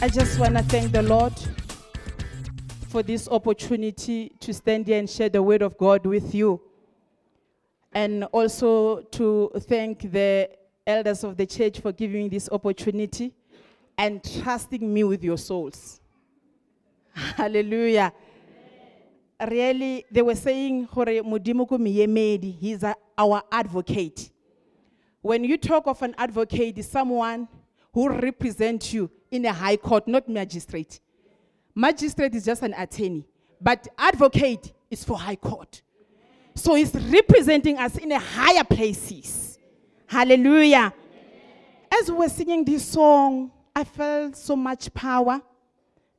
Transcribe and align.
I 0.00 0.06
just 0.06 0.38
want 0.38 0.56
to 0.56 0.62
thank 0.62 0.92
the 0.92 1.02
Lord 1.02 1.32
for 2.88 3.02
this 3.02 3.26
opportunity 3.26 4.28
to 4.38 4.54
stand 4.54 4.86
here 4.86 4.96
and 4.96 5.10
share 5.10 5.28
the 5.28 5.42
word 5.42 5.60
of 5.60 5.76
God 5.76 6.06
with 6.06 6.36
you. 6.36 6.60
And 7.92 8.22
also 8.26 9.00
to 9.00 9.50
thank 9.62 10.12
the 10.12 10.50
elders 10.86 11.24
of 11.24 11.36
the 11.36 11.46
church 11.46 11.80
for 11.80 11.90
giving 11.90 12.22
me 12.22 12.28
this 12.28 12.48
opportunity 12.52 13.34
and 13.98 14.22
trusting 14.40 14.94
me 14.94 15.02
with 15.02 15.24
your 15.24 15.36
souls. 15.36 16.00
Hallelujah. 17.12 18.12
Really, 19.50 20.04
they 20.12 20.22
were 20.22 20.36
saying, 20.36 20.84
"Hore 20.84 21.06
Modimo 21.06 21.68
ko 21.68 21.76
he's 21.76 22.84
a- 22.84 22.94
our 23.18 23.42
advocate. 23.50 24.30
When 25.22 25.42
you 25.42 25.58
talk 25.58 25.88
of 25.88 26.00
an 26.02 26.14
advocate, 26.16 26.78
it's 26.78 26.86
someone 26.86 27.48
who 27.92 28.08
represents 28.10 28.92
you 28.92 29.10
in 29.30 29.44
a 29.44 29.52
high 29.52 29.76
court, 29.76 30.08
not 30.08 30.28
magistrate. 30.28 31.00
Magistrate 31.74 32.34
is 32.34 32.44
just 32.44 32.62
an 32.62 32.74
attorney, 32.74 33.26
but 33.60 33.86
advocate 33.98 34.72
is 34.90 35.04
for 35.04 35.18
high 35.18 35.36
court. 35.36 35.82
So 36.54 36.74
he's 36.74 36.92
representing 36.94 37.78
us 37.78 37.96
in 37.98 38.10
a 38.10 38.18
higher 38.18 38.64
places. 38.64 39.58
Hallelujah. 40.06 40.92
As 41.92 42.10
we 42.10 42.16
were 42.18 42.28
singing 42.28 42.64
this 42.64 42.84
song, 42.84 43.52
I 43.74 43.84
felt 43.84 44.36
so 44.36 44.56
much 44.56 44.92
power. 44.92 45.40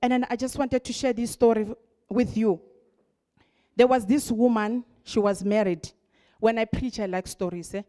And 0.01 0.13
then 0.13 0.25
I 0.29 0.35
just 0.35 0.57
wanted 0.57 0.83
to 0.85 0.93
share 0.93 1.11
this 1.11 1.31
story 1.31 1.67
with 2.09 2.37
you. 2.37 2.61
There 3.75 3.87
was 3.87 4.05
this 4.05 4.31
woman, 4.31 4.85
she 5.03 5.19
was 5.19 5.43
married. 5.43 5.91
When 6.39 6.57
I 6.57 6.65
preach, 6.65 6.99
I 6.99 7.05
like 7.05 7.27
stories. 7.27 7.73
Eh? 7.73 7.81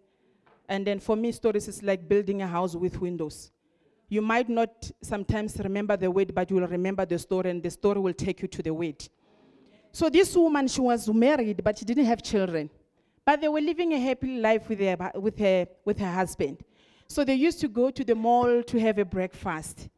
And 0.69 0.87
then 0.87 0.98
for 0.98 1.16
me, 1.16 1.33
stories 1.33 1.69
is 1.69 1.83
like 1.83 2.09
building 2.09 2.42
a 2.42 2.48
house 2.48 2.75
with 2.75 3.00
windows. 3.00 3.52
You 4.10 4.20
might 4.20 4.48
not 4.48 4.91
sometimes 5.00 5.56
remember 5.60 5.96
the 5.96 6.11
word, 6.11 6.34
but 6.34 6.50
you 6.50 6.56
will 6.56 6.66
remember 6.66 7.06
the 7.06 7.16
story, 7.16 7.48
and 7.50 7.62
the 7.62 7.70
story 7.70 8.00
will 8.00 8.12
take 8.12 8.42
you 8.42 8.48
to 8.48 8.61
the 8.61 8.75
word. 8.75 9.08
So 9.92 10.11
this 10.11 10.36
woman, 10.36 10.66
she 10.66 10.80
was 10.80 11.08
married, 11.08 11.62
but 11.62 11.78
she 11.78 11.84
didn't 11.84 12.06
have 12.06 12.20
children. 12.20 12.69
But 13.25 13.41
they 13.41 13.48
were 13.48 13.61
living 13.61 13.92
a 13.92 14.00
happy 14.00 14.38
life 14.38 14.69
with 14.69 14.81
her, 14.81 15.12
with 15.14 15.38
her, 15.38 15.66
with 15.84 16.00
her 16.00 16.12
husband. 16.12 16.58
So 17.06 17.25
they 17.25 17.34
used 17.34 17.61
to 17.61 17.69
go 17.69 17.91
to 17.91 18.03
the 18.03 18.16
mall 18.16 18.64
to 18.64 18.81
have 18.81 18.98
a 18.98 19.05
breakfast. 19.05 19.88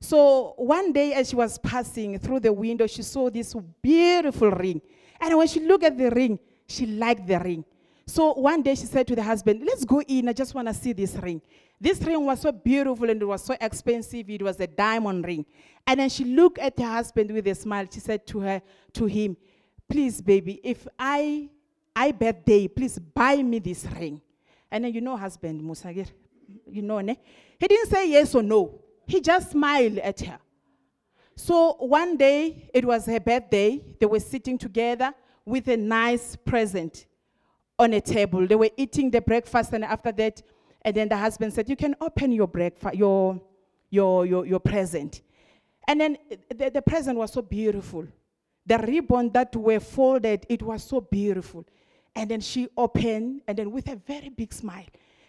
So 0.00 0.54
one 0.56 0.92
day, 0.92 1.12
as 1.12 1.30
she 1.30 1.36
was 1.36 1.56
passing 1.58 2.18
through 2.18 2.40
the 2.40 2.52
window, 2.52 2.88
she 2.88 3.02
saw 3.02 3.30
this 3.30 3.54
beautiful 3.80 4.50
ring. 4.50 4.82
And 5.20 5.38
when 5.38 5.46
she 5.46 5.60
looked 5.60 5.84
at 5.84 5.96
the 5.96 6.10
ring, 6.10 6.40
she 6.66 6.86
liked 6.86 7.28
the 7.28 7.38
ring. 7.38 7.64
So 8.06 8.32
one 8.34 8.62
day 8.62 8.74
she 8.74 8.86
said 8.86 9.06
to 9.08 9.16
the 9.16 9.22
husband, 9.22 9.62
Let's 9.64 9.84
go 9.84 10.00
in. 10.02 10.28
I 10.28 10.32
just 10.32 10.54
want 10.54 10.68
to 10.68 10.74
see 10.74 10.92
this 10.92 11.14
ring. 11.16 11.40
This 11.80 12.00
ring 12.00 12.24
was 12.24 12.40
so 12.40 12.52
beautiful 12.52 13.10
and 13.10 13.20
it 13.20 13.24
was 13.24 13.42
so 13.42 13.56
expensive. 13.60 14.28
It 14.30 14.42
was 14.42 14.58
a 14.60 14.66
diamond 14.66 15.24
ring. 15.24 15.44
And 15.86 15.98
then 16.00 16.08
she 16.08 16.24
looked 16.24 16.58
at 16.58 16.78
her 16.78 16.86
husband 16.86 17.30
with 17.32 17.46
a 17.46 17.54
smile. 17.54 17.86
She 17.92 18.00
said 18.00 18.26
to 18.28 18.40
her, 18.40 18.62
to 18.94 19.06
him, 19.06 19.36
Please, 19.88 20.20
baby, 20.20 20.60
if 20.62 20.86
I 20.98 21.48
I 21.94 22.12
birthday, 22.12 22.68
please 22.68 22.98
buy 22.98 23.42
me 23.42 23.58
this 23.58 23.84
ring. 23.84 24.20
And 24.70 24.84
then 24.84 24.94
you 24.94 25.00
know, 25.00 25.16
husband, 25.16 25.60
Musagir, 25.60 26.08
you 26.70 26.82
know, 26.82 27.00
ne? 27.00 27.18
He 27.58 27.68
didn't 27.68 27.90
say 27.90 28.10
yes 28.10 28.34
or 28.34 28.42
no. 28.42 28.80
He 29.06 29.20
just 29.20 29.50
smiled 29.50 29.98
at 29.98 30.20
her. 30.20 30.38
So 31.36 31.74
one 31.78 32.16
day, 32.16 32.70
it 32.72 32.84
was 32.84 33.06
her 33.06 33.20
birthday. 33.20 33.82
They 33.98 34.06
were 34.06 34.20
sitting 34.20 34.56
together 34.56 35.12
with 35.44 35.68
a 35.68 35.76
nice 35.76 36.36
present 36.36 37.06
on 37.82 37.92
a 37.92 38.00
table. 38.00 38.46
They 38.46 38.54
were 38.54 38.70
eating 38.76 39.10
the 39.10 39.20
breakfast, 39.20 39.72
and 39.72 39.84
after 39.84 40.12
that, 40.12 40.42
and 40.82 40.96
then 40.96 41.08
the 41.08 41.16
husband 41.16 41.52
said, 41.52 41.68
"You 41.68 41.76
can 41.76 41.94
open 42.00 42.32
your 42.32 42.48
breakfast, 42.48 42.94
your, 42.94 43.40
your, 43.90 44.26
your, 44.26 44.46
your 44.46 44.60
present." 44.60 45.22
And 45.88 46.00
then 46.00 46.16
the, 46.48 46.70
the 46.70 46.82
present 46.82 47.18
was 47.18 47.32
so 47.32 47.42
beautiful. 47.42 48.06
The 48.64 48.78
ribbon 48.78 49.30
that 49.32 49.54
were 49.56 49.80
folded, 49.80 50.46
it 50.48 50.62
was 50.62 50.84
so 50.84 51.00
beautiful. 51.00 51.66
And 52.14 52.30
then 52.30 52.40
she 52.40 52.68
opened, 52.76 53.42
and 53.48 53.58
then 53.58 53.72
with 53.72 53.88
a 53.88 53.96
very 53.96 54.28
big 54.28 54.52
smile. 54.52 54.86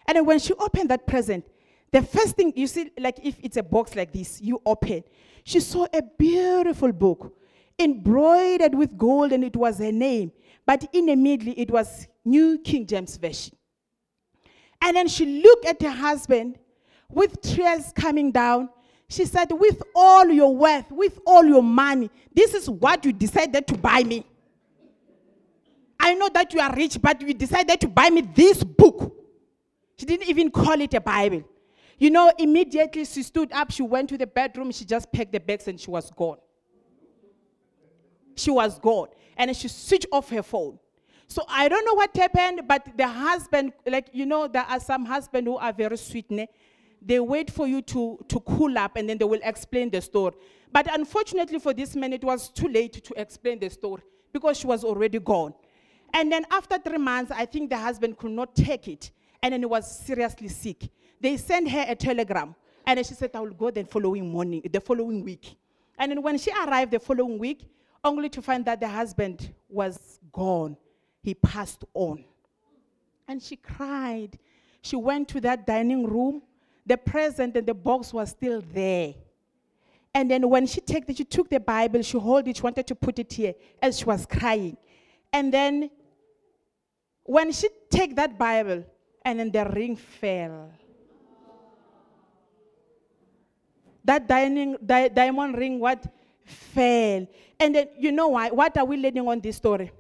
And 0.08 0.18
then 0.18 0.26
when 0.26 0.38
she 0.40 0.54
opened 0.54 0.90
that 0.90 1.08
present, 1.08 1.46
the 1.92 2.02
first 2.02 2.36
thing 2.36 2.54
you 2.56 2.68
see, 2.68 2.92
like 3.00 3.20
if 3.24 3.38
it's 3.42 3.58
a 3.58 3.64
box 3.64 3.96
like 3.96 4.12
this, 4.12 4.42
you 4.42 4.62
open, 4.66 5.04
she 5.44 5.60
saw 5.60 5.88
a 5.94 6.02
beautiful 6.18 6.92
book 6.92 7.36
embroidered 7.80 8.76
with 8.76 8.98
gold, 8.98 9.32
and 9.32 9.44
it 9.44 9.56
was 9.56 9.80
her 9.80 9.92
name. 9.92 10.32
But 10.66 10.88
in 10.94 11.08
the 11.08 11.16
middle, 11.16 11.54
it 11.58 11.72
was 11.72 12.08
New 12.26 12.58
King 12.60 12.86
James 12.86 13.18
Version. 13.18 13.56
And 14.82 14.98
then 14.98 15.08
she 15.08 15.42
looked 15.42 15.66
at 15.66 15.82
her 15.82 15.92
husband 15.92 16.58
with 17.10 17.42
tears 17.42 17.92
coming 17.96 18.32
down. 18.32 18.70
She 19.08 19.26
said, 19.26 19.52
With 19.52 19.82
all 19.96 20.28
your 20.28 20.56
wealth, 20.56 20.92
with 20.92 21.20
all 21.26 21.46
your 21.46 21.64
money, 21.64 22.10
this 22.34 22.54
is 22.54 22.70
what 22.70 23.06
you 23.06 23.14
decided 23.14 23.68
to 23.68 23.78
buy 23.78 24.04
me. 24.04 24.26
I 26.00 26.16
know 26.16 26.30
that 26.34 26.54
you 26.54 26.60
are 26.60 26.74
rich, 26.76 27.02
but 27.02 27.22
you 27.22 27.34
decided 27.34 27.80
to 27.80 27.88
buy 27.88 28.10
me 28.10 28.22
this 28.22 28.64
book. 28.64 29.16
She 29.98 30.06
didn't 30.06 30.28
even 30.28 30.52
call 30.52 30.82
it 30.82 30.94
a 30.94 31.00
Bible. 31.00 31.44
You 31.98 32.10
know, 32.10 32.32
immediately 32.38 33.06
she 33.06 33.24
stood 33.24 33.54
up, 33.54 33.72
she 33.72 33.84
went 33.84 34.10
to 34.10 34.18
the 34.18 34.28
bedroom, 34.28 34.72
she 34.72 34.84
just 34.84 35.12
packed 35.14 35.32
the 35.32 35.40
bags, 35.40 35.68
and 35.70 35.80
she 35.80 35.90
was 35.90 36.12
gone. 36.12 36.40
She 38.36 38.52
was 38.52 38.80
gone. 38.80 39.08
And 39.38 39.56
she 39.56 39.70
switched 39.70 40.08
off 40.12 40.30
her 40.30 40.44
phone. 40.44 40.80
So 41.28 41.44
I 41.48 41.68
don't 41.68 41.86
know 41.86 41.94
what 41.94 42.16
happened, 42.16 42.62
but 42.68 42.88
the 42.96 43.08
husband, 43.08 43.74
like, 43.88 44.08
you 44.14 44.26
know, 44.26 44.48
there 44.48 44.64
are 44.64 44.80
some 44.80 45.06
husbands 45.06 45.48
who 45.48 45.58
are 45.58 45.74
very 45.74 45.98
sweet. 45.98 46.30
Ne? 46.30 46.48
They 47.02 47.20
wait 47.20 47.52
for 47.52 47.68
you 47.68 47.82
to, 47.84 48.24
to 48.28 48.40
cool 48.42 48.78
up 48.78 48.96
and 48.96 49.10
then 49.10 49.18
they 49.18 49.26
will 49.26 49.42
explain 49.44 49.90
the 49.90 50.02
story. 50.02 50.36
But 50.72 50.94
unfortunately 50.94 51.60
for 51.60 51.74
this 51.74 51.96
man, 51.96 52.14
it 52.14 52.24
was 52.24 52.50
too 52.50 52.68
late 52.68 53.04
to 53.04 53.20
explain 53.20 53.60
the 53.60 53.70
story 53.70 54.04
because 54.32 54.58
she 54.58 54.68
was 54.68 54.84
already 54.84 55.20
gone. 55.20 55.54
And 56.14 56.32
then 56.32 56.46
after 56.52 56.78
three 56.78 56.98
months, 56.98 57.32
I 57.32 57.46
think 57.46 57.70
the 57.70 57.78
husband 57.78 58.18
could 58.18 58.32
not 58.32 58.56
take 58.56 58.88
it. 58.88 59.12
And 59.42 59.54
then 59.54 59.62
he 59.62 59.66
was 59.66 60.00
seriously 60.06 60.48
sick. 60.48 60.90
They 61.20 61.38
sent 61.38 61.70
her 61.70 61.86
a 61.88 61.96
telegram. 61.96 62.56
And 62.86 63.00
she 63.06 63.14
said, 63.14 63.32
I 63.34 63.40
will 63.40 63.52
go 63.52 63.72
the 63.72 63.86
following 63.86 64.30
morning, 64.30 64.62
the 64.72 64.80
following 64.82 65.24
week. 65.24 65.56
And 65.98 66.12
then 66.12 66.22
when 66.22 66.38
she 66.38 66.52
arrived 66.52 66.92
the 66.92 67.00
following 67.00 67.40
week, 67.40 67.66
only 68.04 68.30
to 68.30 68.42
find 68.42 68.66
that 68.66 68.80
the 68.80 68.88
husband 68.88 69.54
was 69.70 70.20
gone. 70.32 70.76
He 71.24 71.34
passed 71.34 71.86
on. 71.94 72.24
And 73.28 73.42
she 73.42 73.56
cried. 73.56 74.38
She 74.82 74.98
went 74.98 75.30
to 75.30 75.42
that 75.42 75.66
dining 75.66 76.06
room. 76.06 76.42
The 76.86 76.98
present 76.98 77.56
and 77.56 77.66
the 77.66 77.74
box 77.74 78.14
was 78.14 78.32
still 78.32 78.62
there. 78.74 79.14
And 80.14 80.30
then 80.30 80.48
when 80.50 80.68
she, 80.68 80.82
take 80.82 81.08
the, 81.08 81.16
she 81.16 81.24
took 81.24 81.50
the 81.50 81.60
Bible, 81.60 82.02
she 82.02 82.20
held 82.20 82.48
it, 82.48 82.58
she 82.58 82.62
wanted 82.62 82.86
to 82.88 82.94
put 82.94 83.18
it 83.18 83.32
here 83.32 83.56
as 83.82 84.00
she 84.00 84.06
was 84.06 84.26
crying. 84.26 84.78
And 85.32 85.52
then 85.52 85.90
when 87.24 87.52
she 87.54 87.70
take 87.90 88.16
that 88.18 88.38
Bible, 88.38 88.84
and 89.26 89.40
then 89.40 89.50
the 89.50 89.66
ring 89.66 89.96
fell. 89.96 90.70
That 94.04 94.28
dining, 94.28 94.76
di- 94.86 95.08
diamond 95.08 95.58
ring, 95.58 95.80
what? 95.80 96.06
Fell. 96.44 97.26
And 97.58 97.74
then, 97.74 97.88
you 97.98 98.12
know 98.12 98.28
why? 98.28 98.50
What 98.50 98.78
are 98.78 98.84
we 98.84 98.98
learning 98.98 99.26
on 99.26 99.40
this 99.40 99.56
story? 99.56 99.92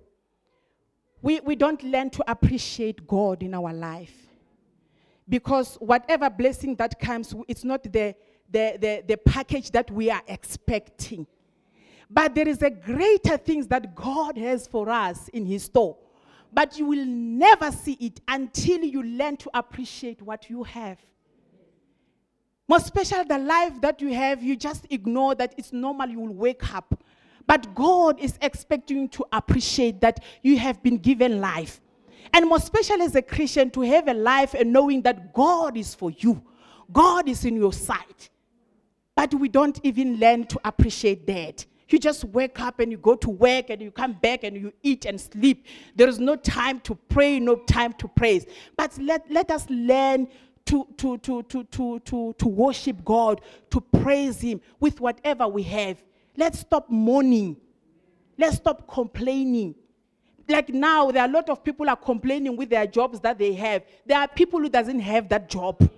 We, 1.24 1.40
we 1.40 1.56
don't 1.56 1.82
learn 1.82 2.10
to 2.12 2.30
appreciate 2.30 3.08
God 3.08 3.44
in 3.44 3.54
our 3.54 3.74
life. 3.74 4.14
Because 5.28 5.76
whatever 5.76 6.30
blessing 6.30 6.76
that 6.76 7.00
comes, 7.00 7.34
it's 7.48 7.64
not 7.64 7.82
the, 7.84 8.14
the, 8.52 8.78
the, 8.78 9.04
the 9.08 9.18
package 9.18 9.72
that 9.72 9.90
we 9.90 10.12
are 10.12 10.22
expecting. 10.28 11.26
But 12.10 12.36
there 12.36 12.48
is 12.48 12.62
a 12.62 12.70
greater 12.70 13.38
things 13.38 13.68
that 13.68 13.96
God 13.96 14.38
has 14.38 14.68
for 14.68 14.90
us 14.90 15.30
in 15.30 15.46
His 15.46 15.64
store. 15.64 15.96
But 16.52 16.78
you 16.78 16.88
will 16.88 17.06
never 17.06 17.72
see 17.72 17.94
it 17.94 18.20
until 18.28 18.84
you 18.84 19.02
learn 19.02 19.38
to 19.38 19.50
appreciate 19.54 20.22
what 20.22 20.50
you 20.50 20.64
have. 20.64 21.00
More 22.68 22.82
special 22.82 23.24
the 23.24 23.38
life 23.38 23.80
that 23.80 24.02
you 24.02 24.14
have, 24.14 24.44
you 24.44 24.58
just 24.58 24.88
ignore 24.90 25.36
that 25.36 25.56
it's 25.58 25.72
normal, 25.72 26.10
you 26.10 26.20
will 26.20 26.34
wake 26.34 26.76
up. 26.76 27.02
But 27.48 27.74
God 27.76 28.20
is 28.20 28.38
expecting 28.42 29.02
you 29.02 29.08
to 29.10 29.26
appreciate 29.32 30.02
that 30.02 30.24
you 30.42 30.58
have 30.58 30.82
been 30.82 30.98
given 30.98 31.42
life. 31.42 31.82
And 32.34 32.48
more 32.48 32.60
special 32.60 33.02
as 33.02 33.16
a 33.16 33.22
Christian, 33.22 33.70
to 33.72 33.82
have 33.82 34.08
a 34.08 34.14
life 34.14 34.54
and 34.54 34.72
knowing 34.72 35.02
that 35.04 35.34
God 35.34 35.78
is 35.78 35.94
for 35.94 36.12
you, 36.12 36.42
God 36.92 37.28
is 37.28 37.46
in 37.46 37.56
your 37.56 37.74
side. 37.74 38.30
But 39.16 39.34
we 39.34 39.50
don't 39.50 39.80
even 39.84 40.18
learn 40.18 40.46
to 40.46 40.60
appreciate 40.64 41.28
that. 41.28 41.66
You 41.90 42.00
just 42.00 42.24
wake 42.26 42.60
up 42.60 42.80
and 42.80 42.92
you 42.92 42.98
go 42.98 43.16
to 43.16 43.30
work 43.30 43.70
and 43.70 43.80
you 43.80 43.92
come 43.92 44.14
back 44.14 44.44
and 44.44 44.58
you 44.58 44.74
eat 44.82 45.06
and 45.06 45.22
sleep. 45.22 45.68
There 45.96 46.08
is 46.08 46.18
no 46.18 46.36
time 46.36 46.80
to 46.82 46.96
pray, 46.96 47.40
no 47.40 47.56
time 47.56 47.94
to 47.94 48.08
praise. 48.08 48.48
But 48.76 48.98
let, 48.98 49.30
let 49.30 49.52
us 49.52 49.68
learn 49.70 50.28
to, 50.66 50.88
to, 50.98 51.18
to, 51.20 51.44
to, 51.44 51.64
to, 51.66 52.00
to, 52.00 52.34
to 52.36 52.48
worship 52.48 53.06
God, 53.06 53.42
to 53.70 53.80
praise 53.80 54.42
Him 54.42 54.62
with 54.80 55.02
whatever 55.02 55.48
we 55.48 55.62
have. 55.64 56.02
Let's 56.36 56.60
stop 56.60 56.90
mourning. 56.90 57.58
Let's 58.38 58.58
stop 58.58 58.88
complaining. 58.88 59.76
Like 60.48 60.70
now, 60.70 61.12
there 61.12 61.22
are 61.22 61.30
a 61.30 61.32
lot 61.32 61.50
of 61.50 61.64
people 61.64 61.90
are 61.90 61.96
complaining 61.96 62.58
with 62.58 62.70
their 62.70 62.86
jobs 62.86 63.20
that 63.22 63.38
they 63.38 63.54
have. 63.54 63.84
There 64.06 64.18
are 64.18 64.28
people 64.28 64.60
who 64.60 64.70
doesn't 64.70 65.00
have 65.00 65.30
that 65.30 65.50
job. 65.50 65.90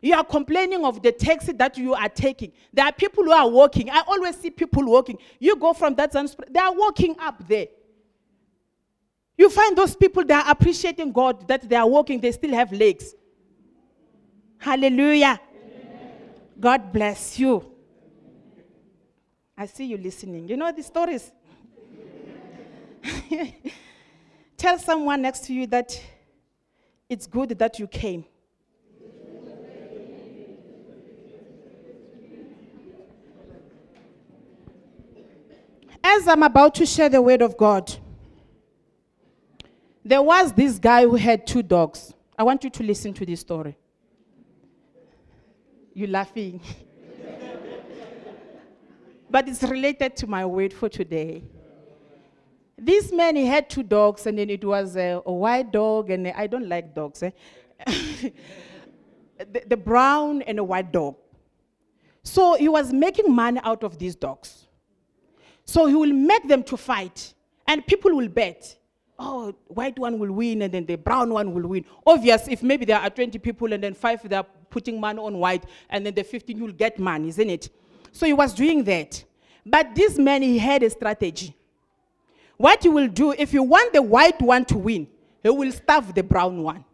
You 0.00 0.14
are 0.14 0.24
complaining 0.24 0.84
of 0.84 1.00
the 1.00 1.12
taxi 1.12 1.52
that 1.52 1.78
you 1.78 1.94
are 1.94 2.08
taking. 2.08 2.52
There 2.72 2.84
are 2.84 2.92
people 2.92 3.22
who 3.22 3.30
are 3.30 3.48
walking. 3.48 3.88
I 3.88 4.02
always 4.06 4.36
see 4.36 4.50
people 4.50 4.84
walking. 4.84 5.18
You 5.38 5.56
go 5.56 5.72
from 5.72 5.94
that, 5.94 6.12
they 6.12 6.58
are 6.58 6.74
walking 6.74 7.14
up 7.20 7.46
there. 7.46 7.68
You 9.38 9.48
find 9.48 9.76
those 9.76 9.94
people 9.94 10.24
that 10.24 10.46
are 10.46 10.50
appreciating 10.50 11.12
God 11.12 11.46
that 11.48 11.68
they 11.68 11.76
are 11.76 11.86
walking, 11.86 12.20
they 12.20 12.32
still 12.32 12.52
have 12.52 12.72
legs. 12.72 13.14
Hallelujah. 14.58 15.40
Amen. 15.54 16.10
God 16.58 16.92
bless 16.92 17.38
you. 17.38 17.71
I 19.56 19.66
see 19.66 19.84
you 19.84 19.98
listening. 19.98 20.48
You 20.48 20.56
know 20.56 20.72
the 20.72 20.82
stories. 20.82 21.30
Tell 24.56 24.78
someone 24.78 25.22
next 25.22 25.44
to 25.46 25.54
you 25.54 25.66
that 25.68 26.00
it's 27.08 27.26
good 27.26 27.50
that 27.58 27.78
you 27.78 27.86
came. 27.86 28.24
As 36.04 36.26
I'm 36.26 36.42
about 36.42 36.74
to 36.76 36.86
share 36.86 37.08
the 37.08 37.22
word 37.22 37.42
of 37.42 37.56
God, 37.56 37.94
there 40.04 40.22
was 40.22 40.52
this 40.52 40.78
guy 40.78 41.02
who 41.02 41.14
had 41.14 41.46
two 41.46 41.62
dogs. 41.62 42.12
I 42.36 42.42
want 42.42 42.64
you 42.64 42.70
to 42.70 42.82
listen 42.82 43.14
to 43.14 43.24
this 43.26 43.40
story. 43.40 43.76
You're 45.94 46.08
laughing. 46.08 46.60
but 49.32 49.48
it's 49.48 49.62
related 49.62 50.14
to 50.16 50.26
my 50.26 50.44
word 50.44 50.74
for 50.74 50.90
today. 50.90 51.42
This 52.76 53.10
man, 53.10 53.34
he 53.34 53.46
had 53.46 53.70
two 53.70 53.82
dogs, 53.82 54.26
and 54.26 54.38
then 54.38 54.50
it 54.50 54.62
was 54.62 54.94
a, 54.96 55.22
a 55.24 55.32
white 55.32 55.72
dog, 55.72 56.10
and 56.10 56.28
I 56.28 56.46
don't 56.46 56.68
like 56.68 56.94
dogs. 56.94 57.22
Eh? 57.22 57.30
the, 59.38 59.62
the 59.66 59.76
brown 59.76 60.42
and 60.42 60.58
a 60.58 60.64
white 60.64 60.92
dog. 60.92 61.16
So 62.22 62.54
he 62.56 62.68
was 62.68 62.92
making 62.92 63.34
money 63.34 63.60
out 63.64 63.82
of 63.82 63.98
these 63.98 64.14
dogs. 64.14 64.66
So 65.64 65.86
he 65.86 65.94
will 65.94 66.12
make 66.12 66.46
them 66.46 66.62
to 66.64 66.76
fight, 66.76 67.32
and 67.66 67.86
people 67.86 68.14
will 68.14 68.28
bet. 68.28 68.76
Oh, 69.18 69.54
white 69.68 69.98
one 69.98 70.18
will 70.18 70.32
win, 70.32 70.60
and 70.62 70.74
then 70.74 70.84
the 70.84 70.96
brown 70.96 71.32
one 71.32 71.54
will 71.54 71.68
win. 71.68 71.86
Obvious, 72.06 72.48
if 72.48 72.62
maybe 72.62 72.84
there 72.84 72.98
are 72.98 73.08
20 73.08 73.38
people 73.38 73.72
and 73.72 73.82
then 73.82 73.94
five 73.94 74.28
they 74.28 74.36
are 74.36 74.46
putting 74.68 75.00
money 75.00 75.20
on 75.20 75.38
white, 75.38 75.64
and 75.88 76.04
then 76.04 76.14
the 76.14 76.24
15 76.24 76.60
will 76.60 76.72
get 76.72 76.98
money, 76.98 77.28
isn't 77.28 77.48
it? 77.48 77.70
So 78.12 78.26
he 78.26 78.32
was 78.32 78.54
doing 78.54 78.84
that. 78.84 79.24
But 79.64 79.94
this 79.94 80.18
man, 80.18 80.42
he 80.42 80.58
had 80.58 80.82
a 80.82 80.90
strategy. 80.90 81.56
What 82.56 82.82
he 82.82 82.88
will 82.88 83.08
do, 83.08 83.32
if 83.32 83.52
you 83.52 83.62
want 83.62 83.92
the 83.92 84.02
white 84.02 84.40
one 84.40 84.64
to 84.66 84.78
win, 84.78 85.08
he 85.42 85.50
will 85.50 85.72
starve 85.72 86.14
the 86.14 86.22
brown 86.22 86.62
one. 86.62 86.84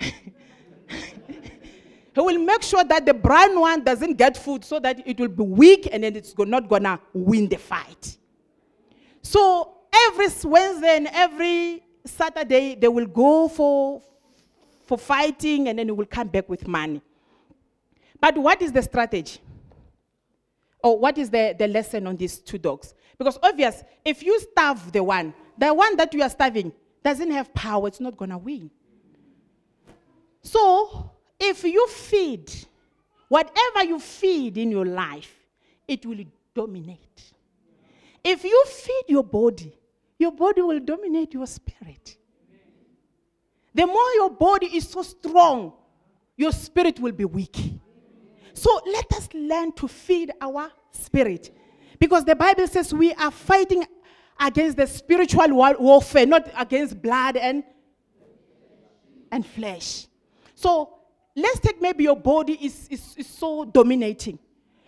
He 2.12 2.20
will 2.20 2.38
make 2.38 2.62
sure 2.62 2.82
that 2.84 3.06
the 3.06 3.14
brown 3.14 3.58
one 3.60 3.84
doesn't 3.84 4.14
get 4.14 4.36
food 4.36 4.64
so 4.64 4.80
that 4.80 5.06
it 5.06 5.18
will 5.20 5.28
be 5.28 5.44
weak 5.44 5.88
and 5.92 6.02
then 6.02 6.16
it's 6.16 6.36
not 6.36 6.68
gonna 6.68 7.00
win 7.12 7.48
the 7.48 7.56
fight. 7.56 8.16
So 9.22 9.74
every 9.92 10.26
Wednesday 10.44 10.96
and 10.96 11.08
every 11.12 11.82
Saturday 12.04 12.74
they 12.74 12.88
will 12.88 13.06
go 13.06 13.48
for, 13.48 14.02
for 14.86 14.98
fighting 14.98 15.68
and 15.68 15.78
then 15.78 15.86
he 15.86 15.92
will 15.92 16.06
come 16.06 16.28
back 16.28 16.48
with 16.48 16.66
money. 16.66 17.00
But 18.20 18.36
what 18.36 18.60
is 18.62 18.72
the 18.72 18.82
strategy? 18.82 19.40
Or 20.82 20.98
what 20.98 21.18
is 21.18 21.30
the, 21.30 21.54
the 21.58 21.66
lesson 21.66 22.06
on 22.06 22.16
these 22.16 22.38
two 22.38 22.58
dogs? 22.58 22.94
Because 23.18 23.38
obvious, 23.42 23.82
if 24.04 24.22
you 24.22 24.38
starve 24.40 24.92
the 24.92 25.02
one, 25.02 25.34
the 25.58 25.72
one 25.72 25.96
that 25.96 26.14
you 26.14 26.22
are 26.22 26.30
starving 26.30 26.72
doesn't 27.02 27.30
have 27.30 27.52
power, 27.52 27.88
it's 27.88 28.00
not 28.00 28.16
gonna 28.16 28.38
win. 28.38 28.70
So 30.42 31.10
if 31.38 31.64
you 31.64 31.86
feed, 31.88 32.50
whatever 33.28 33.84
you 33.84 33.98
feed 33.98 34.56
in 34.56 34.70
your 34.70 34.86
life, 34.86 35.34
it 35.86 36.04
will 36.06 36.24
dominate. 36.54 37.32
If 38.24 38.44
you 38.44 38.64
feed 38.66 39.04
your 39.08 39.24
body, 39.24 39.72
your 40.18 40.32
body 40.32 40.62
will 40.62 40.80
dominate 40.80 41.32
your 41.34 41.46
spirit. 41.46 42.16
The 43.74 43.86
more 43.86 44.10
your 44.16 44.30
body 44.30 44.66
is 44.66 44.88
so 44.88 45.02
strong, 45.02 45.72
your 46.36 46.52
spirit 46.52 46.98
will 47.00 47.12
be 47.12 47.24
weak. 47.24 47.56
So 48.54 48.80
let 48.86 49.12
us 49.12 49.28
learn 49.34 49.72
to 49.72 49.88
feed 49.88 50.32
our 50.40 50.70
spirit. 50.90 51.50
Because 51.98 52.24
the 52.24 52.34
Bible 52.34 52.66
says 52.66 52.92
we 52.94 53.12
are 53.14 53.30
fighting 53.30 53.84
against 54.38 54.76
the 54.76 54.86
spiritual 54.86 55.48
warfare, 55.50 56.26
not 56.26 56.50
against 56.56 57.00
blood 57.00 57.36
and, 57.36 57.62
and 59.30 59.44
flesh. 59.44 60.06
So 60.54 60.94
let's 61.36 61.60
take 61.60 61.80
maybe 61.80 62.04
your 62.04 62.16
body 62.16 62.54
is, 62.54 62.88
is, 62.88 63.14
is 63.16 63.26
so 63.26 63.64
dominating. 63.64 64.38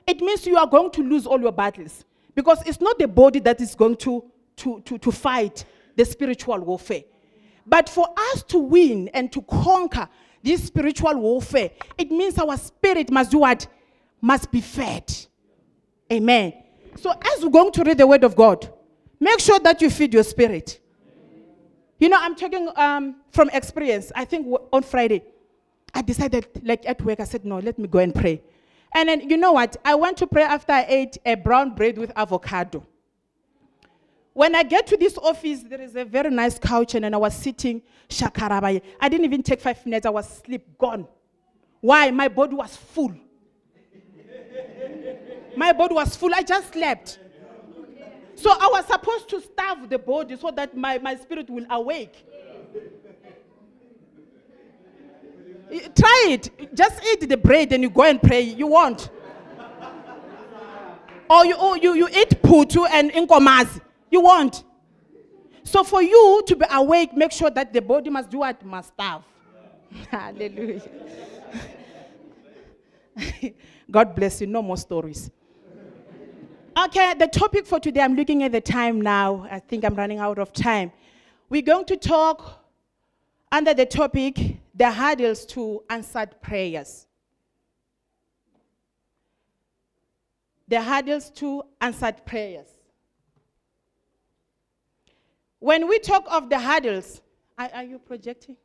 It 0.06 0.20
means 0.20 0.46
you 0.46 0.56
are 0.56 0.66
going 0.66 0.90
to 0.92 1.02
lose 1.02 1.26
all 1.26 1.40
your 1.40 1.52
battles 1.52 2.04
because 2.34 2.62
it's 2.66 2.80
not 2.80 2.98
the 2.98 3.08
body 3.08 3.40
that 3.40 3.60
is 3.60 3.74
going 3.74 3.96
to, 3.96 4.24
to, 4.56 4.80
to, 4.80 4.98
to 4.98 5.12
fight 5.12 5.64
the 5.96 6.04
spiritual 6.04 6.58
warfare. 6.60 7.02
But 7.66 7.88
for 7.88 8.08
us 8.32 8.42
to 8.44 8.58
win 8.58 9.08
and 9.08 9.30
to 9.32 9.42
conquer 9.42 10.08
this 10.42 10.64
spiritual 10.64 11.14
warfare, 11.16 11.70
it 11.96 12.10
means 12.10 12.38
our 12.38 12.56
spirit 12.56 13.10
must 13.10 13.30
do 13.30 13.38
what? 13.38 13.66
Must 14.20 14.50
be 14.50 14.60
fed. 14.60 15.14
Amen. 16.12 16.52
So 16.96 17.10
as 17.10 17.42
we're 17.42 17.50
going 17.50 17.72
to 17.72 17.84
read 17.84 17.98
the 17.98 18.06
word 18.06 18.24
of 18.24 18.36
God, 18.36 18.70
make 19.18 19.40
sure 19.40 19.58
that 19.60 19.80
you 19.80 19.90
feed 19.90 20.12
your 20.14 20.24
spirit. 20.24 20.80
You 21.98 22.08
know, 22.08 22.18
I'm 22.20 22.34
talking 22.34 22.68
um, 22.76 23.16
from 23.30 23.48
experience. 23.50 24.10
I 24.14 24.24
think 24.24 24.46
on 24.72 24.82
Friday, 24.82 25.22
I 25.94 26.02
decided, 26.02 26.46
like 26.64 26.88
at 26.88 27.00
work, 27.02 27.20
I 27.20 27.24
said, 27.24 27.44
no, 27.44 27.58
let 27.58 27.78
me 27.78 27.86
go 27.86 28.00
and 28.00 28.14
pray. 28.14 28.42
And 28.94 29.08
then, 29.08 29.28
you 29.28 29.36
know 29.36 29.52
what? 29.52 29.76
I 29.84 29.94
went 29.94 30.16
to 30.18 30.26
pray 30.26 30.42
after 30.42 30.72
I 30.72 30.84
ate 30.88 31.18
a 31.24 31.34
brown 31.34 31.74
bread 31.74 31.96
with 31.96 32.12
avocado. 32.16 32.86
When 34.34 34.54
I 34.54 34.62
get 34.62 34.86
to 34.88 34.96
this 34.96 35.18
office, 35.18 35.62
there 35.62 35.80
is 35.80 35.94
a 35.94 36.04
very 36.04 36.30
nice 36.30 36.58
couch, 36.58 36.94
and 36.94 37.04
I 37.04 37.18
was 37.18 37.34
sitting, 37.34 37.82
shakarabaye. 38.08 38.80
I 39.00 39.08
didn't 39.08 39.26
even 39.26 39.42
take 39.42 39.60
five 39.60 39.84
minutes, 39.84 40.06
I 40.06 40.10
was 40.10 40.26
asleep, 40.30 40.78
gone. 40.78 41.06
Why? 41.80 42.10
My 42.10 42.28
body 42.28 42.54
was 42.54 42.76
full. 42.76 43.14
my 45.56 45.72
body 45.72 45.94
was 45.94 46.16
full, 46.16 46.34
I 46.34 46.42
just 46.42 46.72
slept. 46.72 47.18
So 48.34 48.50
I 48.50 48.68
was 48.72 48.86
supposed 48.86 49.28
to 49.30 49.40
starve 49.40 49.88
the 49.90 49.98
body 49.98 50.36
so 50.36 50.50
that 50.50 50.76
my, 50.76 50.98
my 50.98 51.14
spirit 51.16 51.50
will 51.50 51.66
awake. 51.70 52.26
Try 55.94 56.26
it. 56.28 56.74
Just 56.74 57.02
eat 57.04 57.28
the 57.28 57.36
bread 57.36 57.72
and 57.72 57.82
you 57.82 57.90
go 57.90 58.02
and 58.02 58.20
pray. 58.20 58.40
You 58.40 58.66
won't. 58.66 59.10
or 61.30 61.46
you, 61.46 61.54
or 61.54 61.76
you, 61.78 61.94
you 61.94 62.08
eat 62.08 62.42
putu 62.42 62.86
and 62.90 63.10
inkomazi. 63.12 63.80
You 64.12 64.20
won't. 64.20 64.62
So 65.64 65.82
for 65.82 66.02
you 66.02 66.42
to 66.46 66.54
be 66.54 66.66
awake, 66.70 67.16
make 67.16 67.32
sure 67.32 67.48
that 67.48 67.72
the 67.72 67.80
body 67.80 68.10
must 68.10 68.28
do 68.28 68.38
what? 68.40 68.62
Must 68.62 68.88
starve. 68.88 69.22
Hallelujah. 70.10 70.82
God 73.90 74.14
bless 74.14 74.42
you. 74.42 74.46
No 74.48 74.60
more 74.60 74.76
stories. 74.76 75.30
Okay, 76.84 77.14
the 77.14 77.26
topic 77.26 77.66
for 77.66 77.80
today, 77.80 78.02
I'm 78.02 78.14
looking 78.14 78.42
at 78.42 78.52
the 78.52 78.60
time 78.60 79.00
now. 79.00 79.46
I 79.50 79.60
think 79.60 79.82
I'm 79.82 79.94
running 79.94 80.18
out 80.18 80.38
of 80.38 80.52
time. 80.52 80.92
We're 81.48 81.62
going 81.62 81.86
to 81.86 81.96
talk 81.96 82.66
under 83.50 83.72
the 83.72 83.86
topic 83.86 84.58
the 84.74 84.90
hurdles 84.90 85.46
to 85.46 85.82
answered 85.88 86.40
prayers. 86.42 87.06
The 90.68 90.82
hurdles 90.82 91.30
to 91.36 91.62
answered 91.80 92.26
prayers. 92.26 92.66
When 95.62 95.88
we 95.88 95.98
talk 95.98 96.26
of 96.30 96.50
the 96.50 96.58
hurdles, 96.58 97.20
are, 97.56 97.70
are 97.72 97.84
you 97.84 97.98
projecting? 97.98 98.56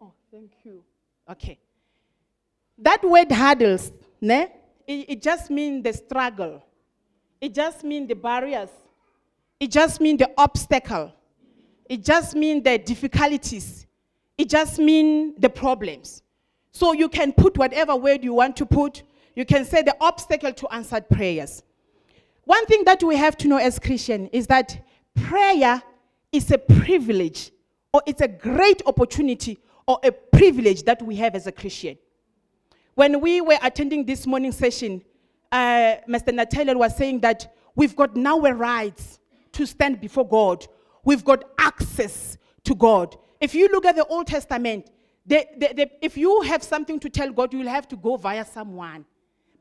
Oh, 0.00 0.12
thank 0.30 0.52
you. 0.64 0.82
Okay. 1.28 1.58
That 2.78 3.02
word 3.02 3.32
hurdles, 3.32 3.92
ne? 4.20 4.48
It, 4.86 5.10
it 5.10 5.22
just 5.22 5.50
means 5.50 5.82
the 5.82 5.92
struggle. 5.92 6.64
It 7.40 7.52
just 7.54 7.82
means 7.82 8.08
the 8.08 8.14
barriers. 8.14 8.70
It 9.58 9.70
just 9.70 10.00
means 10.00 10.20
the 10.20 10.30
obstacle. 10.38 11.12
It 11.88 12.04
just 12.04 12.34
means 12.34 12.62
the 12.64 12.78
difficulties 12.78 13.86
it 14.38 14.48
just 14.50 14.78
means 14.78 15.34
the 15.38 15.48
problems. 15.48 16.22
So 16.72 16.92
you 16.92 17.08
can 17.08 17.32
put 17.32 17.56
whatever 17.56 17.96
word 17.96 18.22
you 18.22 18.34
want 18.34 18.56
to 18.56 18.66
put. 18.66 19.02
You 19.34 19.46
can 19.46 19.64
say 19.64 19.82
the 19.82 19.96
obstacle 20.00 20.52
to 20.52 20.68
answered 20.68 21.08
prayers. 21.08 21.62
One 22.44 22.64
thing 22.66 22.84
that 22.84 23.02
we 23.02 23.16
have 23.16 23.36
to 23.38 23.48
know 23.48 23.56
as 23.56 23.78
Christian 23.78 24.28
is 24.28 24.46
that 24.48 24.85
prayer 25.16 25.82
is 26.32 26.50
a 26.50 26.58
privilege 26.58 27.50
or 27.92 28.02
it's 28.06 28.20
a 28.20 28.28
great 28.28 28.82
opportunity 28.86 29.58
or 29.86 29.98
a 30.04 30.12
privilege 30.12 30.82
that 30.84 31.00
we 31.02 31.16
have 31.16 31.34
as 31.34 31.46
a 31.46 31.52
Christian. 31.52 31.96
When 32.94 33.20
we 33.20 33.40
were 33.40 33.58
attending 33.62 34.04
this 34.04 34.26
morning 34.26 34.52
session, 34.52 35.02
uh, 35.50 35.96
Mr. 36.08 36.32
Nathaniel 36.32 36.78
was 36.78 36.96
saying 36.96 37.20
that 37.20 37.54
we've 37.74 37.96
got 37.96 38.16
now 38.16 38.38
a 38.44 38.52
right 38.52 39.18
to 39.52 39.66
stand 39.66 40.00
before 40.00 40.26
God. 40.28 40.66
We've 41.04 41.24
got 41.24 41.44
access 41.58 42.38
to 42.64 42.74
God. 42.74 43.16
If 43.40 43.54
you 43.54 43.68
look 43.68 43.84
at 43.86 43.96
the 43.96 44.06
Old 44.06 44.26
Testament, 44.26 44.90
The, 45.28 45.44
the, 45.58 45.68
the, 45.74 45.90
if 46.00 46.16
you 46.16 46.42
have 46.42 46.62
something 46.62 47.00
to 47.00 47.08
tell 47.10 47.32
God, 47.32 47.52
you 47.52 47.58
will 47.58 47.74
have 47.78 47.88
to 47.88 47.96
go 47.96 48.16
via 48.16 48.44
someone. 48.44 49.04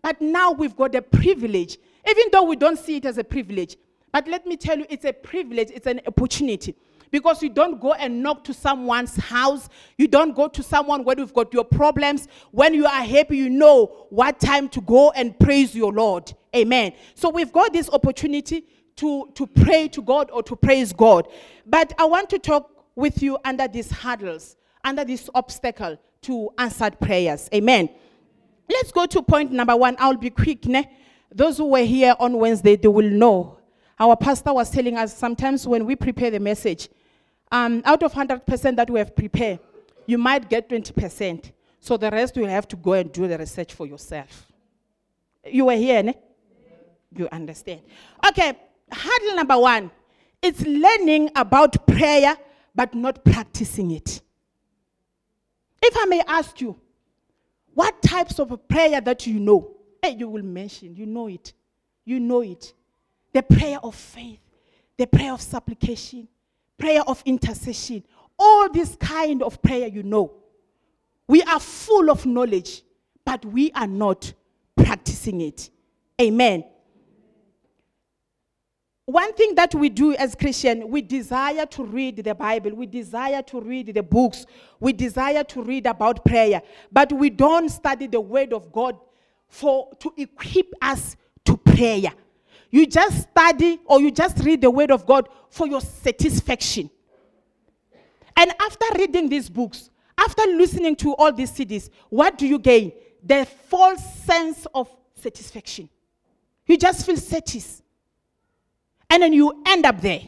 But 0.03 0.21
now 0.21 0.51
we've 0.51 0.75
got 0.75 0.93
a 0.93 1.01
privilege, 1.01 1.79
even 2.07 2.25
though 2.31 2.45
we 2.51 2.55
don't 2.55 2.77
see 2.77 2.97
it 2.97 3.05
as 3.05 3.17
a 3.17 3.23
privilege. 3.23 3.75
But 4.15 4.29
let 4.29 4.45
me 4.45 4.55
tell 4.55 4.77
you, 4.79 4.85
it's 4.89 5.03
a 5.03 5.11
privilege, 5.11 5.71
it's 5.71 5.87
an 5.87 5.99
opportunity. 6.07 6.73
Because 7.11 7.43
you 7.43 7.49
don't 7.49 7.81
go 7.81 7.91
and 7.91 8.23
knock 8.23 8.45
to 8.45 8.53
someone's 8.53 9.17
house. 9.17 9.67
You 9.97 10.07
don't 10.07 10.33
go 10.33 10.47
to 10.47 10.63
someone 10.63 11.03
when 11.03 11.17
you've 11.17 11.33
got 11.33 11.53
your 11.53 11.65
problems. 11.65 12.29
When 12.51 12.73
you 12.73 12.85
are 12.85 13.03
happy, 13.03 13.35
you 13.35 13.49
know 13.49 14.07
what 14.09 14.39
time 14.39 14.69
to 14.69 14.79
go 14.79 15.11
and 15.11 15.37
praise 15.37 15.75
your 15.75 15.91
Lord. 15.91 16.33
Amen. 16.55 16.93
So 17.13 17.27
we've 17.27 17.51
got 17.51 17.73
this 17.73 17.89
opportunity 17.89 18.63
to, 18.95 19.33
to 19.35 19.45
pray 19.47 19.89
to 19.89 20.01
God 20.01 20.31
or 20.31 20.41
to 20.43 20.55
praise 20.55 20.93
God. 20.93 21.27
But 21.65 21.91
I 21.99 22.05
want 22.05 22.29
to 22.29 22.39
talk 22.39 22.71
with 22.95 23.21
you 23.21 23.37
under 23.43 23.67
these 23.67 23.91
hurdles, 23.91 24.55
under 24.85 25.03
this 25.03 25.29
obstacle 25.35 25.97
to 26.21 26.51
answered 26.57 27.01
prayers. 27.01 27.49
Amen. 27.53 27.89
Let's 28.71 28.93
go 28.93 29.07
to 29.07 29.21
point 29.21 29.51
number 29.51 29.75
one. 29.75 29.97
I'll 29.99 30.15
be 30.15 30.29
quick. 30.29 30.65
Ne? 30.67 30.89
Those 31.33 31.57
who 31.57 31.65
were 31.65 31.83
here 31.83 32.15
on 32.17 32.37
Wednesday, 32.37 32.77
they 32.77 32.87
will 32.87 33.09
know. 33.09 33.54
Our 33.99 34.15
pastor 34.15 34.53
was 34.53 34.69
telling 34.69 34.97
us 34.97 35.15
sometimes 35.15 35.65
when 35.67 35.85
we 35.85 35.95
prepare 35.95 36.31
the 36.31 36.39
message, 36.39 36.89
um, 37.51 37.81
out 37.85 38.03
of 38.03 38.13
100% 38.13 38.75
that 38.75 38.89
we 38.89 38.99
have 38.99 39.15
prepared, 39.15 39.59
you 40.05 40.17
might 40.17 40.49
get 40.49 40.69
20%. 40.69 41.51
So 41.79 41.97
the 41.97 42.11
rest 42.11 42.35
you 42.35 42.45
have 42.45 42.67
to 42.69 42.75
go 42.75 42.93
and 42.93 43.11
do 43.11 43.27
the 43.27 43.37
research 43.37 43.73
for 43.73 43.85
yourself. 43.85 44.47
You 45.45 45.65
were 45.65 45.75
here, 45.75 46.01
ne? 46.03 46.15
You 47.15 47.29
understand. 47.31 47.81
Okay, 48.27 48.53
hurdle 48.91 49.35
number 49.35 49.57
one 49.57 49.91
it's 50.41 50.61
learning 50.61 51.31
about 51.35 51.87
prayer 51.87 52.37
but 52.75 52.93
not 52.93 53.23
practicing 53.23 53.91
it. 53.91 54.21
If 55.81 55.95
I 55.97 56.05
may 56.05 56.21
ask 56.27 56.61
you, 56.61 56.79
what 57.73 58.01
types 58.01 58.39
of 58.39 58.67
prayer 58.67 59.01
that 59.01 59.25
you 59.25 59.39
know? 59.39 59.75
Hey, 60.01 60.11
you 60.11 60.29
will 60.29 60.43
mention, 60.43 60.95
you 60.95 61.05
know 61.05 61.27
it. 61.27 61.53
You 62.03 62.19
know 62.19 62.41
it. 62.41 62.73
The 63.35 63.43
prayer 63.43 63.79
of 63.83 63.95
faith, 63.95 64.39
the 64.95 65.05
prayer 65.05 65.33
of 65.33 65.41
supplication, 65.41 66.29
prayer 66.77 67.01
of 67.05 67.21
intercession, 67.25 68.01
all 68.39 68.69
this 68.71 68.95
kind 68.95 69.43
of 69.43 69.61
prayer 69.61 69.87
you 69.87 70.03
know. 70.03 70.31
We 71.27 71.41
are 71.43 71.59
full 71.59 72.09
of 72.09 72.25
knowledge, 72.25 72.81
but 73.25 73.43
we 73.43 73.73
are 73.73 73.87
not 73.87 74.31
practicing 74.77 75.41
it. 75.41 75.69
Amen. 76.21 76.63
One 79.05 79.33
thing 79.33 79.53
that 79.55 79.75
we 79.75 79.89
do 79.89 80.13
as 80.13 80.33
Christians, 80.33 80.85
we 80.85 81.01
desire 81.01 81.65
to 81.65 81.83
read 81.83 82.23
the 82.23 82.35
Bible, 82.35 82.73
we 82.73 82.85
desire 82.85 83.41
to 83.41 83.59
read 83.59 83.93
the 83.93 84.01
books, 84.01 84.45
we 84.79 84.93
desire 84.93 85.43
to 85.43 85.61
read 85.61 85.87
about 85.87 86.23
prayer, 86.23 86.61
but 86.89 87.11
we 87.11 87.29
don't 87.29 87.67
study 87.67 88.07
the 88.07 88.21
Word 88.21 88.53
of 88.53 88.71
God 88.71 88.97
for 89.49 89.93
to 89.99 90.13
equip 90.15 90.67
us 90.81 91.17
to 91.43 91.57
prayer. 91.57 92.13
You 92.75 92.85
just 92.85 93.29
study 93.29 93.79
or 93.85 94.01
you 94.01 94.11
just 94.11 94.37
read 94.39 94.59
the 94.59 94.69
Word 94.69 94.91
of 94.91 95.05
God 95.05 95.29
for 95.49 95.65
your 95.65 95.79
satisfaction. 95.79 96.89
And 98.35 98.51
after 98.59 98.85
reading 98.97 99.29
these 99.29 99.47
books, 99.47 99.89
after 100.17 100.41
listening 100.41 100.97
to 100.97 101.13
all 101.13 101.31
these 101.31 101.53
CDs, 101.53 101.89
what 102.09 102.37
do 102.37 102.45
you 102.45 102.59
gain? 102.59 102.91
The 103.23 103.45
false 103.69 104.03
sense 104.25 104.67
of 104.75 104.89
satisfaction. 105.13 105.87
You 106.65 106.77
just 106.77 107.05
feel 107.05 107.15
satisfied. 107.15 107.85
And 109.09 109.23
then 109.23 109.31
you 109.31 109.63
end 109.65 109.85
up 109.85 110.01
there. 110.01 110.23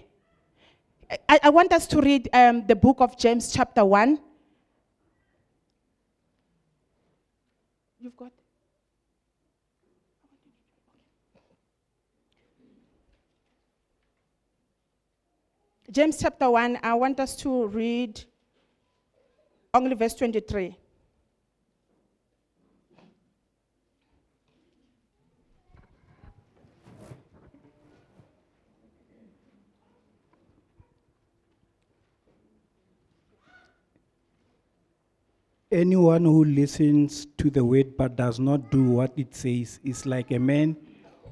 I, 1.28 1.42
I 1.44 1.50
want 1.50 1.74
us 1.74 1.86
to 1.88 2.00
read 2.00 2.30
um, 2.32 2.66
the 2.66 2.78
book 2.78 3.02
of 3.02 3.18
James, 3.18 3.52
chapter 3.52 3.84
1. 3.84 4.18
You've 8.00 8.16
got. 8.16 8.32
James 15.90 16.18
chapter 16.20 16.50
1, 16.50 16.80
I 16.84 16.94
want 16.96 17.18
us 17.22 17.34
to 17.38 17.68
read 17.68 18.22
only 19.74 19.96
verse 19.96 20.14
23. 20.16 20.76
Anyone 35.72 36.26
who 36.26 36.44
listens 36.44 37.28
to 37.38 37.50
the 37.50 37.64
word 37.64 37.96
but 37.96 38.18
does 38.18 38.42
not 38.42 38.70
do 38.70 38.84
what 38.84 39.14
it 39.16 39.34
says 39.34 39.80
is 39.86 40.06
like 40.06 40.32
a 40.32 40.40
man 40.40 40.76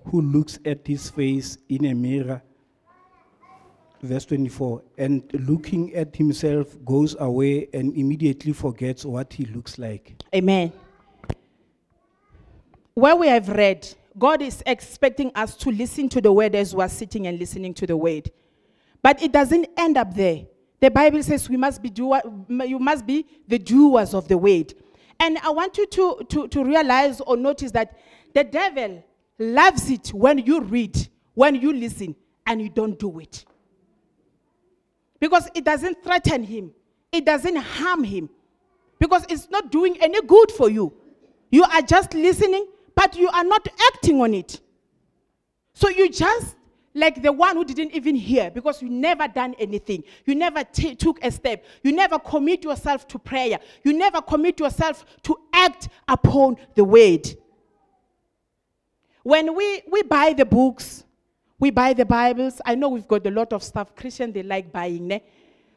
who 0.05 0.21
looks 0.21 0.59
at 0.63 0.87
his 0.87 1.09
face 1.09 1.57
in 1.67 1.83
a 1.85 1.93
mirror. 1.93 2.41
Verse 4.05 4.25
24 4.25 4.81
and 4.97 5.23
looking 5.33 5.93
at 5.95 6.15
himself 6.15 6.77
goes 6.85 7.15
away 7.19 7.67
and 7.73 7.95
immediately 7.95 8.53
forgets 8.53 9.03
what 9.05 9.33
he 9.33 9.45
looks 9.45 9.77
like. 9.77 10.15
Amen. 10.33 10.71
Where 12.93 13.15
we 13.15 13.27
have 13.27 13.49
read, 13.49 13.87
God 14.17 14.41
is 14.41 14.63
expecting 14.65 15.31
us 15.35 15.55
to 15.57 15.71
listen 15.71 16.07
to 16.09 16.21
the 16.21 16.31
word 16.31 16.55
as 16.55 16.73
we 16.73 16.83
are 16.83 16.89
sitting 16.89 17.27
and 17.27 17.37
listening 17.37 17.73
to 17.73 17.87
the 17.87 17.97
word. 17.97 18.31
But 19.01 19.21
it 19.21 19.31
doesn't 19.31 19.67
end 19.77 19.97
up 19.97 20.13
there. 20.15 20.45
The 20.79 20.91
Bible 20.91 21.21
says 21.23 21.49
we 21.49 21.57
must 21.57 21.81
be 21.81 21.89
doer, 21.89 22.21
you 22.47 22.79
must 22.79 23.05
be 23.05 23.25
the 23.47 23.59
doers 23.59 24.13
of 24.13 24.27
the 24.27 24.37
word. 24.37 24.73
And 25.19 25.37
I 25.39 25.49
want 25.49 25.77
you 25.77 25.87
to, 25.87 26.25
to, 26.29 26.47
to 26.47 26.63
realize 26.63 27.21
or 27.21 27.37
notice 27.37 27.71
that 27.71 27.97
the 28.33 28.43
devil 28.43 29.03
loves 29.39 29.89
it 29.89 30.09
when 30.09 30.37
you 30.37 30.61
read, 30.61 30.95
when 31.33 31.55
you 31.55 31.73
listen, 31.73 32.15
and 32.45 32.61
you 32.61 32.69
don't 32.69 32.97
do 32.99 33.19
it. 33.19 33.45
Because 35.19 35.49
it 35.55 35.63
doesn't 35.63 36.03
threaten 36.03 36.43
him, 36.43 36.71
it 37.11 37.25
doesn't 37.25 37.55
harm 37.55 38.03
him, 38.03 38.29
because 38.99 39.25
it's 39.29 39.49
not 39.49 39.71
doing 39.71 39.97
any 40.01 40.21
good 40.21 40.51
for 40.51 40.69
you. 40.69 40.93
You 41.49 41.63
are 41.63 41.81
just 41.81 42.13
listening, 42.13 42.67
but 42.95 43.15
you 43.15 43.29
are 43.29 43.43
not 43.43 43.67
acting 43.93 44.19
on 44.21 44.33
it. 44.33 44.59
So 45.73 45.89
you 45.89 46.09
just 46.09 46.55
like 46.93 47.21
the 47.21 47.31
one 47.31 47.57
who 47.57 47.65
didn't 47.65 47.91
even 47.91 48.15
hear 48.15 48.49
because 48.49 48.81
you 48.81 48.89
never 48.89 49.27
done 49.27 49.53
anything. 49.59 50.03
You 50.25 50.35
never 50.35 50.63
t- 50.63 50.95
took 50.95 51.23
a 51.23 51.29
step. 51.29 51.65
You 51.83 51.91
never 51.91 52.17
commit 52.17 52.63
yourself 52.63 53.07
to 53.09 53.19
prayer. 53.19 53.59
You 53.83 53.93
never 53.93 54.21
commit 54.21 54.59
yourself 54.59 55.05
to 55.23 55.37
act 55.53 55.89
upon 56.07 56.57
the 56.75 56.85
word. 56.85 57.27
When 59.23 59.55
we, 59.55 59.81
we 59.89 60.03
buy 60.03 60.33
the 60.33 60.45
books, 60.45 61.03
we 61.59 61.71
buy 61.71 61.93
the 61.93 62.05
Bibles. 62.05 62.61
I 62.65 62.75
know 62.75 62.89
we've 62.89 63.07
got 63.07 63.25
a 63.25 63.31
lot 63.31 63.53
of 63.53 63.63
stuff. 63.63 63.95
Christian, 63.95 64.31
they 64.31 64.43
like 64.43 64.71
buying. 64.71 65.07
Ne? 65.07 65.23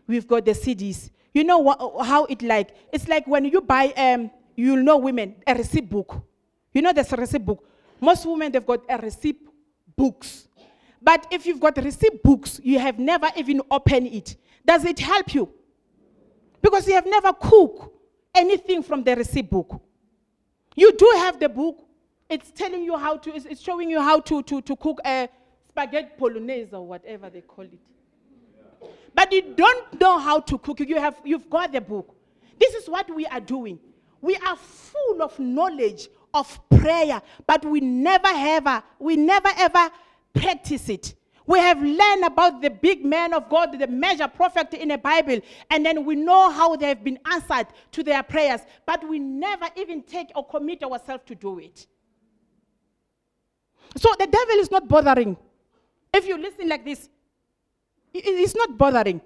We've 0.06 0.26
got 0.26 0.44
the 0.44 0.52
CDs. 0.52 1.10
You 1.32 1.44
know 1.44 1.58
what, 1.58 2.06
how 2.06 2.24
it 2.24 2.42
like? 2.42 2.74
It's 2.92 3.06
like 3.06 3.26
when 3.26 3.44
you 3.44 3.60
buy, 3.60 3.92
um, 3.96 4.30
you'll 4.56 4.82
know 4.82 4.96
women, 4.96 5.36
a 5.46 5.54
receipt 5.54 5.88
book. 5.88 6.20
You 6.72 6.82
know 6.82 6.92
there's 6.92 7.12
a 7.12 7.16
receipt 7.16 7.44
book. 7.44 7.64
Most 8.00 8.26
women, 8.26 8.50
they've 8.52 8.64
got 8.64 8.80
a 8.88 8.98
receipt 8.98 9.46
books. 9.96 10.48
But 11.00 11.26
if 11.30 11.46
you've 11.46 11.60
got 11.60 11.76
receipt 11.76 12.22
books, 12.22 12.60
you 12.62 12.78
have 12.78 12.98
never 12.98 13.30
even 13.36 13.60
opened 13.70 14.08
it. 14.08 14.36
Does 14.64 14.84
it 14.84 14.98
help 14.98 15.34
you? 15.34 15.52
Because 16.60 16.88
you 16.88 16.94
have 16.94 17.06
never 17.06 17.32
cooked 17.32 17.94
anything 18.34 18.82
from 18.82 19.04
the 19.04 19.14
receipt 19.14 19.48
book. 19.48 19.80
You 20.74 20.92
do 20.96 21.12
have 21.16 21.38
the 21.38 21.48
book. 21.48 21.84
It's 22.28 22.50
telling 22.50 22.82
you 22.82 22.96
how 22.96 23.16
to, 23.16 23.34
it's 23.34 23.60
showing 23.60 23.90
you 23.90 24.00
how 24.00 24.20
to, 24.20 24.42
to, 24.42 24.60
to 24.60 24.76
cook 24.76 25.00
a 25.04 25.28
spaghetti 25.78 26.08
bolognese 26.18 26.72
or 26.72 26.86
whatever 26.86 27.30
they 27.30 27.40
call 27.40 27.64
it. 27.64 27.78
But 29.14 29.32
you 29.32 29.54
don't 29.54 30.00
know 30.00 30.18
how 30.18 30.40
to 30.40 30.58
cook. 30.58 30.80
You 30.80 30.98
have, 30.98 31.16
you've 31.24 31.48
got 31.48 31.72
the 31.72 31.80
book. 31.80 32.14
This 32.58 32.74
is 32.74 32.88
what 32.88 33.12
we 33.14 33.26
are 33.26 33.40
doing. 33.40 33.78
We 34.20 34.36
are 34.36 34.56
full 34.56 35.22
of 35.22 35.38
knowledge 35.38 36.08
of 36.34 36.58
prayer, 36.68 37.22
but 37.46 37.64
we 37.64 37.80
never 37.80 38.28
ever, 38.28 38.82
we 38.98 39.16
never 39.16 39.48
ever 39.56 39.90
practice 40.34 40.88
it. 40.88 41.14
We 41.46 41.60
have 41.60 41.80
learned 41.80 42.24
about 42.24 42.60
the 42.60 42.68
big 42.68 43.04
man 43.04 43.32
of 43.32 43.48
God, 43.48 43.78
the 43.78 43.86
major 43.86 44.28
prophet 44.28 44.74
in 44.74 44.88
the 44.88 44.98
Bible, 44.98 45.40
and 45.70 45.86
then 45.86 46.04
we 46.04 46.14
know 46.14 46.50
how 46.50 46.76
they 46.76 46.88
have 46.88 47.02
been 47.02 47.18
answered 47.24 47.68
to 47.92 48.02
their 48.02 48.22
prayers, 48.22 48.60
but 48.84 49.08
we 49.08 49.18
never 49.18 49.66
even 49.76 50.02
take 50.02 50.30
or 50.34 50.44
commit 50.44 50.82
ourselves 50.82 51.22
to 51.26 51.34
do 51.34 51.58
it. 51.58 51.86
So 53.96 54.10
the 54.18 54.26
devil 54.26 54.56
is 54.56 54.70
not 54.70 54.86
bothering. 54.88 55.38
If 56.18 56.26
you 56.26 56.36
listen 56.36 56.68
like 56.68 56.84
this, 56.84 57.08
it's 58.12 58.56
not 58.56 58.76
bothering. 58.76 59.20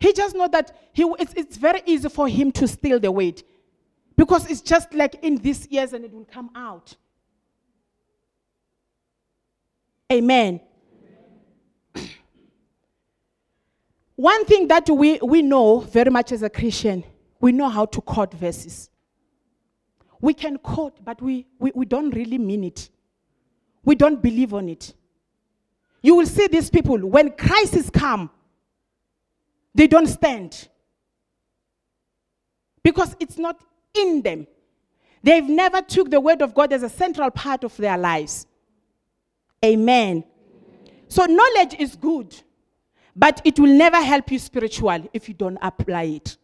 He 0.00 0.14
just 0.14 0.34
knows 0.34 0.48
that 0.50 0.74
he, 0.94 1.02
it's, 1.18 1.34
it's 1.34 1.58
very 1.58 1.82
easy 1.84 2.08
for 2.08 2.26
him 2.26 2.50
to 2.52 2.66
steal 2.66 2.98
the 2.98 3.12
weight 3.12 3.44
because 4.16 4.50
it's 4.50 4.62
just 4.62 4.94
like 4.94 5.16
in 5.22 5.36
these 5.36 5.68
ears 5.68 5.92
and 5.92 6.06
it 6.06 6.12
will 6.12 6.24
come 6.24 6.50
out. 6.56 6.96
Amen. 10.10 10.58
One 14.16 14.46
thing 14.46 14.68
that 14.68 14.88
we, 14.88 15.18
we 15.22 15.42
know 15.42 15.80
very 15.80 16.10
much 16.10 16.32
as 16.32 16.42
a 16.42 16.48
Christian, 16.48 17.04
we 17.40 17.52
know 17.52 17.68
how 17.68 17.84
to 17.84 18.00
quote 18.00 18.32
verses. 18.32 18.88
We 20.18 20.32
can 20.32 20.56
quote, 20.56 21.04
but 21.04 21.20
we, 21.20 21.46
we, 21.58 21.72
we 21.74 21.84
don't 21.84 22.10
really 22.10 22.38
mean 22.38 22.64
it. 22.64 22.88
We 23.84 23.96
don't 23.96 24.22
believe 24.22 24.54
on 24.54 24.70
it. 24.70 24.94
You 26.02 26.16
will 26.16 26.26
see 26.26 26.48
these 26.48 26.68
people, 26.68 26.98
when 26.98 27.30
crisis 27.30 27.88
come, 27.88 28.28
they 29.74 29.86
don't 29.86 30.08
stand. 30.08 30.68
Because 32.82 33.14
it's 33.20 33.38
not 33.38 33.62
in 33.94 34.22
them. 34.22 34.46
They've 35.22 35.48
never 35.48 35.80
took 35.80 36.10
the 36.10 36.20
word 36.20 36.42
of 36.42 36.52
God 36.52 36.72
as 36.72 36.82
a 36.82 36.88
central 36.88 37.30
part 37.30 37.62
of 37.62 37.76
their 37.76 37.96
lives. 37.96 38.46
Amen. 39.64 40.24
So 41.06 41.24
knowledge 41.26 41.76
is 41.78 41.94
good, 41.94 42.34
but 43.14 43.40
it 43.44 43.60
will 43.60 43.72
never 43.72 43.98
help 43.98 44.32
you 44.32 44.40
spiritually 44.40 45.08
if 45.12 45.28
you 45.28 45.34
don't 45.34 45.58
apply 45.62 46.02
it. 46.04 46.36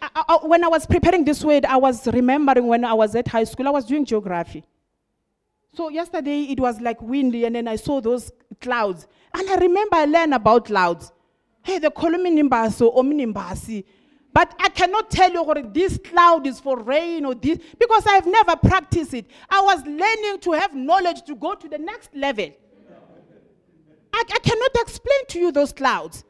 I, 0.00 0.24
I, 0.28 0.46
when 0.46 0.62
I 0.62 0.68
was 0.68 0.86
preparing 0.86 1.24
this 1.24 1.42
word, 1.42 1.64
I 1.64 1.76
was 1.76 2.06
remembering 2.06 2.66
when 2.66 2.84
I 2.84 2.92
was 2.92 3.16
at 3.16 3.26
high 3.26 3.44
school, 3.44 3.66
I 3.66 3.70
was 3.70 3.86
doing 3.86 4.04
geography. 4.04 4.64
So 5.74 5.88
yesterday 5.88 6.42
it 6.42 6.60
was 6.60 6.80
like 6.80 7.02
windy, 7.02 7.44
and 7.44 7.56
then 7.56 7.66
I 7.66 7.76
saw 7.76 8.00
those 8.00 8.30
clouds. 8.60 9.08
And 9.34 9.48
I 9.50 9.56
remember 9.56 9.96
I 9.96 10.04
learned 10.04 10.34
about 10.34 10.66
clouds. 10.66 11.10
Hey, 11.62 11.78
the 11.78 11.90
columnimbasi 11.90 12.94
omnimbasi. 12.94 13.84
But 14.32 14.54
I 14.60 14.68
cannot 14.68 15.10
tell 15.10 15.32
you 15.32 15.42
what 15.42 15.72
this 15.74 15.98
cloud 15.98 16.46
is 16.46 16.60
for 16.60 16.78
rain 16.78 17.24
or 17.24 17.34
this 17.34 17.58
because 17.78 18.04
I've 18.06 18.26
never 18.26 18.56
practiced 18.56 19.14
it. 19.14 19.26
I 19.48 19.62
was 19.62 19.84
learning 19.86 20.40
to 20.40 20.52
have 20.52 20.74
knowledge 20.74 21.22
to 21.26 21.36
go 21.36 21.54
to 21.54 21.68
the 21.68 21.78
next 21.78 22.14
level. 22.14 22.50
I, 24.12 24.22
I 24.32 24.38
cannot 24.40 24.70
explain 24.76 25.26
to 25.28 25.38
you 25.38 25.52
those 25.52 25.72
clouds. 25.72 26.24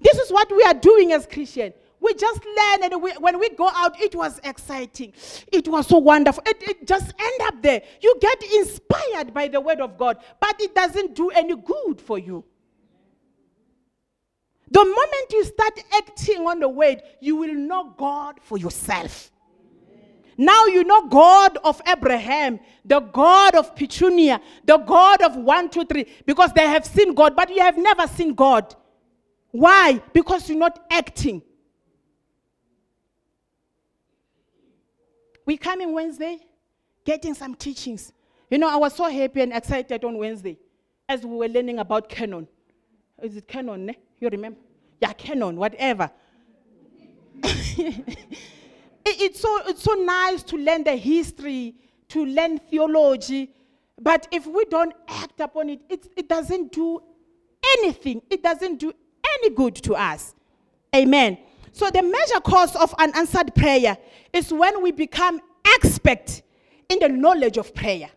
This 0.00 0.18
is 0.18 0.30
what 0.30 0.50
we 0.54 0.62
are 0.64 0.74
doing 0.74 1.12
as 1.12 1.26
Christians. 1.26 1.74
We 2.02 2.14
just 2.14 2.44
learn, 2.44 2.82
and 2.82 3.00
we, 3.00 3.12
when 3.12 3.38
we 3.38 3.50
go 3.50 3.70
out, 3.72 4.00
it 4.00 4.14
was 4.16 4.40
exciting. 4.42 5.12
It 5.52 5.68
was 5.68 5.86
so 5.86 5.98
wonderful. 5.98 6.42
It, 6.44 6.60
it 6.62 6.86
just 6.86 7.14
end 7.16 7.40
up 7.42 7.62
there. 7.62 7.80
You 8.00 8.18
get 8.20 8.42
inspired 8.42 9.32
by 9.32 9.46
the 9.46 9.60
word 9.60 9.80
of 9.80 9.96
God, 9.96 10.16
but 10.40 10.60
it 10.60 10.74
doesn't 10.74 11.14
do 11.14 11.30
any 11.30 11.54
good 11.54 12.00
for 12.00 12.18
you. 12.18 12.44
The 14.68 14.84
moment 14.84 15.30
you 15.30 15.44
start 15.44 15.78
acting 15.94 16.46
on 16.46 16.58
the 16.58 16.68
word, 16.68 17.02
you 17.20 17.36
will 17.36 17.54
know 17.54 17.94
God 17.96 18.40
for 18.42 18.58
yourself. 18.58 19.30
Now 20.36 20.66
you 20.66 20.82
know 20.82 21.06
God 21.06 21.58
of 21.62 21.80
Abraham, 21.86 22.58
the 22.84 22.98
God 22.98 23.54
of 23.54 23.76
Petunia, 23.76 24.40
the 24.64 24.78
God 24.78 25.22
of 25.22 25.36
one, 25.36 25.70
two, 25.70 25.84
three, 25.84 26.06
because 26.26 26.52
they 26.52 26.66
have 26.66 26.84
seen 26.84 27.14
God, 27.14 27.36
but 27.36 27.50
you 27.50 27.60
have 27.60 27.78
never 27.78 28.08
seen 28.08 28.34
God. 28.34 28.74
Why? 29.52 30.02
Because 30.12 30.48
you're 30.48 30.58
not 30.58 30.84
acting. 30.90 31.42
We 35.44 35.56
come 35.56 35.80
in 35.80 35.92
Wednesday, 35.92 36.38
getting 37.04 37.34
some 37.34 37.54
teachings. 37.54 38.12
You 38.50 38.58
know, 38.58 38.68
I 38.68 38.76
was 38.76 38.94
so 38.94 39.08
happy 39.10 39.40
and 39.40 39.52
excited 39.52 40.04
on 40.04 40.18
Wednesday 40.18 40.58
as 41.08 41.24
we 41.24 41.36
were 41.36 41.48
learning 41.48 41.78
about 41.78 42.08
canon. 42.08 42.46
Is 43.22 43.36
it 43.36 43.48
canon? 43.48 43.94
You 44.20 44.28
remember? 44.28 44.58
Yeah, 45.00 45.12
canon, 45.14 45.56
whatever. 45.56 46.10
it, 47.42 48.16
it's, 49.04 49.40
so, 49.40 49.60
it's 49.66 49.82
so 49.82 49.94
nice 49.94 50.42
to 50.44 50.56
learn 50.56 50.84
the 50.84 50.96
history, 50.96 51.74
to 52.08 52.24
learn 52.24 52.58
theology, 52.58 53.50
but 54.00 54.28
if 54.30 54.46
we 54.46 54.64
don't 54.66 54.94
act 55.08 55.40
upon 55.40 55.70
it, 55.70 55.80
it, 55.88 56.06
it 56.16 56.28
doesn't 56.28 56.72
do 56.72 57.02
anything. 57.78 58.22
It 58.30 58.42
doesn't 58.42 58.80
do 58.80 58.92
any 59.38 59.54
good 59.54 59.76
to 59.76 59.94
us. 59.94 60.34
Amen. 60.94 61.38
So 61.72 61.90
the 61.90 62.02
major 62.02 62.40
cause 62.40 62.76
of 62.76 62.94
unanswered 62.98 63.54
prayer 63.54 63.96
is 64.32 64.52
when 64.52 64.82
we 64.82 64.92
become 64.92 65.40
expert 65.64 66.42
in 66.88 66.98
the 66.98 67.08
knowledge 67.08 67.56
of 67.56 67.74
prayer, 67.74 68.10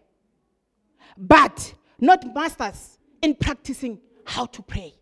but 1.17 1.73
not 1.99 2.35
masters 2.35 2.99
in 3.21 3.33
practicing 3.35 3.99
how 4.25 4.45
to 4.47 4.61
pray. 4.61 4.93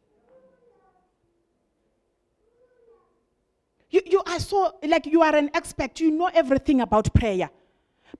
You, 3.89 4.01
you 4.05 4.23
are 4.25 4.39
so, 4.39 4.75
like 4.83 5.07
you 5.07 5.21
are 5.21 5.35
an 5.35 5.49
expert, 5.53 5.99
you 5.99 6.11
know 6.11 6.29
everything 6.33 6.81
about 6.81 7.13
prayer. 7.13 7.49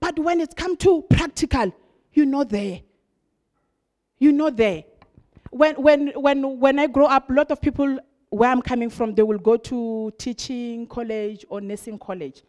But 0.00 0.18
when 0.18 0.40
it's 0.40 0.54
come 0.54 0.76
to 0.78 1.02
practical, 1.02 1.72
you 2.12 2.26
know 2.26 2.44
there. 2.44 2.80
You 4.18 4.32
know 4.32 4.50
there. 4.50 4.84
When, 5.50 5.74
when, 5.76 6.08
when, 6.08 6.58
when 6.58 6.78
I 6.78 6.88
grow 6.88 7.06
up, 7.06 7.30
a 7.30 7.32
lot 7.32 7.50
of 7.50 7.60
people 7.60 7.98
where 8.34 8.50
I'm 8.50 8.62
coming 8.62 8.90
from, 8.90 9.14
they 9.14 9.22
will 9.22 9.38
go 9.38 9.56
to 9.56 10.12
teaching 10.18 10.86
college 10.86 11.44
or 11.48 11.60
nursing 11.60 11.98
college. 11.98 12.42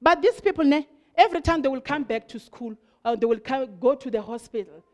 But 0.00 0.22
these 0.22 0.40
people, 0.40 0.64
ne, 0.64 0.86
every 1.16 1.40
time 1.40 1.62
they 1.62 1.68
will 1.68 1.80
come 1.80 2.04
back 2.04 2.28
to 2.28 2.38
school, 2.38 2.74
or 3.04 3.16
they 3.16 3.26
will 3.26 3.40
come, 3.40 3.78
go 3.80 3.94
to 3.94 4.10
the 4.10 4.22
hospital 4.22 4.84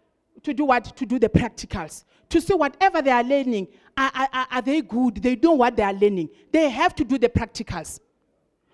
to 0.42 0.52
do 0.52 0.64
what? 0.64 0.84
To 0.96 1.06
do 1.06 1.18
the 1.18 1.28
practicals. 1.28 2.04
To 2.30 2.40
see 2.40 2.54
whatever 2.54 3.02
they 3.02 3.10
are 3.10 3.22
learning, 3.22 3.68
are, 3.96 4.10
are, 4.14 4.46
are 4.50 4.62
they 4.62 4.82
good? 4.82 5.16
They 5.16 5.36
know 5.36 5.52
what 5.52 5.76
they 5.76 5.82
are 5.82 5.92
learning. 5.92 6.28
They 6.50 6.68
have 6.68 6.94
to 6.96 7.04
do 7.04 7.18
the 7.18 7.28
practicals. 7.28 8.00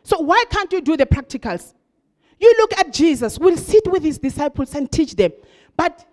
So 0.02 0.18
why 0.20 0.44
can't 0.50 0.72
you 0.72 0.80
do 0.80 0.96
the 0.96 1.06
practicals? 1.06 1.74
You 2.38 2.54
look 2.58 2.78
at 2.78 2.92
Jesus, 2.92 3.38
will 3.38 3.56
sit 3.56 3.86
with 3.86 4.02
his 4.02 4.18
disciples 4.18 4.74
and 4.74 4.90
teach 4.90 5.14
them. 5.14 5.32
But 5.76 6.06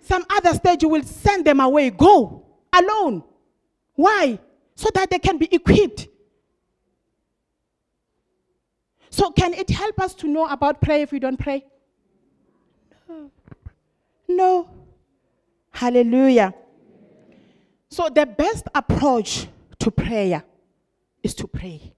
some 0.00 0.24
other 0.30 0.52
stage, 0.54 0.82
you 0.82 0.88
will 0.88 1.04
send 1.04 1.44
them 1.44 1.60
away. 1.60 1.90
Go 1.90 2.44
alone. 2.72 3.22
Why? 3.94 4.38
So 4.80 4.88
that 4.94 5.10
they 5.10 5.18
can 5.18 5.36
be 5.36 5.46
equipped. 5.52 6.08
So, 9.10 9.30
can 9.30 9.52
it 9.52 9.68
help 9.68 10.00
us 10.00 10.14
to 10.14 10.26
know 10.26 10.46
about 10.46 10.80
prayer 10.80 11.00
if 11.02 11.12
we 11.12 11.18
don't 11.18 11.36
pray? 11.36 11.66
No. 13.06 13.30
No. 14.26 14.70
Hallelujah. 15.70 16.54
So, 17.90 18.08
the 18.08 18.24
best 18.24 18.68
approach 18.74 19.48
to 19.80 19.90
prayer 19.90 20.42
is 21.22 21.34
to 21.34 21.46
pray. 21.46 21.92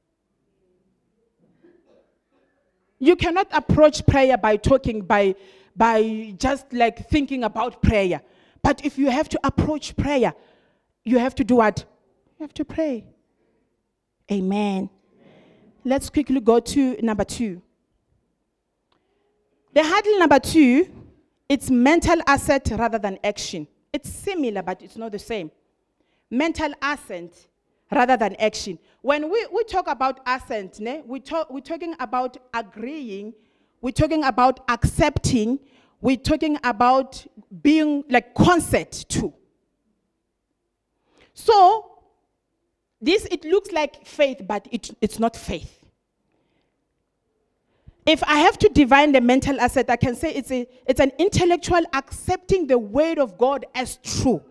You 2.98 3.14
cannot 3.14 3.46
approach 3.52 4.04
prayer 4.06 4.36
by 4.36 4.56
talking, 4.56 5.02
by, 5.02 5.36
by 5.76 6.34
just 6.36 6.72
like 6.72 7.08
thinking 7.08 7.44
about 7.44 7.80
prayer. 7.80 8.22
But 8.60 8.84
if 8.84 8.98
you 8.98 9.08
have 9.08 9.28
to 9.28 9.40
approach 9.44 9.96
prayer, 9.96 10.34
you 11.04 11.20
have 11.20 11.36
to 11.36 11.44
do 11.44 11.56
what? 11.56 11.84
You 12.42 12.44
have 12.46 12.54
to 12.54 12.64
pray. 12.64 13.04
Amen. 14.32 14.90
Let's 15.84 16.10
quickly 16.10 16.40
go 16.40 16.58
to 16.58 16.96
number 17.00 17.22
two. 17.22 17.62
The 19.72 19.84
hurdle 19.84 20.18
number 20.18 20.40
two, 20.40 20.88
it's 21.48 21.70
mental 21.70 22.16
assent 22.26 22.72
rather 22.72 22.98
than 22.98 23.20
action. 23.22 23.68
It's 23.92 24.10
similar, 24.10 24.60
but 24.60 24.82
it's 24.82 24.96
not 24.96 25.12
the 25.12 25.20
same. 25.20 25.52
Mental 26.32 26.74
assent 26.82 27.46
rather 27.92 28.16
than 28.16 28.34
action. 28.40 28.76
When 29.02 29.30
we, 29.30 29.46
we 29.54 29.62
talk 29.62 29.86
about 29.86 30.18
assent, 30.26 30.80
ne, 30.80 31.00
we 31.06 31.20
talk, 31.20 31.48
we're 31.48 31.60
talking 31.60 31.94
about 32.00 32.38
agreeing, 32.52 33.34
we're 33.80 33.92
talking 33.92 34.24
about 34.24 34.68
accepting, 34.68 35.60
we're 36.00 36.16
talking 36.16 36.58
about 36.64 37.24
being 37.62 38.02
like 38.10 38.34
consent 38.34 39.04
to. 39.10 39.32
So 41.34 41.91
this, 43.02 43.26
it 43.30 43.44
looks 43.44 43.72
like 43.72 44.06
faith, 44.06 44.42
but 44.46 44.66
it, 44.70 44.90
it's 45.00 45.18
not 45.18 45.36
faith. 45.36 45.80
If 48.06 48.22
I 48.24 48.36
have 48.38 48.58
to 48.58 48.68
divine 48.68 49.12
the 49.12 49.20
mental 49.20 49.58
assent, 49.60 49.90
I 49.90 49.96
can 49.96 50.14
say 50.14 50.32
it's, 50.32 50.50
a, 50.50 50.66
it's 50.86 51.00
an 51.00 51.12
intellectual 51.18 51.82
accepting 51.92 52.66
the 52.66 52.78
word 52.78 53.18
of 53.18 53.36
God 53.36 53.66
as 53.74 53.96
true, 53.96 54.42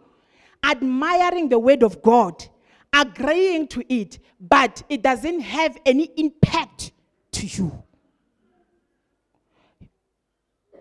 admiring 0.64 1.50
the 1.50 1.60
word 1.60 1.82
of 1.82 2.02
God, 2.02 2.46
agreeing 2.94 3.68
to 3.70 3.94
it, 3.94 4.20
but 4.40 4.84
it 4.90 5.02
doesn't 5.02 5.40
have 5.42 5.78
any 5.86 6.12
impact 6.18 6.92
to 7.32 7.46
you. 7.46 7.84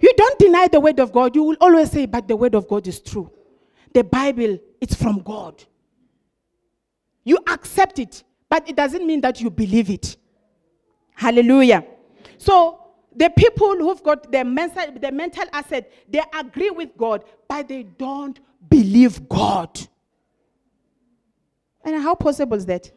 You 0.01 0.13
don't 0.17 0.39
deny 0.39 0.67
the 0.67 0.81
word 0.81 0.99
of 0.99 1.13
God. 1.13 1.37
You 1.37 1.43
will 1.43 1.57
always 1.61 1.91
say, 1.91 2.07
but 2.07 2.27
the 2.27 2.37
word 2.37 2.55
of 2.55 2.67
God 2.67 2.87
is 2.89 3.01
true. 3.01 3.31
The 3.93 4.03
Bible, 4.03 4.59
it's 4.81 4.95
from 4.95 5.21
God. 5.21 5.63
You 7.25 7.39
accept 7.47 7.99
it, 7.99 8.23
but 8.49 8.69
it 8.69 8.77
doesn't 8.77 9.07
mean 9.07 9.21
that 9.21 9.41
you 9.41 9.51
believe 9.51 9.91
it. 9.91 10.17
Hallelujah. 11.15 11.85
So, 12.39 12.79
the 13.15 13.31
people 13.31 13.77
who've 13.77 14.03
got 14.03 14.31
the 14.31 14.45
mental, 14.45 14.87
the 14.99 15.13
mental 15.13 15.45
assent, 15.53 15.87
they 16.09 16.23
agree 16.39 16.71
with 16.71 16.97
God, 16.97 17.25
but 17.49 17.69
they 17.69 17.83
don't 17.83 18.39
believe 18.69 19.29
God. 19.29 19.79
And 21.85 22.03
how 22.03 22.15
possible 22.15 22.57
is 22.57 22.67
that? 22.67 22.91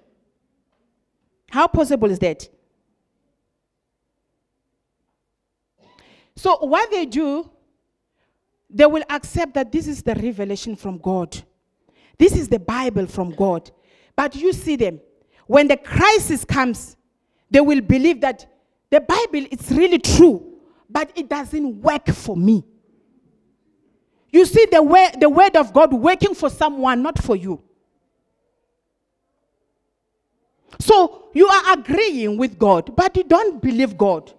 How 1.49 1.67
possible 1.67 2.09
is 2.09 2.19
that? 2.19 2.47
So, 6.35 6.57
what 6.65 6.89
they 6.91 7.05
do, 7.05 7.49
they 8.69 8.85
will 8.85 9.03
accept 9.09 9.53
that 9.53 9.71
this 9.71 9.87
is 9.87 10.01
the 10.01 10.15
revelation 10.15 10.75
from 10.75 10.97
God. 10.97 11.43
This 12.17 12.35
is 12.35 12.47
the 12.47 12.59
Bible 12.59 13.07
from 13.07 13.31
God. 13.31 13.69
But 14.15 14.35
you 14.35 14.53
see 14.53 14.75
them. 14.75 14.99
when 15.47 15.67
the 15.67 15.77
crisis 15.77 16.45
comes, 16.45 16.95
they 17.49 17.61
will 17.61 17.81
believe 17.81 18.21
that 18.21 18.45
the 18.89 19.01
Bible 19.01 19.47
is 19.51 19.71
really 19.71 19.99
true, 19.99 20.59
but 20.89 21.11
it 21.15 21.29
doesn't 21.29 21.81
work 21.81 22.07
for 22.07 22.37
me. 22.37 22.63
You 24.31 24.45
see 24.45 24.65
the, 24.71 24.81
way, 24.81 25.11
the 25.19 25.29
word 25.29 25.55
of 25.55 25.73
God 25.73 25.93
working 25.93 26.33
for 26.33 26.49
someone, 26.49 27.03
not 27.03 27.21
for 27.21 27.35
you. 27.35 27.61
So 30.79 31.29
you 31.33 31.47
are 31.47 31.73
agreeing 31.73 32.37
with 32.37 32.57
God, 32.57 32.95
but 32.95 33.15
you 33.15 33.23
don't 33.23 33.61
believe 33.61 33.97
God. 33.97 34.31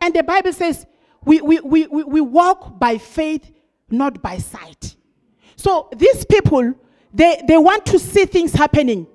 And 0.00 0.14
the 0.14 0.22
Bible 0.22 0.52
says 0.52 0.86
we, 1.24 1.40
we, 1.40 1.60
we, 1.60 1.86
we, 1.86 2.04
we 2.04 2.20
walk 2.20 2.78
by 2.78 2.98
faith, 2.98 3.50
not 3.90 4.20
by 4.20 4.38
sight. 4.38 4.96
So 5.56 5.88
these 5.96 6.24
people, 6.24 6.74
they, 7.12 7.42
they 7.46 7.56
want 7.56 7.86
to 7.86 7.98
see 7.98 8.24
things 8.24 8.52
happening 8.52 9.06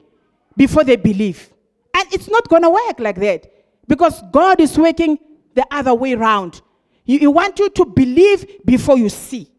before 0.56 0.84
they 0.84 0.96
believe. 0.96 1.50
And 1.94 2.06
it's 2.14 2.30
not 2.30 2.48
going 2.50 2.62
to 2.64 2.70
work 2.70 3.00
like 3.00 3.18
that 3.18 3.52
because 3.88 4.22
God 4.32 4.60
is 4.60 4.78
working 4.78 5.20
the 5.54 5.66
other 5.72 5.94
way 5.94 6.14
around. 6.14 6.62
He, 7.04 7.18
he 7.18 7.28
want 7.28 7.60
you 7.60 7.70
to 7.70 7.86
believe 7.86 8.66
before 8.66 8.98
you 8.98 9.10
see. 9.10 9.52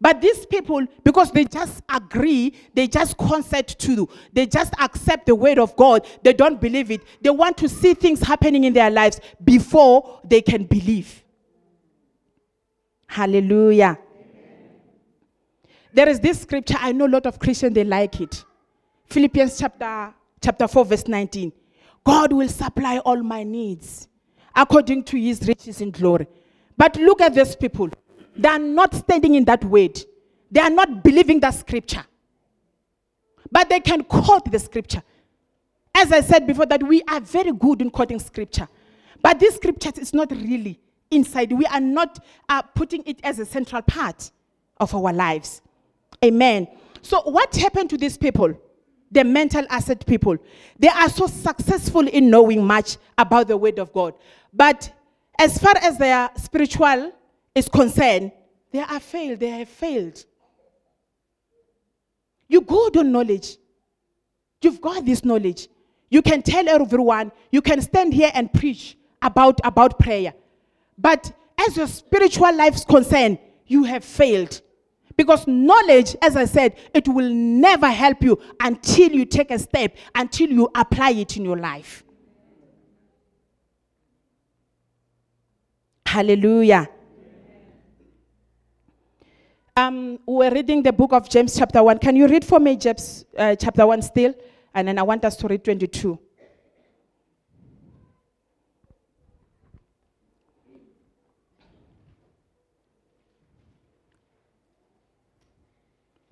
But 0.00 0.20
these 0.20 0.44
people, 0.44 0.86
because 1.04 1.30
they 1.30 1.44
just 1.44 1.82
agree, 1.88 2.54
they 2.74 2.86
just 2.86 3.16
consent 3.16 3.78
to, 3.78 4.08
they 4.32 4.46
just 4.46 4.74
accept 4.78 5.26
the 5.26 5.34
word 5.34 5.58
of 5.58 5.74
God, 5.76 6.06
they 6.22 6.34
don't 6.34 6.60
believe 6.60 6.90
it. 6.90 7.00
They 7.22 7.30
want 7.30 7.56
to 7.58 7.68
see 7.68 7.94
things 7.94 8.20
happening 8.20 8.64
in 8.64 8.72
their 8.74 8.90
lives 8.90 9.20
before 9.42 10.20
they 10.22 10.42
can 10.42 10.64
believe. 10.64 11.24
Hallelujah. 13.06 13.98
There 15.94 16.08
is 16.08 16.20
this 16.20 16.42
scripture, 16.42 16.76
I 16.78 16.92
know 16.92 17.06
a 17.06 17.08
lot 17.08 17.24
of 17.24 17.38
Christians, 17.38 17.74
they 17.74 17.84
like 17.84 18.20
it. 18.20 18.44
Philippians 19.06 19.58
chapter, 19.58 20.14
chapter 20.40 20.68
4, 20.68 20.84
verse 20.84 21.08
19. 21.08 21.52
God 22.04 22.32
will 22.32 22.48
supply 22.48 22.98
all 22.98 23.22
my 23.22 23.42
needs 23.42 24.08
according 24.54 25.04
to 25.04 25.18
his 25.18 25.46
riches 25.46 25.80
in 25.80 25.90
glory. 25.90 26.26
But 26.76 26.96
look 26.96 27.20
at 27.20 27.34
these 27.34 27.56
people. 27.56 27.90
They 28.36 28.48
are 28.48 28.58
not 28.58 28.94
standing 28.94 29.34
in 29.34 29.44
that 29.46 29.64
word. 29.64 30.00
They 30.50 30.60
are 30.60 30.70
not 30.70 31.02
believing 31.02 31.40
that 31.40 31.54
scripture. 31.54 32.04
But 33.50 33.68
they 33.68 33.80
can 33.80 34.04
quote 34.04 34.50
the 34.50 34.58
scripture. 34.58 35.02
As 35.94 36.12
I 36.12 36.20
said 36.20 36.46
before, 36.46 36.66
that 36.66 36.82
we 36.82 37.02
are 37.08 37.20
very 37.20 37.52
good 37.52 37.80
in 37.80 37.90
quoting 37.90 38.18
scripture. 38.18 38.68
But 39.22 39.40
this 39.40 39.56
scripture 39.56 39.92
is 39.96 40.12
not 40.12 40.30
really 40.30 40.78
inside. 41.10 41.52
We 41.52 41.64
are 41.66 41.80
not 41.80 42.24
uh, 42.48 42.62
putting 42.62 43.02
it 43.06 43.18
as 43.22 43.38
a 43.38 43.46
central 43.46 43.82
part 43.82 44.30
of 44.78 44.94
our 44.94 45.12
lives. 45.12 45.62
Amen. 46.24 46.68
So, 47.02 47.22
what 47.22 47.54
happened 47.56 47.90
to 47.90 47.96
these 47.96 48.16
people? 48.18 48.54
The 49.16 49.24
mental 49.24 49.64
assent 49.70 50.04
people. 50.04 50.36
They 50.78 50.88
are 50.88 51.08
so 51.08 51.26
successful 51.26 52.06
in 52.06 52.28
knowing 52.28 52.62
much 52.62 52.98
about 53.16 53.48
the 53.48 53.56
word 53.56 53.78
of 53.78 53.90
God. 53.90 54.12
But 54.52 54.92
as 55.38 55.56
far 55.56 55.72
as 55.80 55.96
their 55.96 56.28
spiritual 56.36 57.14
is 57.54 57.66
concerned, 57.66 58.30
they 58.72 58.80
are 58.80 59.00
failed. 59.00 59.40
They 59.40 59.48
have 59.48 59.70
failed. 59.70 60.22
You 62.46 62.60
good 62.60 62.98
on 62.98 63.10
knowledge. 63.10 63.56
You've 64.60 64.82
got 64.82 65.06
this 65.06 65.24
knowledge. 65.24 65.68
You 66.10 66.20
can 66.20 66.42
tell 66.42 66.68
everyone, 66.68 67.32
you 67.50 67.62
can 67.62 67.80
stand 67.80 68.12
here 68.12 68.30
and 68.34 68.52
preach 68.52 68.98
about, 69.22 69.58
about 69.64 69.98
prayer. 69.98 70.34
But 70.98 71.32
as 71.58 71.74
your 71.78 71.86
spiritual 71.86 72.54
life 72.54 72.74
is 72.74 72.84
concerned, 72.84 73.38
you 73.66 73.84
have 73.84 74.04
failed. 74.04 74.60
Because 75.16 75.46
knowledge, 75.46 76.14
as 76.20 76.36
I 76.36 76.44
said, 76.44 76.76
it 76.92 77.08
will 77.08 77.30
never 77.30 77.88
help 77.88 78.22
you 78.22 78.38
until 78.60 79.10
you 79.10 79.24
take 79.24 79.50
a 79.50 79.58
step, 79.58 79.96
until 80.14 80.50
you 80.50 80.70
apply 80.74 81.10
it 81.10 81.36
in 81.36 81.44
your 81.44 81.56
life. 81.56 82.04
Hallelujah. 86.04 86.88
Um, 89.74 90.18
we're 90.26 90.52
reading 90.52 90.82
the 90.82 90.92
book 90.92 91.12
of 91.12 91.28
James, 91.28 91.56
chapter 91.56 91.82
1. 91.82 91.98
Can 91.98 92.16
you 92.16 92.26
read 92.26 92.44
for 92.44 92.58
me, 92.58 92.76
James, 92.76 93.24
uh, 93.36 93.54
chapter 93.56 93.86
1 93.86 94.02
still? 94.02 94.34
And 94.74 94.88
then 94.88 94.98
I 94.98 95.02
want 95.02 95.24
us 95.24 95.36
to 95.36 95.48
read 95.48 95.64
22. 95.64 96.18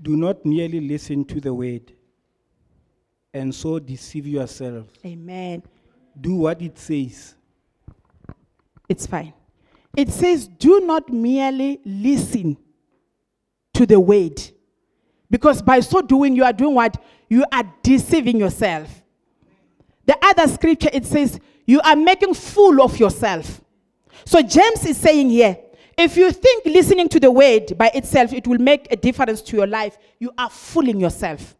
Do 0.04 0.18
not 0.18 0.44
merely 0.44 0.80
listen 0.80 1.24
to 1.24 1.40
the 1.40 1.54
word 1.54 1.90
and 3.32 3.54
so 3.54 3.78
deceive 3.78 4.26
yourself. 4.26 4.86
Amen. 5.02 5.62
Do 6.20 6.34
what 6.34 6.60
it 6.60 6.78
says. 6.78 7.34
It's 8.86 9.06
fine. 9.06 9.32
It 9.96 10.10
says, 10.10 10.46
do 10.46 10.80
not 10.80 11.08
merely 11.08 11.80
listen 11.86 12.58
to 13.72 13.86
the 13.86 13.98
word. 13.98 14.42
Because 15.30 15.62
by 15.62 15.80
so 15.80 16.02
doing, 16.02 16.36
you 16.36 16.44
are 16.44 16.52
doing 16.52 16.74
what? 16.74 17.02
You 17.30 17.46
are 17.50 17.64
deceiving 17.82 18.38
yourself. 18.38 19.02
The 20.04 20.18
other 20.20 20.46
scripture, 20.48 20.90
it 20.92 21.06
says, 21.06 21.40
you 21.64 21.80
are 21.80 21.96
making 21.96 22.34
fool 22.34 22.82
of 22.82 23.00
yourself. 23.00 23.62
So 24.26 24.42
James 24.42 24.84
is 24.84 24.98
saying 24.98 25.30
here, 25.30 25.56
if 25.96 26.16
you 26.16 26.30
think 26.32 26.64
listening 26.64 27.08
to 27.10 27.20
the 27.20 27.30
word 27.30 27.76
by 27.78 27.90
itself, 27.94 28.32
it 28.32 28.46
will 28.46 28.58
make 28.58 28.90
a 28.90 28.96
difference 28.96 29.40
to 29.42 29.56
your 29.56 29.66
life, 29.66 29.96
you 30.18 30.32
are 30.36 30.50
fooling 30.50 31.00
yourself. 31.00 31.56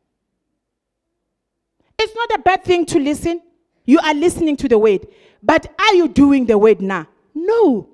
It's 1.98 2.14
not 2.14 2.38
a 2.38 2.42
bad 2.42 2.64
thing 2.64 2.84
to 2.86 2.98
listen. 2.98 3.40
You 3.84 3.98
are 4.00 4.14
listening 4.14 4.56
to 4.58 4.68
the 4.68 4.78
word. 4.78 5.06
But 5.42 5.72
are 5.78 5.94
you 5.94 6.08
doing 6.08 6.46
the 6.46 6.58
word 6.58 6.80
now? 6.80 7.06
No. 7.34 7.88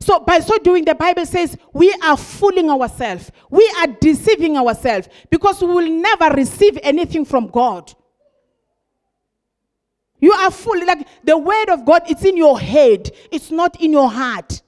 So, 0.00 0.20
by 0.20 0.40
so 0.40 0.58
doing, 0.58 0.84
the 0.84 0.94
Bible 0.94 1.26
says 1.26 1.56
we 1.72 1.92
are 2.02 2.16
fooling 2.16 2.70
ourselves. 2.70 3.30
We 3.50 3.70
are 3.78 3.88
deceiving 3.88 4.56
ourselves 4.56 5.08
because 5.30 5.60
we 5.60 5.68
will 5.68 5.90
never 5.90 6.34
receive 6.34 6.78
anything 6.82 7.24
from 7.24 7.48
God. 7.48 7.92
You 10.20 10.32
are 10.32 10.50
full. 10.50 10.86
Like 10.86 11.06
the 11.24 11.36
word 11.36 11.70
of 11.70 11.84
God, 11.84 12.02
it's 12.08 12.24
in 12.24 12.36
your 12.36 12.58
head, 12.58 13.10
it's 13.30 13.50
not 13.50 13.80
in 13.80 13.92
your 13.92 14.10
heart. 14.10 14.62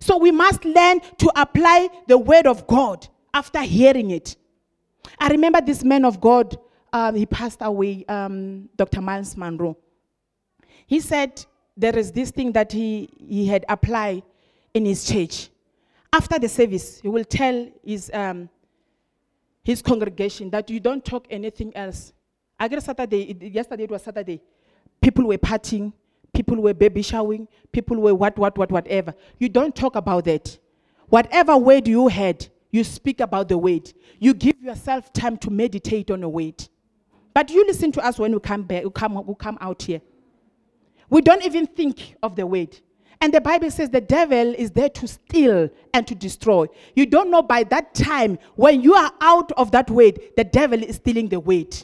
So 0.00 0.16
we 0.16 0.30
must 0.30 0.64
learn 0.64 1.00
to 1.18 1.32
apply 1.36 1.88
the 2.06 2.18
word 2.18 2.46
of 2.46 2.66
God 2.66 3.06
after 3.34 3.60
hearing 3.60 4.10
it. 4.10 4.36
I 5.18 5.28
remember 5.28 5.60
this 5.60 5.84
man 5.84 6.04
of 6.04 6.20
God, 6.20 6.58
um, 6.92 7.14
he 7.14 7.26
passed 7.26 7.58
away, 7.60 8.04
um, 8.08 8.68
Dr. 8.76 9.00
Miles 9.00 9.36
Munroe. 9.36 9.76
He 10.86 11.00
said 11.00 11.44
there 11.76 11.96
is 11.96 12.12
this 12.12 12.30
thing 12.30 12.52
that 12.52 12.72
he, 12.72 13.08
he 13.18 13.46
had 13.46 13.64
applied 13.68 14.22
in 14.74 14.84
his 14.84 15.04
church. 15.04 15.48
After 16.12 16.38
the 16.38 16.48
service, 16.48 17.00
he 17.00 17.08
will 17.08 17.24
tell 17.24 17.68
his, 17.84 18.10
um, 18.12 18.48
his 19.64 19.80
congregation 19.80 20.50
that 20.50 20.68
you 20.68 20.80
don't 20.80 21.04
talk 21.04 21.26
anything 21.30 21.74
else. 21.74 22.12
I 22.58 22.68
guess 22.68 22.84
Saturday, 22.84 23.36
yesterday 23.40 23.84
it 23.84 23.90
was 23.90 24.02
Saturday. 24.02 24.40
People 25.00 25.26
were 25.26 25.38
partying, 25.38 25.92
people 26.32 26.56
were 26.56 26.74
baby 26.74 27.02
showering, 27.02 27.48
people 27.72 27.96
were 27.98 28.14
what, 28.14 28.38
what, 28.38 28.56
what, 28.56 28.70
whatever. 28.70 29.14
You 29.38 29.48
don't 29.48 29.74
talk 29.74 29.96
about 29.96 30.24
that. 30.24 30.58
Whatever 31.08 31.56
word 31.56 31.86
you 31.88 32.08
had, 32.08 32.46
you 32.70 32.84
speak 32.84 33.20
about 33.20 33.48
the 33.48 33.58
word. 33.58 33.92
You 34.18 34.32
give 34.32 34.60
yourself 34.62 35.12
time 35.12 35.36
to 35.38 35.50
meditate 35.50 36.10
on 36.10 36.20
the 36.22 36.28
word. 36.28 36.66
But 37.34 37.50
you 37.50 37.66
listen 37.66 37.92
to 37.92 38.04
us 38.04 38.18
when 38.18 38.32
we 38.32 38.40
come 38.40 38.62
back, 38.62 38.84
we 38.84 38.90
come, 38.90 39.24
we 39.26 39.34
come 39.38 39.58
out 39.60 39.82
here. 39.82 40.00
We 41.10 41.20
don't 41.20 41.44
even 41.44 41.66
think 41.66 42.16
of 42.22 42.36
the 42.36 42.46
word. 42.46 42.78
And 43.20 43.32
the 43.32 43.40
Bible 43.40 43.70
says 43.70 43.90
the 43.90 44.00
devil 44.00 44.54
is 44.54 44.72
there 44.72 44.88
to 44.88 45.06
steal 45.06 45.70
and 45.94 46.06
to 46.08 46.14
destroy. 46.14 46.66
You 46.96 47.06
don't 47.06 47.30
know 47.30 47.42
by 47.42 47.62
that 47.64 47.94
time, 47.94 48.38
when 48.56 48.80
you 48.82 48.94
are 48.94 49.12
out 49.20 49.52
of 49.52 49.70
that 49.72 49.90
word, 49.90 50.18
the 50.36 50.44
devil 50.44 50.82
is 50.82 50.96
stealing 50.96 51.28
the 51.28 51.38
word. 51.38 51.76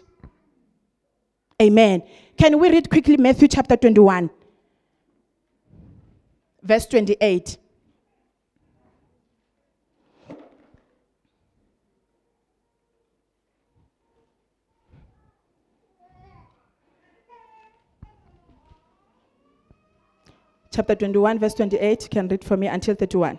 Amen. 1.60 2.02
Can 2.36 2.58
we 2.58 2.70
read 2.70 2.88
quickly 2.88 3.16
Matthew 3.16 3.48
chapter 3.48 3.76
21, 3.76 4.30
verse 6.68 6.84
28? 6.84 7.56
Chapter 20.70 20.94
21, 20.94 21.38
verse 21.38 21.54
28. 21.54 22.02
You 22.02 22.08
can 22.10 22.28
read 22.28 22.44
for 22.44 22.58
me 22.58 22.66
until 22.66 22.94
31. 22.94 23.38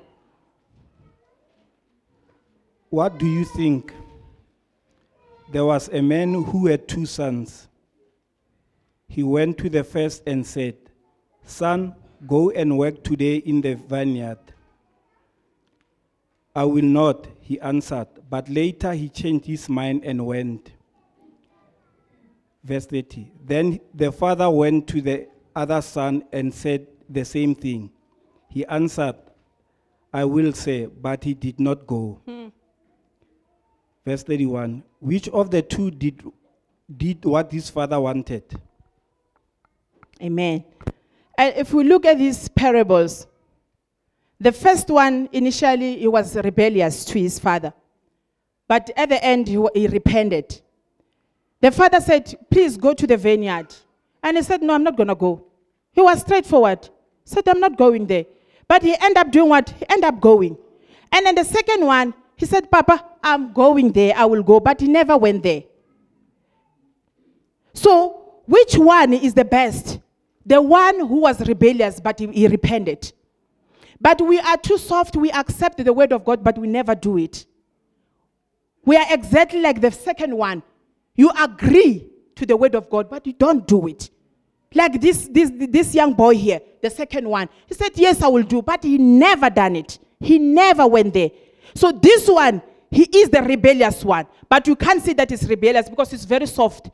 What 2.90 3.20
do 3.20 3.28
you 3.28 3.46
think? 3.46 3.94
There 5.52 5.66
was 5.66 5.88
a 5.90 6.02
man 6.02 6.34
who 6.34 6.66
had 6.66 6.88
two 6.88 7.06
sons. 7.06 7.68
He 9.08 9.22
went 9.22 9.60
to 9.60 9.70
the 9.70 9.84
first 9.84 10.24
and 10.26 10.46
said, 10.46 10.76
Son, 11.44 11.96
go 12.28 12.50
and 12.52 12.78
work 12.78 13.04
today 13.04 13.38
in 13.38 13.62
the 13.62 13.76
vineyard. 13.76 14.40
I 16.56 16.64
will 16.64 16.84
not, 16.84 17.28
he 17.42 17.60
answered, 17.62 18.08
but 18.30 18.50
later 18.50 18.94
he 18.94 19.10
changed 19.10 19.46
his 19.46 19.70
mind 19.70 20.04
and 20.04 20.26
went. 20.26 20.72
Verse 22.64 22.86
30. 22.86 23.32
Then 23.46 23.80
the 23.94 24.12
father 24.12 24.50
went 24.50 24.88
to 24.88 25.02
the 25.02 25.28
other 25.56 25.82
son 25.82 26.24
and 26.32 26.54
said 26.54 26.88
the 27.08 27.24
same 27.24 27.56
thing. 27.56 27.92
He 28.50 28.66
answered, 28.66 29.16
I 30.14 30.26
will 30.26 30.54
say, 30.54 30.88
but 30.88 31.24
he 31.24 31.34
did 31.34 31.60
not 31.60 31.86
go. 31.86 32.20
Hmm. 32.26 32.48
Verse 34.06 34.24
31. 34.24 34.84
Which 35.00 35.30
of 35.30 35.52
the 35.52 35.62
two 35.62 35.92
did, 35.92 36.24
did 36.96 37.24
what 37.24 37.52
his 37.52 37.70
father 37.70 38.00
wanted? 38.00 38.44
Amen. 40.22 40.66
And 41.40 41.56
if 41.56 41.74
we 41.74 41.86
look 41.86 42.06
at 42.06 42.18
these 42.18 42.50
parables, 42.50 43.26
the 44.42 44.52
first 44.52 44.90
one 44.90 45.30
initially 45.32 45.98
he 45.98 46.08
was 46.10 46.36
rebellious 46.36 47.06
to 47.06 47.18
his 47.18 47.40
father, 47.40 47.72
but 48.68 48.90
at 48.98 49.08
the 49.08 49.24
end 49.24 49.48
he, 49.48 49.58
he 49.74 49.88
repented. 49.88 50.60
The 51.62 51.72
father 51.72 52.02
said, 52.02 52.38
Please 52.52 52.76
go 52.76 52.94
to 52.94 53.08
the 53.08 53.16
vineyard. 53.16 53.74
And 54.22 54.36
he 54.36 54.44
said, 54.44 54.62
No, 54.62 54.74
I'm 54.74 54.84
not 54.84 54.98
going 54.98 55.08
to 55.08 55.16
go. 55.16 55.46
He 55.94 56.02
was 56.02 56.20
straightforward. 56.20 56.90
Said, 57.24 57.48
I'm 57.48 57.62
not 57.62 57.78
going 57.78 58.06
there. 58.06 58.26
But 58.68 58.84
he 58.84 58.94
ended 59.00 59.18
up 59.18 59.32
doing 59.32 59.48
what? 59.48 59.70
He 59.70 59.86
ended 59.88 60.06
up 60.10 60.20
going. 60.20 60.58
And 61.10 61.26
then 61.26 61.36
the 61.36 61.46
second 61.46 61.86
one, 61.86 62.14
he 62.36 62.48
said, 62.48 62.70
Papa, 62.70 63.06
I'm 63.24 63.54
going 63.54 63.94
there. 63.94 64.14
I 64.14 64.26
will 64.26 64.44
go. 64.44 64.60
But 64.60 64.82
he 64.82 64.90
never 64.90 65.16
went 65.16 65.44
there. 65.44 65.64
So, 67.74 68.42
which 68.46 68.76
one 68.76 69.14
is 69.14 69.34
the 69.34 69.46
best? 69.46 69.99
The 70.50 70.60
one 70.60 71.00
who 71.02 71.22
was 71.22 71.48
rebellious, 71.48 72.00
but 72.00 72.18
he, 72.18 72.26
he 72.26 72.48
repented. 72.48 73.14
But 74.02 74.20
we 74.20 74.40
are 74.40 74.58
too 74.58 74.80
soft. 74.80 75.16
We 75.16 75.30
accept 75.30 75.78
the 75.78 75.94
word 75.94 76.12
of 76.12 76.26
God, 76.26 76.44
but 76.44 76.58
we 76.58 76.68
never 76.68 76.96
do 76.96 77.20
it. 77.20 77.46
We 78.84 78.98
are 78.98 79.06
exactly 79.12 79.62
like 79.62 79.80
the 79.80 79.92
second 79.92 80.36
one. 80.36 80.64
You 81.16 81.30
agree 81.40 82.10
to 82.36 82.48
the 82.48 82.58
word 82.58 82.74
of 82.74 82.90
God, 82.90 83.12
but 83.12 83.28
you 83.28 83.34
don't 83.34 83.68
do 83.68 83.86
it. 83.86 84.10
Like 84.74 85.00
this, 85.00 85.30
this, 85.32 85.52
this 85.54 85.94
young 85.94 86.16
boy 86.16 86.36
here, 86.36 86.62
the 86.82 86.90
second 86.90 87.30
one. 87.30 87.48
He 87.68 87.76
said, 87.76 87.92
Yes, 87.94 88.24
I 88.24 88.28
will 88.28 88.42
do, 88.42 88.64
but 88.64 88.84
he 88.84 88.98
never 88.98 89.52
done 89.52 89.76
it. 89.76 90.00
He 90.20 90.40
never 90.40 90.88
went 90.88 91.14
there. 91.14 91.30
So 91.76 91.92
this 91.92 92.28
one, 92.28 92.64
he 92.90 93.04
is 93.04 93.30
the 93.30 93.44
rebellious 93.44 94.04
one. 94.04 94.26
But 94.50 94.66
you 94.66 94.76
can't 94.76 95.04
say 95.04 95.14
that 95.14 95.30
he's 95.30 95.48
rebellious 95.48 95.90
because 95.90 96.10
he's 96.10 96.26
very 96.26 96.48
soft. 96.48 96.90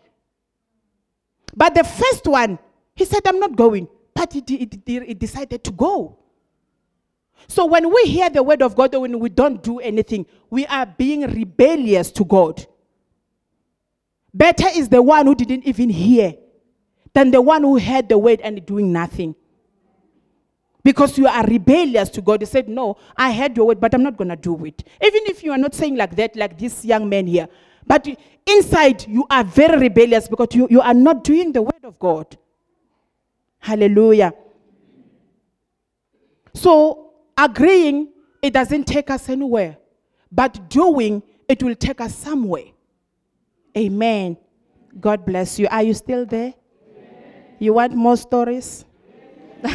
But 1.56 1.74
the 1.74 1.86
first 1.86 2.28
one, 2.28 2.60
he 2.96 3.06
said, 3.06 3.22
I'm 3.26 3.40
not 3.40 3.56
going. 3.56 3.88
But 4.14 4.34
he, 4.34 4.44
he 4.48 4.70
he 4.86 5.14
decided 5.14 5.64
to 5.66 5.72
go. 5.72 6.18
So 7.48 7.66
when 7.66 7.94
we 7.94 8.04
hear 8.04 8.30
the 8.30 8.42
word 8.42 8.62
of 8.62 8.76
God 8.76 8.96
when 8.96 9.20
we 9.20 9.30
don't 9.30 9.62
do 9.62 9.80
anything, 9.80 10.26
we 10.50 10.66
are 10.66 10.86
being 10.86 11.22
rebellious 11.22 12.12
to 12.12 12.24
God. 12.26 12.66
Better 14.34 14.68
is 14.74 14.90
the 14.90 15.02
one 15.02 15.26
who 15.28 15.36
didn't 15.36 15.66
even 15.66 15.90
hear 15.90 16.36
than 17.14 17.32
the 17.32 17.42
one 17.42 17.64
who 17.64 17.78
heard 17.78 18.10
the 18.10 18.18
word 18.18 18.42
and 18.42 18.66
doing 18.66 18.92
nothing. 18.92 19.36
Because 20.84 21.18
you 21.18 21.28
are 21.28 21.44
rebellious 21.44 22.10
to 22.10 22.22
God. 22.22 22.42
He 22.42 22.46
said, 22.46 22.70
No, 22.70 22.98
I 23.18 23.34
heard 23.34 23.58
your 23.58 23.68
word, 23.68 23.80
but 23.80 23.94
I'm 23.94 24.04
not 24.04 24.18
going 24.18 24.30
to 24.30 24.36
do 24.36 24.64
it. 24.66 24.84
Even 25.02 25.22
if 25.26 25.44
you 25.44 25.52
are 25.52 25.58
not 25.58 25.74
saying 25.74 25.96
like 25.96 26.16
that, 26.16 26.36
like 26.36 26.58
this 26.58 26.86
young 26.86 27.10
man 27.10 27.28
here. 27.28 27.48
But 27.88 28.08
inside, 28.46 29.08
you 29.08 29.26
are 29.30 29.44
very 29.44 29.78
rebellious 29.80 30.28
because 30.28 30.50
you, 30.54 30.68
you 30.70 30.82
are 30.82 30.94
not 30.94 31.24
doing 31.24 31.52
the 31.52 31.62
word 31.62 31.84
of 31.84 31.98
God. 31.98 32.38
Hallelujah. 33.66 34.32
So, 36.54 37.14
agreeing, 37.36 38.10
it 38.40 38.54
doesn't 38.54 38.84
take 38.84 39.10
us 39.10 39.28
anywhere. 39.28 39.78
But 40.32 40.70
doing, 40.70 41.24
it 41.50 41.64
will 41.64 41.74
take 41.74 42.00
us 42.00 42.14
somewhere. 42.14 42.66
Amen. 43.76 44.38
God 45.00 45.26
bless 45.26 45.58
you. 45.58 45.68
Are 45.72 45.82
you 45.82 45.96
still 45.96 46.28
there? 46.28 46.54
You 47.58 47.74
want 47.74 47.96
more 47.96 48.18
stories? 48.18 48.86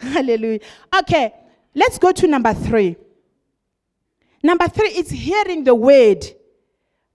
Hallelujah. 0.00 0.60
Okay, 0.98 1.34
let's 1.74 1.98
go 1.98 2.10
to 2.10 2.26
number 2.26 2.54
three. 2.54 2.96
Number 4.42 4.66
three 4.68 4.92
is 4.92 5.10
hearing 5.10 5.64
the 5.64 5.74
word, 5.74 6.24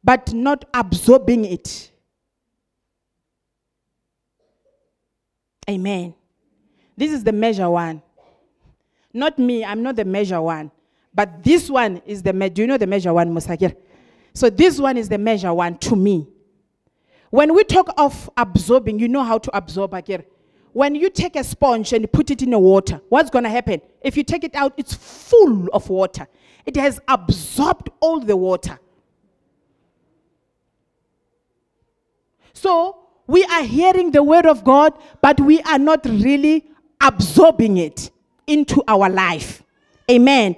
but 0.03 0.31
not 0.35 0.65
absorbing 0.71 1.45
it. 1.45 1.89
Amen. 5.69 6.13
This 6.95 7.11
is 7.11 7.23
the 7.23 7.31
measure 7.31 7.69
one. 7.69 8.01
Not 9.13 9.37
me, 9.37 9.65
I'm 9.65 9.83
not 9.83 9.95
the 9.95 10.05
measure 10.05 10.41
one. 10.41 10.71
But 11.13 11.43
this 11.43 11.69
one 11.69 12.01
is 12.05 12.21
the 12.21 12.33
measure. 12.33 12.53
Do 12.53 12.61
you 12.61 12.67
know 12.67 12.77
the 12.77 12.87
measure 12.87 13.13
one, 13.13 13.33
Musakir? 13.33 13.75
So 14.33 14.49
this 14.49 14.79
one 14.79 14.97
is 14.97 15.09
the 15.09 15.17
measure 15.17 15.53
one 15.53 15.77
to 15.79 15.95
me. 15.95 16.27
When 17.31 17.53
we 17.53 17.63
talk 17.63 17.89
of 17.97 18.29
absorbing, 18.37 18.99
you 18.99 19.07
know 19.07 19.23
how 19.23 19.37
to 19.39 19.57
absorb 19.57 19.93
again. 19.93 20.23
When 20.73 20.93
you 20.93 21.09
take 21.09 21.35
a 21.35 21.43
sponge 21.43 21.91
and 21.91 22.09
put 22.11 22.29
it 22.29 22.41
in 22.43 22.51
the 22.51 22.59
water, 22.59 23.01
what's 23.09 23.31
going 23.31 23.43
to 23.43 23.49
happen? 23.49 23.81
If 24.01 24.15
you 24.15 24.23
take 24.23 24.43
it 24.43 24.53
out, 24.55 24.73
it's 24.77 24.93
full 24.93 25.67
of 25.69 25.89
water. 25.89 26.27
It 26.65 26.75
has 26.75 26.99
absorbed 27.07 27.89
all 27.99 28.19
the 28.19 28.37
water. 28.37 28.79
So 32.53 33.06
we 33.27 33.43
are 33.43 33.63
hearing 33.63 34.11
the 34.11 34.23
word 34.23 34.45
of 34.45 34.63
God, 34.63 34.93
but 35.21 35.39
we 35.39 35.61
are 35.61 35.77
not 35.77 36.05
really 36.05 36.65
absorbing 37.01 37.77
it 37.77 38.09
into 38.47 38.83
our 38.87 39.09
life. 39.09 39.63
Amen. 40.09 40.55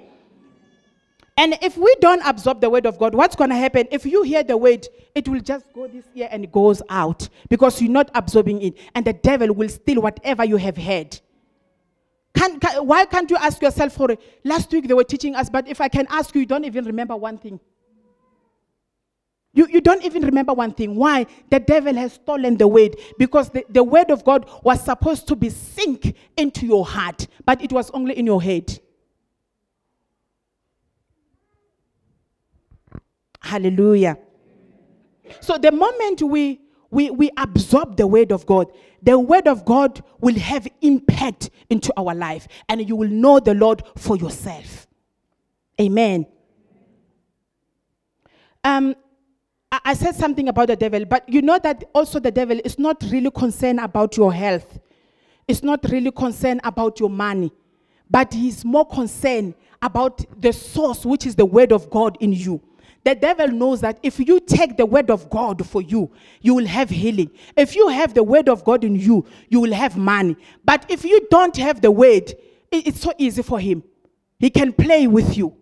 And 1.36 1.58
if 1.62 1.76
we 1.76 1.94
don't 2.00 2.20
absorb 2.26 2.60
the 2.60 2.70
word 2.70 2.86
of 2.86 2.98
God, 2.98 3.14
what's 3.14 3.34
going 3.34 3.50
to 3.50 3.56
happen? 3.56 3.88
If 3.90 4.04
you 4.04 4.22
hear 4.22 4.42
the 4.42 4.56
word, 4.56 4.86
it 5.14 5.26
will 5.28 5.40
just 5.40 5.64
go 5.72 5.88
this 5.88 6.04
year 6.14 6.28
and 6.30 6.50
goes 6.52 6.82
out 6.88 7.28
because 7.48 7.80
you're 7.80 7.90
not 7.90 8.10
absorbing 8.14 8.62
it. 8.62 8.74
And 8.94 9.04
the 9.04 9.14
devil 9.14 9.52
will 9.54 9.68
steal 9.68 10.02
whatever 10.02 10.44
you 10.44 10.56
have 10.58 10.76
heard. 10.76 11.18
Can, 12.34 12.60
can, 12.60 12.86
why 12.86 13.06
can't 13.06 13.28
you 13.30 13.36
ask 13.36 13.60
yourself 13.60 13.94
for 13.94 14.10
it? 14.12 14.20
Last 14.44 14.70
week 14.70 14.86
they 14.86 14.94
were 14.94 15.04
teaching 15.04 15.34
us, 15.34 15.50
but 15.50 15.66
if 15.66 15.80
I 15.80 15.88
can 15.88 16.06
ask 16.10 16.34
you, 16.34 16.42
you 16.42 16.46
don't 16.46 16.64
even 16.64 16.84
remember 16.84 17.16
one 17.16 17.38
thing. 17.38 17.58
You, 19.52 19.66
you 19.66 19.80
don't 19.80 20.04
even 20.04 20.22
remember 20.22 20.52
one 20.52 20.72
thing. 20.72 20.94
Why? 20.94 21.26
The 21.50 21.58
devil 21.58 21.94
has 21.94 22.12
stolen 22.12 22.56
the 22.56 22.68
word 22.68 22.96
because 23.18 23.50
the, 23.50 23.64
the 23.68 23.82
word 23.82 24.10
of 24.10 24.24
God 24.24 24.48
was 24.62 24.82
supposed 24.84 25.26
to 25.28 25.36
be 25.36 25.50
sink 25.50 26.14
into 26.36 26.66
your 26.66 26.86
heart, 26.86 27.26
but 27.44 27.60
it 27.62 27.72
was 27.72 27.90
only 27.90 28.16
in 28.16 28.26
your 28.26 28.40
head. 28.40 28.78
Hallelujah. 33.40 34.18
So 35.40 35.58
the 35.58 35.72
moment 35.72 36.22
we, 36.22 36.60
we, 36.90 37.10
we 37.10 37.30
absorb 37.36 37.96
the 37.96 38.06
word 38.06 38.30
of 38.30 38.46
God, 38.46 38.70
the 39.02 39.18
word 39.18 39.48
of 39.48 39.64
God 39.64 40.04
will 40.20 40.38
have 40.38 40.68
impact 40.80 41.50
into 41.70 41.92
our 41.96 42.14
life 42.14 42.46
and 42.68 42.86
you 42.88 42.94
will 42.94 43.08
know 43.08 43.40
the 43.40 43.54
Lord 43.54 43.82
for 43.96 44.16
yourself. 44.16 44.86
Amen. 45.80 46.26
Um, 48.62 48.94
I, 49.72 49.94
said 49.94 50.16
something 50.16 50.48
about 50.48 50.66
the 50.66 50.76
devil, 50.76 51.04
but 51.04 51.28
you 51.28 51.42
know 51.42 51.58
that 51.60 51.84
also 51.94 52.18
the 52.18 52.32
devil 52.32 52.60
is 52.64 52.78
not 52.78 53.04
really 53.10 53.30
concerned 53.30 53.78
about 53.78 54.16
your 54.16 54.32
health. 54.32 54.78
It's 55.46 55.62
not 55.62 55.84
really 55.88 56.10
concerned 56.10 56.60
about 56.64 56.98
your 56.98 57.10
money, 57.10 57.52
but 58.10 58.34
he's 58.34 58.64
more 58.64 58.86
concerned 58.86 59.54
about 59.80 60.24
the 60.40 60.52
source, 60.52 61.06
which 61.06 61.24
is 61.24 61.36
the 61.36 61.46
word 61.46 61.72
of 61.72 61.88
God 61.88 62.16
in 62.20 62.32
you. 62.32 62.60
The 63.04 63.14
devil 63.14 63.48
knows 63.48 63.80
that 63.80 63.98
if 64.02 64.18
you 64.18 64.40
take 64.40 64.76
the 64.76 64.84
word 64.84 65.08
of 65.08 65.30
God 65.30 65.64
for 65.66 65.80
you, 65.80 66.10
you 66.40 66.54
will 66.54 66.66
have 66.66 66.90
healing. 66.90 67.30
If 67.56 67.74
you 67.74 67.88
have 67.88 68.12
the 68.12 68.22
word 68.22 68.48
of 68.48 68.64
God 68.64 68.84
in 68.84 68.94
you, 68.94 69.24
you 69.48 69.60
will 69.60 69.72
have 69.72 69.96
money. 69.96 70.36
But 70.64 70.84
if 70.90 71.04
you 71.04 71.26
don't 71.30 71.56
have 71.56 71.80
the 71.80 71.90
word, 71.90 72.34
it's 72.70 73.00
so 73.00 73.12
easy 73.16 73.42
for 73.42 73.58
him. 73.58 73.82
He 74.38 74.50
can 74.50 74.72
play 74.72 75.06
with 75.06 75.36
you. 75.36 75.56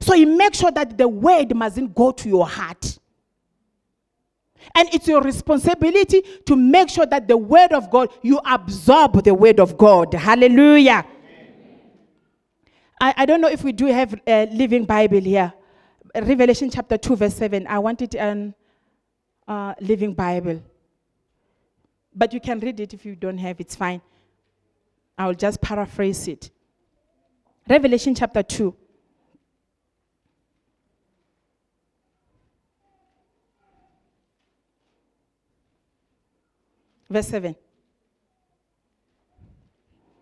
So 0.00 0.14
he 0.14 0.24
makes 0.24 0.58
sure 0.58 0.72
that 0.72 0.98
the 0.98 1.08
word 1.08 1.54
mustn't 1.54 1.94
go 1.94 2.10
to 2.10 2.28
your 2.28 2.46
heart. 2.46 2.98
And 4.74 4.88
it's 4.92 5.06
your 5.08 5.20
responsibility 5.20 6.22
to 6.46 6.56
make 6.56 6.88
sure 6.88 7.06
that 7.06 7.28
the 7.28 7.36
word 7.36 7.72
of 7.72 7.90
God, 7.90 8.10
you 8.22 8.40
absorb 8.44 9.22
the 9.24 9.34
word 9.34 9.60
of 9.60 9.76
God. 9.76 10.14
Hallelujah. 10.14 11.04
I, 13.00 13.14
I 13.18 13.26
don't 13.26 13.40
know 13.40 13.48
if 13.48 13.64
we 13.64 13.72
do 13.72 13.86
have 13.86 14.14
a 14.26 14.46
living 14.46 14.84
Bible 14.84 15.20
here. 15.20 15.52
Revelation 16.14 16.70
chapter 16.70 16.96
2, 16.96 17.16
verse 17.16 17.34
7. 17.34 17.66
I 17.66 17.78
want 17.78 18.02
it 18.02 18.14
in 18.14 18.54
uh, 19.48 19.74
living 19.80 20.14
Bible. 20.14 20.62
But 22.14 22.32
you 22.32 22.40
can 22.40 22.60
read 22.60 22.78
it 22.80 22.92
if 22.92 23.04
you 23.04 23.16
don't 23.16 23.38
have 23.38 23.60
it's 23.60 23.74
fine. 23.74 24.02
I 25.16 25.26
will 25.26 25.34
just 25.34 25.60
paraphrase 25.60 26.28
it. 26.28 26.50
Revelation 27.68 28.14
chapter 28.14 28.42
2. 28.42 28.74
Verse 37.12 37.28
7. 37.28 37.54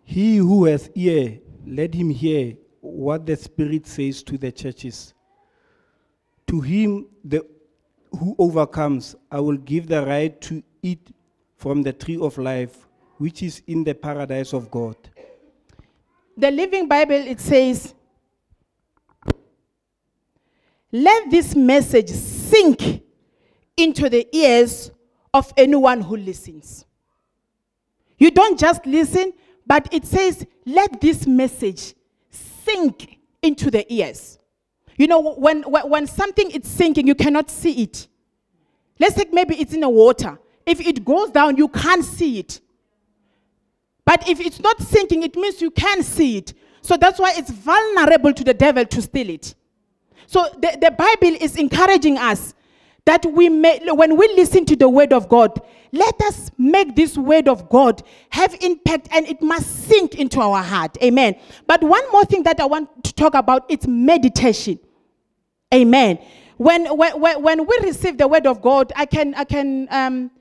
He 0.03 0.37
who 0.37 0.65
has 0.65 0.89
ear, 0.93 1.39
let 1.65 1.93
him 1.93 2.09
hear 2.09 2.57
what 2.81 3.25
the 3.25 3.37
Spirit 3.37 3.87
says 3.87 4.21
to 4.23 4.37
the 4.37 4.51
churches. 4.51 5.13
To 6.47 6.59
him, 6.59 7.07
the 7.23 7.45
who 8.11 8.35
overcomes, 8.37 9.15
I 9.31 9.39
will 9.39 9.55
give 9.55 9.87
the 9.87 10.05
right 10.05 10.39
to 10.41 10.61
eat 10.81 11.15
from 11.55 11.81
the 11.81 11.93
tree 11.93 12.17
of 12.17 12.37
life, 12.37 12.89
which 13.19 13.41
is 13.41 13.61
in 13.67 13.85
the 13.85 13.95
paradise 13.95 14.51
of 14.51 14.69
God. 14.69 14.97
The 16.35 16.51
Living 16.51 16.89
Bible, 16.89 17.15
it 17.15 17.39
says, 17.39 17.93
let 20.91 21.31
this 21.31 21.55
message 21.55 22.09
sink 22.09 23.01
into 23.77 24.09
the 24.09 24.27
ears 24.35 24.91
of 25.33 25.53
anyone 25.57 26.01
who 26.01 26.17
listens. 26.17 26.85
You 28.17 28.31
don't 28.31 28.59
just 28.59 28.85
listen, 28.85 29.33
but 29.65 29.91
it 29.93 30.05
says, 30.05 30.45
let 30.65 31.01
this 31.01 31.25
message 31.25 31.95
sink 32.29 33.19
into 33.41 33.71
the 33.71 33.91
ears. 33.91 34.37
You 34.97 35.07
know, 35.07 35.33
when, 35.33 35.63
when, 35.63 35.89
when 35.89 36.07
something 36.07 36.51
is 36.51 36.67
sinking, 36.67 37.07
you 37.07 37.15
cannot 37.15 37.49
see 37.49 37.83
it. 37.83 38.07
Let's 38.99 39.15
say 39.15 39.25
maybe 39.31 39.55
it's 39.55 39.73
in 39.73 39.79
the 39.79 39.89
water. 39.89 40.39
If 40.65 40.79
it 40.79 41.03
goes 41.03 41.31
down, 41.31 41.57
you 41.57 41.67
can't 41.69 42.05
see 42.05 42.39
it. 42.39 42.61
But 44.05 44.27
if 44.29 44.39
it's 44.39 44.59
not 44.59 44.79
sinking, 44.81 45.23
it 45.23 45.35
means 45.35 45.61
you 45.61 45.71
can 45.71 46.03
see 46.03 46.37
it. 46.37 46.53
So 46.81 46.97
that's 46.97 47.19
why 47.19 47.33
it's 47.35 47.49
vulnerable 47.49 48.33
to 48.33 48.43
the 48.43 48.53
devil 48.53 48.85
to 48.85 49.01
steal 49.01 49.29
it. 49.29 49.55
So 50.27 50.47
the, 50.53 50.77
the 50.79 50.91
Bible 50.91 51.37
is 51.41 51.55
encouraging 51.55 52.17
us 52.17 52.53
that 53.05 53.25
we 53.25 53.49
may, 53.49 53.79
when 53.91 54.17
we 54.17 54.27
listen 54.35 54.65
to 54.65 54.75
the 54.75 54.87
word 54.87 55.11
of 55.13 55.27
God, 55.27 55.59
let 55.91 56.21
us 56.21 56.51
make 56.57 56.95
this 56.95 57.17
word 57.17 57.47
of 57.47 57.67
God 57.69 58.03
have 58.29 58.55
impact 58.61 59.09
and 59.11 59.27
it 59.27 59.41
must 59.41 59.87
sink 59.87 60.15
into 60.15 60.39
our 60.39 60.63
heart. 60.63 60.97
Amen. 61.03 61.35
But 61.67 61.83
one 61.83 62.09
more 62.11 62.25
thing 62.25 62.43
that 62.43 62.59
I 62.59 62.65
want 62.65 63.03
to 63.03 63.13
talk 63.13 63.33
about 63.33 63.69
is 63.69 63.87
meditation. 63.87 64.79
Amen. 65.73 66.19
When, 66.57 66.85
when, 66.97 67.41
when 67.41 67.65
we 67.65 67.79
receive 67.81 68.17
the 68.17 68.27
word 68.27 68.45
of 68.45 68.61
God, 68.61 68.93
I 68.95 69.05
can, 69.05 69.33
I 69.35 69.45
can 69.45 69.87
um, 69.89 70.31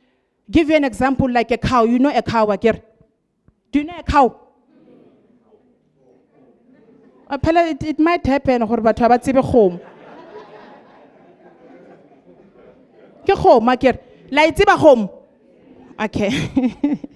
give 0.50 0.68
you 0.68 0.76
an 0.76 0.84
example 0.84 1.30
like 1.30 1.50
a 1.50 1.58
cow. 1.58 1.84
You 1.84 1.98
know 1.98 2.14
a 2.14 2.22
cow, 2.22 2.46
Akir? 2.46 2.82
Do 3.72 3.78
you 3.78 3.86
know 3.86 3.96
a 3.98 4.02
cow? 4.02 4.38
Uh, 7.28 7.38
it, 7.42 7.82
it 7.84 7.98
might 7.98 8.26
happen 8.26 8.62
ke 13.26 13.34
kgomo 13.34 13.70
akere 13.72 13.98
la 14.30 14.46
e 14.46 14.52
tseba 14.52 14.76
kgomo? 14.76 15.10
Okay. 15.98 16.98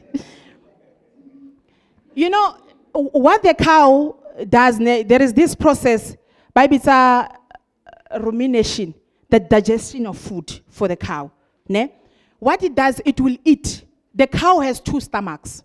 You 2.15 2.31
know 2.31 2.57
what 2.93 3.43
the 3.43 3.55
cow 3.55 4.17
does 4.49 4.79
there 4.79 5.21
is 5.21 5.33
this 5.35 5.55
process 5.55 6.17
by 6.53 6.69
bitsa 6.69 7.29
uh, 7.29 8.21
rumination 8.21 8.95
the 9.29 9.41
digestion 9.41 10.07
of 10.07 10.17
food 10.17 10.61
for 10.69 10.87
the 10.87 10.97
cow 10.97 11.31
ne? 11.69 11.93
what 12.39 12.63
it 12.63 12.75
does 12.75 13.01
it 13.05 13.21
will 13.21 13.37
eat. 13.45 13.85
The 14.15 14.29
cow 14.29 14.61
has 14.61 14.79
two 14.81 15.01
stomachs. 15.01 15.65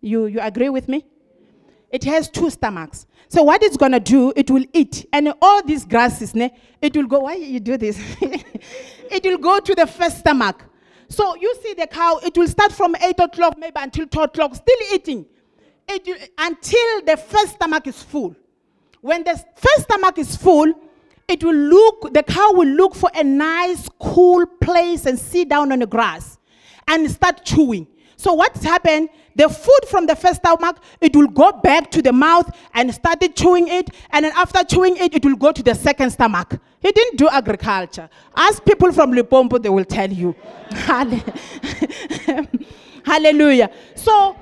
You, 0.00 0.26
you 0.26 0.40
agree 0.40 0.70
with 0.70 0.88
me? 0.88 1.06
It 1.90 2.02
has 2.04 2.28
two 2.28 2.50
stomachs. 2.50 3.06
So 3.30 3.44
what 3.44 3.62
it's 3.62 3.76
gonna 3.76 4.00
do, 4.00 4.32
it 4.34 4.50
will 4.50 4.64
eat, 4.72 5.06
and 5.12 5.32
all 5.40 5.62
these 5.62 5.84
grasses, 5.84 6.34
ne, 6.34 6.52
it 6.82 6.96
will 6.96 7.06
go. 7.06 7.20
Why 7.20 7.34
you 7.34 7.60
do 7.60 7.76
this? 7.76 7.96
it 8.20 9.22
will 9.22 9.38
go 9.38 9.60
to 9.60 9.72
the 9.72 9.86
first 9.86 10.18
stomach. 10.18 10.64
So 11.08 11.36
you 11.36 11.54
see 11.62 11.74
the 11.74 11.86
cow, 11.86 12.18
it 12.24 12.36
will 12.36 12.48
start 12.48 12.72
from 12.72 12.96
eight 12.96 13.20
o'clock, 13.20 13.56
maybe 13.56 13.76
until 13.76 14.08
two 14.08 14.18
o'clock, 14.18 14.56
still 14.56 14.78
eating, 14.92 15.26
it 15.88 16.04
will, 16.04 16.16
until 16.38 17.02
the 17.02 17.16
first 17.16 17.54
stomach 17.54 17.86
is 17.86 18.02
full. 18.02 18.34
When 19.00 19.22
the 19.22 19.40
first 19.54 19.82
stomach 19.82 20.18
is 20.18 20.34
full, 20.34 20.74
it 21.28 21.44
will 21.44 21.54
look. 21.54 22.12
The 22.12 22.24
cow 22.24 22.50
will 22.54 22.68
look 22.68 22.96
for 22.96 23.12
a 23.14 23.22
nice, 23.22 23.88
cool 24.00 24.44
place 24.44 25.06
and 25.06 25.16
sit 25.16 25.48
down 25.48 25.70
on 25.70 25.78
the 25.78 25.86
grass, 25.86 26.36
and 26.88 27.08
start 27.08 27.44
chewing. 27.44 27.86
So 28.20 28.34
what's 28.34 28.62
happened? 28.62 29.08
The 29.34 29.48
food 29.48 29.88
from 29.88 30.04
the 30.04 30.14
first 30.14 30.40
stomach, 30.40 30.76
it 31.00 31.16
will 31.16 31.28
go 31.28 31.52
back 31.52 31.90
to 31.92 32.02
the 32.02 32.12
mouth 32.12 32.54
and 32.74 32.94
started 32.94 33.34
chewing 33.34 33.68
it. 33.68 33.88
And 34.10 34.26
then 34.26 34.32
after 34.36 34.62
chewing 34.62 34.98
it, 34.98 35.14
it 35.14 35.24
will 35.24 35.36
go 35.36 35.52
to 35.52 35.62
the 35.62 35.74
second 35.74 36.10
stomach. 36.10 36.58
He 36.82 36.92
didn't 36.92 37.16
do 37.16 37.30
agriculture. 37.30 38.10
Ask 38.36 38.62
people 38.62 38.92
from 38.92 39.12
Limpopo, 39.12 39.56
they 39.56 39.70
will 39.70 39.86
tell 39.86 40.12
you. 40.12 40.36
Hallelujah. 43.06 43.70
So 43.94 44.36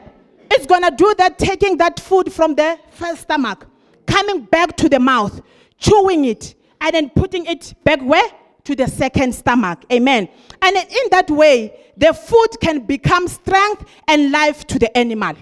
it's 0.50 0.66
going 0.66 0.82
to 0.82 0.90
do 0.90 1.14
that, 1.18 1.38
taking 1.38 1.76
that 1.76 2.00
food 2.00 2.32
from 2.32 2.56
the 2.56 2.80
first 2.90 3.22
stomach, 3.22 3.64
coming 4.08 4.40
back 4.40 4.76
to 4.78 4.88
the 4.88 4.98
mouth, 4.98 5.40
chewing 5.78 6.24
it, 6.24 6.56
and 6.80 6.96
then 6.96 7.10
putting 7.10 7.46
it 7.46 7.74
back 7.84 8.02
where? 8.02 8.28
To 8.68 8.76
the 8.76 8.86
second 8.86 9.34
stomach. 9.34 9.86
Amen. 9.90 10.28
And 10.60 10.76
in 10.76 11.10
that 11.10 11.30
way, 11.30 11.72
the 11.96 12.12
food 12.12 12.48
can 12.60 12.80
become 12.80 13.26
strength 13.26 13.86
and 14.06 14.30
life 14.30 14.66
to 14.66 14.78
the 14.78 14.94
animal. 14.94 15.36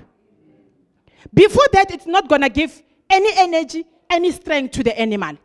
Before 1.34 1.66
that, 1.72 1.90
it's 1.90 2.06
not 2.06 2.28
going 2.28 2.42
to 2.42 2.48
give 2.48 2.80
any 3.10 3.30
energy, 3.36 3.84
any 4.08 4.30
strength 4.30 4.74
to 4.74 4.84
the 4.84 4.96
animal. 4.96 5.36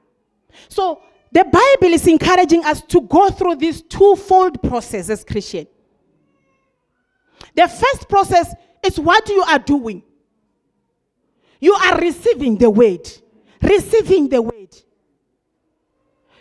So 0.69 1.01
the 1.31 1.43
Bible 1.43 1.91
is 1.91 2.05
encouraging 2.05 2.63
us 2.65 2.83
to 2.83 3.01
go 3.01 3.31
through 3.31 3.55
this 3.55 3.81
twofold 3.81 4.61
process 4.61 5.09
as 5.09 5.23
Christian. 5.23 5.65
The 7.55 7.67
first 7.67 8.07
process 8.07 8.53
is 8.85 8.99
what 8.99 9.27
you 9.27 9.41
are 9.41 9.57
doing. 9.57 10.03
You 11.59 11.73
are 11.73 11.97
receiving 11.97 12.59
the 12.59 12.69
word. 12.69 13.09
Receiving 13.59 14.29
the 14.29 14.43
word. 14.43 14.60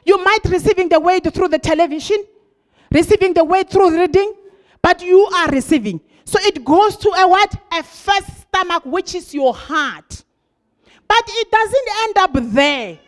You 0.04 0.22
might 0.24 0.44
receiving 0.46 0.88
the 0.88 1.00
word 1.00 1.32
through 1.32 1.48
the 1.48 1.58
television, 1.58 2.24
receiving 2.90 3.34
the 3.34 3.44
word 3.44 3.70
through 3.70 3.98
reading, 3.98 4.34
but 4.82 5.02
you 5.02 5.20
are 5.36 5.48
receiving. 5.48 6.00
So 6.24 6.38
it 6.42 6.64
goes 6.64 6.96
to 6.98 7.08
a 7.10 7.28
what? 7.28 7.54
A 7.72 7.82
first 7.82 8.40
stomach, 8.42 8.84
which 8.86 9.14
is 9.14 9.34
your 9.34 9.54
heart. 9.54 10.24
But 11.08 11.24
it 11.26 11.50
doesn't 11.50 11.88
end 12.02 12.18
up 12.18 12.52
there. 12.54 12.98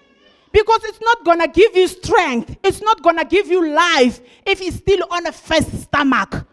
Because 0.50 0.80
it's 0.84 1.00
not 1.00 1.24
gonna 1.24 1.48
give 1.48 1.74
you 1.76 1.88
strength. 1.88 2.56
It's 2.62 2.82
not 2.82 3.02
gonna 3.02 3.24
give 3.24 3.46
you 3.46 3.66
life 3.72 4.20
if 4.44 4.60
it's 4.60 4.76
still 4.76 5.06
on 5.10 5.26
a 5.26 5.32
first 5.32 5.82
stomach. 5.82 6.46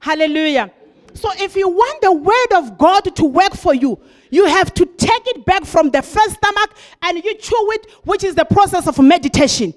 Hallelujah. 0.00 0.72
So 1.14 1.30
if 1.36 1.56
you 1.56 1.68
want 1.68 2.00
the 2.00 2.12
word 2.12 2.52
of 2.56 2.78
God 2.78 3.14
to 3.16 3.24
work 3.24 3.54
for 3.54 3.74
you, 3.74 3.98
you 4.30 4.46
have 4.46 4.72
to 4.74 4.86
take 4.86 5.26
it 5.28 5.44
back 5.44 5.64
from 5.64 5.90
the 5.90 6.02
first 6.02 6.36
stomach 6.36 6.74
and 7.02 7.22
you 7.22 7.34
chew 7.34 7.70
it, 7.72 7.90
which 8.04 8.24
is 8.24 8.34
the 8.34 8.44
process 8.44 8.86
of 8.86 8.98
meditation. 8.98 9.74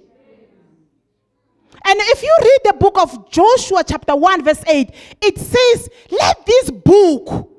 And 1.87 1.99
if 1.99 2.23
you 2.23 2.35
read 2.41 2.59
the 2.63 2.73
book 2.79 2.97
of 2.97 3.29
Joshua, 3.29 3.83
chapter 3.85 4.15
1, 4.15 4.43
verse 4.43 4.63
8, 4.65 4.91
it 5.21 5.37
says, 5.37 5.89
Let 6.09 6.45
this 6.45 6.71
book 6.71 7.51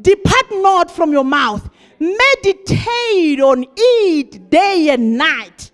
depart 0.00 0.46
not 0.52 0.90
from 0.90 1.10
your 1.10 1.24
mouth, 1.24 1.68
meditate 1.98 3.40
on 3.40 3.64
it 3.76 4.50
day 4.50 4.90
and 4.90 5.18
night. 5.18 5.72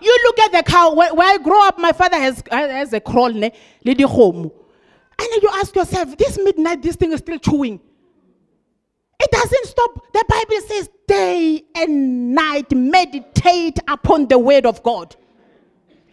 You 0.00 0.18
look 0.24 0.38
at 0.38 0.52
the 0.52 0.62
cow. 0.62 0.94
Where, 0.94 1.10
I 1.12 1.36
grow 1.38 1.66
up, 1.66 1.78
my 1.78 1.92
father 1.92 2.16
has, 2.16 2.42
has 2.50 2.92
a 2.94 3.00
kraal, 3.00 3.32
le 3.34 3.50
dikgomo. 3.84 4.59
And 5.20 5.42
you 5.42 5.50
ask 5.52 5.74
yourself, 5.76 6.16
this 6.16 6.38
midnight, 6.42 6.82
this 6.82 6.96
thing 6.96 7.12
is 7.12 7.18
still 7.20 7.38
chewing. 7.38 7.80
It 9.20 9.30
doesn't 9.30 9.66
stop. 9.66 10.12
The 10.12 10.24
Bible 10.26 10.60
says, 10.66 10.88
day 11.06 11.62
and 11.74 12.34
night 12.34 12.72
meditate 12.72 13.78
upon 13.86 14.28
the 14.28 14.38
word 14.38 14.64
of 14.64 14.82
God. 14.82 15.14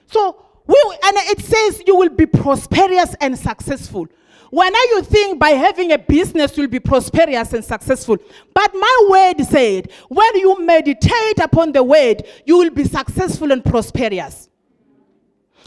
So, 0.07 0.43
we, 0.65 0.75
and 1.03 1.15
it 1.17 1.39
says 1.39 1.83
you 1.87 1.95
will 1.95 2.09
be 2.09 2.25
prosperous 2.25 3.15
and 3.21 3.37
successful. 3.37 4.07
When 4.49 4.73
are 4.75 4.85
you 4.85 5.01
think 5.03 5.39
by 5.39 5.51
having 5.51 5.91
a 5.91 5.97
business 5.97 6.57
you'll 6.57 6.67
be 6.67 6.79
prosperous 6.79 7.53
and 7.53 7.63
successful. 7.63 8.17
But 8.53 8.73
my 8.73 9.07
word 9.09 9.45
said, 9.45 9.91
when 10.09 10.35
you 10.35 10.65
meditate 10.65 11.39
upon 11.39 11.71
the 11.71 11.83
word, 11.83 12.23
you 12.45 12.57
will 12.57 12.69
be 12.69 12.83
successful 12.85 13.51
and 13.51 13.63
prosperous. 13.63 14.49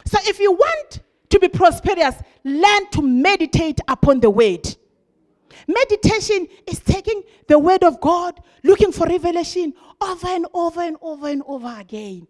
So 0.05 0.19
if 0.25 0.41
you 0.41 0.53
want 0.53 1.01
to 1.31 1.39
be 1.39 1.49
prosperous, 1.49 2.17
learn 2.45 2.91
to 2.91 3.03
meditate 3.03 3.81
upon 3.89 4.21
the 4.21 4.31
word. 4.31 4.77
Meditation 5.67 6.47
is 6.67 6.81
taking 6.81 7.23
the 7.47 7.59
word 7.59 7.85
of 7.85 8.01
God, 8.01 8.41
looking 8.63 8.93
for 8.93 9.07
revelation 9.07 9.73
over 10.01 10.27
and 10.29 10.47
over 10.55 10.81
and 10.81 10.97
over 11.01 11.29
and 11.29 11.43
over 11.47 11.77
again. 11.79 12.27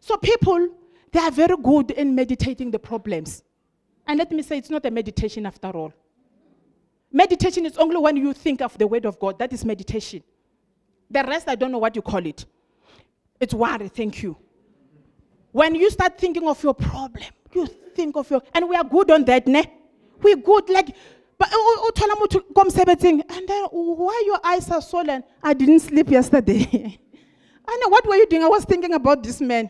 So 0.00 0.16
people, 0.16 0.68
they 1.12 1.20
are 1.20 1.30
very 1.30 1.56
good 1.62 1.92
in 1.92 2.14
meditating 2.14 2.70
the 2.70 2.78
problems. 2.78 3.44
And 4.06 4.18
let 4.18 4.32
me 4.32 4.42
say, 4.42 4.58
it's 4.58 4.70
not 4.70 4.84
a 4.84 4.90
meditation 4.90 5.46
after 5.46 5.68
all. 5.68 5.92
Meditation 7.12 7.66
is 7.66 7.76
only 7.76 7.98
when 7.98 8.16
you 8.16 8.32
think 8.32 8.62
of 8.62 8.76
the 8.78 8.86
word 8.86 9.04
of 9.04 9.18
God. 9.20 9.38
That 9.38 9.52
is 9.52 9.64
meditation. 9.64 10.22
The 11.10 11.22
rest, 11.22 11.48
I 11.48 11.54
don't 11.54 11.70
know 11.70 11.78
what 11.78 11.94
you 11.94 12.02
call 12.02 12.24
it. 12.24 12.46
It's 13.38 13.52
worry, 13.52 13.88
thank 13.88 14.22
you. 14.22 14.36
When 15.52 15.74
you 15.74 15.90
start 15.90 16.18
thinking 16.18 16.48
of 16.48 16.62
your 16.62 16.74
problem, 16.74 17.24
you 17.52 17.68
think 17.94 18.16
of 18.16 18.30
your, 18.30 18.42
and 18.54 18.68
we 18.68 18.76
are 18.76 18.84
good 18.84 19.10
on 19.10 19.24
that, 19.24 19.46
ne? 19.46 19.64
We're 20.22 20.36
good, 20.36 20.68
like, 20.70 20.94
But 21.42 21.50
uthola 21.50 22.14
umuntu 22.14 22.40
komsebenzini 22.54 23.24
and 23.28 23.48
then 23.48 23.64
why 23.72 24.22
your 24.26 24.38
eyes 24.44 24.70
are 24.70 24.80
swollen? 24.80 25.24
I 25.42 25.54
didn't 25.54 25.80
sleep 25.80 26.08
yesterday. 26.08 27.00
I 27.68 27.76
know 27.78 27.88
what 27.88 28.06
were 28.06 28.14
you 28.14 28.26
doing? 28.26 28.44
I 28.44 28.48
was 28.48 28.64
thinking 28.64 28.94
about 28.94 29.24
this 29.24 29.40
man. 29.40 29.68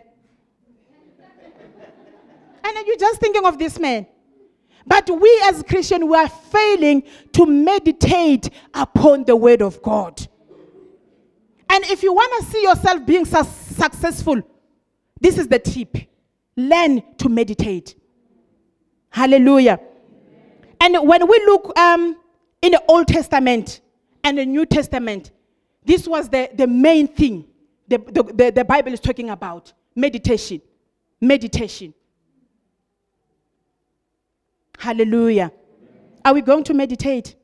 And 2.64 2.86
you're 2.86 2.96
just 2.96 3.20
thinking 3.20 3.46
of 3.46 3.58
this 3.58 3.78
man. 3.78 4.06
But 4.86 5.08
we 5.08 5.42
as 5.44 5.62
Christians, 5.62 6.04
we 6.04 6.14
are 6.14 6.28
failing 6.28 7.04
to 7.32 7.46
meditate 7.46 8.50
upon 8.74 9.24
the 9.24 9.34
word 9.34 9.62
of 9.62 9.80
God. 9.80 10.20
And 11.70 11.84
if 11.84 12.02
you 12.02 12.12
want 12.12 12.44
to 12.44 12.50
see 12.50 12.62
yourself 12.62 13.06
being 13.06 13.24
su- 13.24 13.44
successful, 13.44 14.42
this 15.18 15.38
is 15.38 15.48
the 15.48 15.58
tip. 15.58 15.96
Learn 16.54 17.02
to 17.16 17.28
meditate. 17.30 17.94
Hallelujah. 19.12 19.78
And 20.80 21.06
when 21.06 21.28
we 21.28 21.38
look 21.46 21.78
um, 21.78 22.16
in 22.60 22.72
the 22.72 22.82
Old 22.88 23.06
Testament 23.06 23.80
and 24.24 24.36
the 24.38 24.44
New 24.44 24.66
Testament, 24.66 25.30
this 25.84 26.08
was 26.08 26.28
the, 26.28 26.50
the 26.54 26.66
main 26.66 27.06
thing 27.06 27.46
the, 27.88 27.98
the, 27.98 28.22
the, 28.22 28.52
the 28.52 28.64
Bible 28.64 28.92
is 28.92 29.00
talking 29.00 29.28
about 29.30 29.72
meditation. 29.94 30.62
Meditation. 31.20 31.92
Hallelujah. 34.78 35.52
Are 36.24 36.32
we 36.32 36.40
going 36.40 36.64
to 36.64 36.74
meditate? 36.74 37.34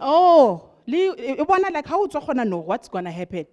Oh, 0.00 0.68
e 0.86 1.34
bona 1.44 1.70
like 1.72 1.86
how 1.86 2.04
it's 2.04 2.14
gonna 2.14 2.44
know 2.44 2.58
what's 2.58 2.88
gonna 2.88 3.10
happen. 3.10 3.46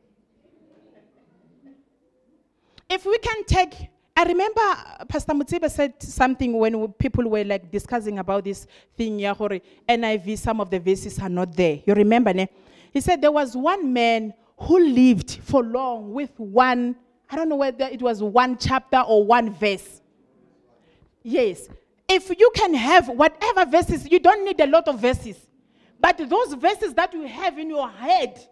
If 2.90 3.06
we 3.06 3.18
can 3.20 3.46
take, 3.46 3.88
I 4.16 4.24
remember 4.24 4.62
Pastor 5.08 5.34
Mutsiba 5.34 5.70
said 5.72 6.02
something 6.02 6.58
when 6.58 6.92
people 6.94 7.30
were 7.30 7.44
like 7.44 7.72
discussing 7.72 8.20
about 8.20 8.44
this 8.44 8.68
thing, 8.96 9.20
yeah, 9.20 9.34
hore, 9.34 9.60
NIV, 9.88 10.38
some 10.38 10.60
of 10.60 10.70
the 10.70 10.80
verses 10.80 11.18
are 11.20 11.30
not 11.30 11.56
there. 11.56 11.80
You 11.86 11.94
remember, 11.94 12.34
ne? 12.34 12.50
He 12.92 13.00
said 13.00 13.22
there 13.22 13.32
was 13.32 13.56
one 13.56 13.92
man 13.92 14.34
who 14.58 14.80
lived 14.80 15.40
for 15.44 15.64
long 15.64 16.14
with 16.14 16.32
one, 16.38 16.96
I 17.30 17.36
don't 17.36 17.50
know 17.50 17.56
whether 17.56 17.86
it 17.86 18.02
was 18.02 18.22
one 18.22 18.58
chapter 18.58 19.00
or 19.00 19.26
one 19.26 19.54
verse. 19.54 20.02
Yes. 21.24 21.70
If 22.08 22.30
you 22.38 22.52
can 22.54 22.74
have 22.74 23.08
whatever 23.08 23.66
verses, 23.66 24.10
you 24.12 24.20
don't 24.20 24.44
need 24.44 24.60
a 24.60 24.68
lot 24.68 24.88
of 24.90 25.00
verses. 25.00 25.38
But 26.00 26.18
those 26.18 26.54
verses 26.56 26.94
that 26.96 27.14
you 27.14 27.24
have 27.24 27.58
in 27.58 27.70
your 27.70 27.90
head, 27.90 28.46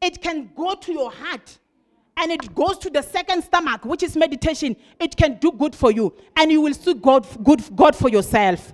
it 0.00 0.22
can 0.22 0.50
go 0.54 0.74
to 0.74 0.92
your 0.92 1.10
heart 1.10 1.58
and 2.16 2.30
it 2.30 2.54
goes 2.54 2.78
to 2.78 2.90
the 2.90 3.02
second 3.02 3.42
stomach, 3.42 3.84
which 3.84 4.02
is 4.02 4.16
meditation. 4.16 4.76
It 5.00 5.16
can 5.16 5.38
do 5.38 5.52
good 5.52 5.74
for 5.74 5.90
you 5.90 6.14
and 6.36 6.50
you 6.50 6.60
will 6.60 6.74
see 6.74 6.94
God, 6.94 7.26
good, 7.42 7.62
God 7.74 7.96
for 7.96 8.08
yourself. 8.08 8.72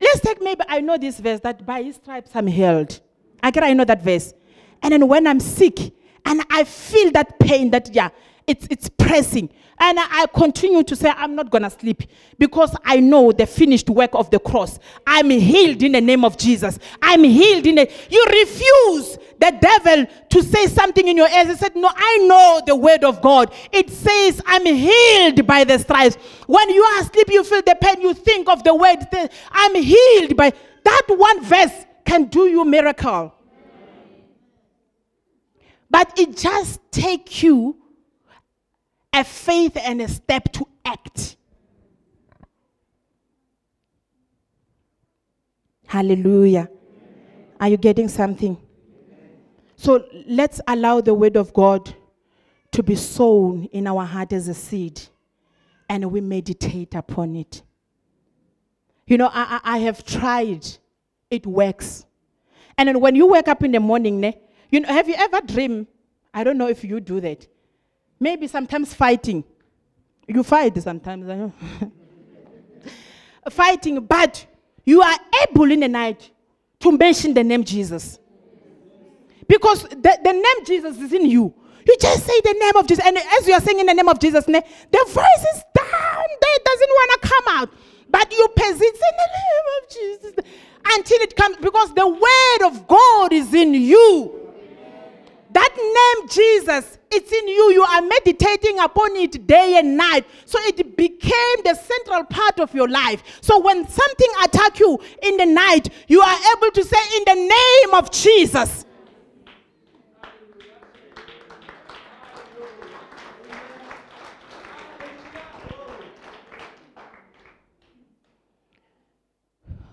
Let's 0.00 0.20
take 0.20 0.42
maybe 0.42 0.62
I 0.68 0.80
know 0.80 0.98
this 0.98 1.20
verse 1.20 1.40
that 1.40 1.64
by 1.64 1.82
his 1.82 1.96
stripes 1.96 2.30
I'm 2.34 2.46
healed. 2.46 3.00
I 3.42 3.50
get 3.50 3.62
I 3.64 3.72
know 3.72 3.84
that 3.84 4.02
verse. 4.02 4.34
And 4.82 4.92
then 4.92 5.06
when 5.06 5.26
I'm 5.26 5.40
sick 5.40 5.78
and 6.24 6.42
I 6.50 6.64
feel 6.64 7.10
that 7.12 7.38
pain 7.38 7.70
that 7.70 7.94
yeah, 7.94 8.10
it's 8.46 8.66
it's 8.70 8.88
pressing. 8.88 9.50
And 9.78 9.98
I, 9.98 10.22
I 10.22 10.26
continue 10.26 10.84
to 10.84 10.94
say 10.94 11.10
I'm 11.10 11.34
not 11.34 11.50
gonna 11.50 11.70
sleep 11.70 12.04
because 12.38 12.74
I 12.84 13.00
know 13.00 13.32
the 13.32 13.46
finished 13.46 13.90
work 13.90 14.10
of 14.14 14.30
the 14.30 14.38
cross. 14.38 14.78
I'm 15.06 15.30
healed 15.30 15.82
in 15.82 15.92
the 15.92 16.00
name 16.00 16.24
of 16.24 16.38
Jesus. 16.38 16.78
I'm 17.00 17.24
healed 17.24 17.66
in 17.66 17.76
the 17.76 17.90
you 18.10 18.24
refuse 18.30 19.18
the 19.38 19.56
devil 19.60 20.06
to 20.30 20.42
say 20.42 20.66
something 20.66 21.06
in 21.06 21.16
your 21.16 21.28
ears. 21.28 21.48
He 21.48 21.54
said, 21.56 21.74
No, 21.74 21.90
I 21.94 22.18
know 22.18 22.62
the 22.64 22.76
word 22.76 23.04
of 23.04 23.20
God. 23.20 23.52
It 23.72 23.90
says, 23.90 24.40
I'm 24.46 24.64
healed 24.66 25.46
by 25.46 25.64
the 25.64 25.78
stripes. 25.78 26.16
When 26.46 26.70
you 26.70 26.82
are 26.82 27.00
asleep, 27.00 27.28
you 27.30 27.42
feel 27.42 27.62
the 27.62 27.76
pain, 27.80 28.00
you 28.00 28.14
think 28.14 28.48
of 28.48 28.62
the 28.62 28.74
word. 28.74 28.98
I'm 29.50 29.74
healed 29.74 30.36
by 30.36 30.52
that 30.84 31.02
one 31.08 31.44
verse 31.44 31.86
can 32.04 32.24
do 32.24 32.46
you 32.46 32.64
miracle. 32.64 33.34
But 35.90 36.18
it 36.18 36.36
just 36.36 36.80
take 36.90 37.42
you 37.42 37.81
a 39.12 39.24
faith 39.24 39.76
and 39.76 40.00
a 40.00 40.08
step 40.08 40.52
to 40.52 40.66
act. 40.84 41.36
Hallelujah. 45.86 46.70
Are 47.60 47.68
you 47.68 47.76
getting 47.76 48.08
something? 48.08 48.56
So 49.76 50.04
let's 50.26 50.60
allow 50.66 51.00
the 51.00 51.12
word 51.12 51.36
of 51.36 51.52
God 51.52 51.94
to 52.72 52.82
be 52.82 52.96
sown 52.96 53.64
in 53.66 53.86
our 53.86 54.04
heart 54.04 54.32
as 54.32 54.48
a 54.48 54.54
seed 54.54 55.00
and 55.88 56.10
we 56.10 56.20
meditate 56.20 56.94
upon 56.94 57.36
it. 57.36 57.62
You 59.06 59.18
know, 59.18 59.28
I, 59.30 59.60
I, 59.62 59.78
have 59.78 60.04
tried, 60.04 60.66
it 61.30 61.46
works. 61.46 62.06
And 62.78 62.88
then 62.88 63.00
when 63.00 63.14
you 63.14 63.26
wake 63.26 63.48
up 63.48 63.62
in 63.62 63.72
the 63.72 63.80
morning, 63.80 64.20
ne, 64.20 64.40
you 64.70 64.80
know, 64.80 64.88
have 64.88 65.08
you 65.08 65.14
ever 65.18 65.40
dreamed? 65.42 65.86
I 66.32 66.44
don't 66.44 66.56
know 66.56 66.68
if 66.68 66.82
you 66.82 66.98
do 66.98 67.20
that. 67.20 67.46
Maybe 68.22 68.46
sometimes 68.46 68.94
fighting. 68.94 69.42
You 70.28 70.44
fight 70.44 70.80
sometimes. 70.80 71.52
Fighting, 73.50 74.04
but 74.04 74.46
you 74.84 75.02
are 75.02 75.18
able 75.42 75.68
in 75.72 75.80
the 75.80 75.88
night 75.88 76.30
to 76.78 76.96
mention 76.96 77.34
the 77.34 77.42
name 77.42 77.64
Jesus. 77.64 78.20
Because 79.48 79.82
the, 79.82 80.18
the 80.22 80.32
name 80.32 80.64
Jesus 80.64 80.98
is 80.98 81.12
in 81.12 81.26
you. 81.26 81.52
You 81.84 81.96
just 82.00 82.24
say 82.24 82.40
the 82.44 82.52
name 82.60 82.76
of 82.76 82.86
Jesus. 82.86 83.04
And 83.04 83.18
as 83.18 83.48
you 83.48 83.54
are 83.54 83.60
saying 83.60 83.80
in 83.80 83.86
the 83.86 83.94
name 83.94 84.08
of 84.08 84.20
Jesus, 84.20 84.44
the 84.44 84.62
voice 85.08 85.44
is 85.56 85.62
down 85.74 86.24
there, 86.40 86.54
it 86.54 86.64
doesn't 86.64 86.90
want 86.90 87.22
to 87.22 87.28
come 87.28 87.44
out. 87.58 87.70
But 88.08 88.32
you 88.32 88.46
persist 88.54 88.80
in 88.80 89.16
the 89.18 89.30
name 89.40 89.66
of 89.82 89.90
Jesus 89.90 90.34
until 90.94 91.20
it 91.22 91.34
comes, 91.34 91.56
because 91.56 91.92
the 91.94 92.06
word 92.06 92.66
of 92.68 92.86
God 92.86 93.32
is 93.32 93.52
in 93.52 93.74
you. 93.74 94.41
That 95.52 95.74
name, 95.76 96.28
Jesus, 96.28 96.98
it's 97.10 97.30
in 97.30 97.46
you. 97.46 97.72
You 97.72 97.82
are 97.82 98.00
meditating 98.00 98.78
upon 98.78 99.16
it 99.16 99.46
day 99.46 99.78
and 99.78 99.98
night. 99.98 100.24
So 100.46 100.58
it 100.62 100.96
became 100.96 101.56
the 101.62 101.74
central 101.74 102.24
part 102.24 102.58
of 102.58 102.74
your 102.74 102.88
life. 102.88 103.22
So 103.42 103.60
when 103.60 103.86
something 103.86 104.30
attack 104.44 104.80
you 104.80 104.98
in 105.22 105.36
the 105.36 105.44
night, 105.44 105.90
you 106.08 106.22
are 106.22 106.38
able 106.56 106.70
to 106.70 106.82
say, 106.82 106.96
in 107.16 107.24
the 107.26 107.34
name 107.34 107.94
of 107.94 108.10
Jesus. 108.10 108.86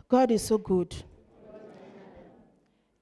God 0.08 0.32
is 0.32 0.44
so 0.44 0.58
good. 0.58 0.96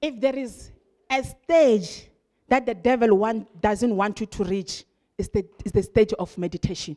If 0.02 0.20
there 0.20 0.36
is 0.36 0.72
a 1.08 1.22
stage 1.24 2.08
that 2.48 2.66
the 2.66 2.74
devil 2.74 3.14
want, 3.16 3.60
doesn't 3.60 3.94
want 3.94 4.20
you 4.20 4.26
to 4.26 4.44
reach, 4.44 4.84
is 5.16 5.28
the, 5.28 5.44
it's 5.64 5.72
the 5.72 5.82
stage 5.82 6.12
of 6.14 6.36
meditation. 6.38 6.96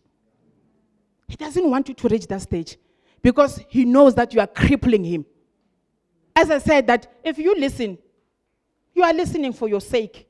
He 1.28 1.36
doesn't 1.36 1.70
want 1.70 1.88
you 1.88 1.94
to 1.94 2.08
reach 2.08 2.28
that 2.28 2.42
stage 2.42 2.78
because 3.22 3.64
he 3.70 3.86
knows 3.86 4.16
that 4.16 4.34
you 4.34 4.40
are 4.40 4.48
crippling 4.48 5.04
him. 5.04 5.26
As 6.36 6.50
I 6.50 6.60
said, 6.60 6.88
that 6.88 7.20
if 7.24 7.38
you 7.38 7.56
listen, 7.58 7.98
you 8.94 9.04
are 9.04 9.14
listening 9.14 9.54
for 9.54 9.68
your 9.68 9.82
sake. 9.82 10.28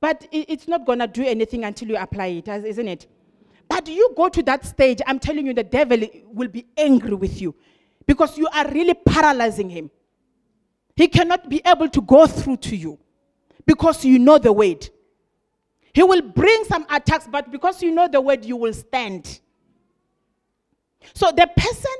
But 0.00 0.26
it's 0.30 0.68
not 0.68 0.84
going 0.84 0.98
to 0.98 1.06
do 1.06 1.24
anything 1.24 1.64
until 1.64 1.88
you 1.88 1.96
apply 1.96 2.26
it, 2.26 2.48
isn't 2.48 2.88
it? 2.88 3.06
But 3.68 3.88
you 3.88 4.12
go 4.14 4.28
to 4.28 4.42
that 4.42 4.66
stage, 4.66 5.00
I'm 5.06 5.18
telling 5.18 5.46
you, 5.46 5.54
the 5.54 5.64
devil 5.64 5.98
will 6.26 6.48
be 6.48 6.66
angry 6.76 7.14
with 7.14 7.40
you 7.40 7.54
because 8.06 8.36
you 8.36 8.46
are 8.48 8.70
really 8.70 8.92
paralyzing 8.92 9.70
him. 9.70 9.90
He 10.94 11.08
cannot 11.08 11.48
be 11.48 11.62
able 11.64 11.88
to 11.88 12.00
go 12.02 12.26
through 12.26 12.58
to 12.58 12.76
you 12.76 12.98
because 13.66 14.04
you 14.04 14.18
know 14.18 14.38
the 14.38 14.52
word. 14.52 14.88
He 15.92 16.02
will 16.02 16.22
bring 16.22 16.64
some 16.64 16.86
attacks, 16.90 17.28
but 17.30 17.50
because 17.50 17.82
you 17.82 17.92
know 17.92 18.08
the 18.08 18.20
word, 18.20 18.44
you 18.44 18.56
will 18.56 18.72
stand. 18.72 19.40
So 21.14 21.30
the 21.30 21.48
person 21.56 21.92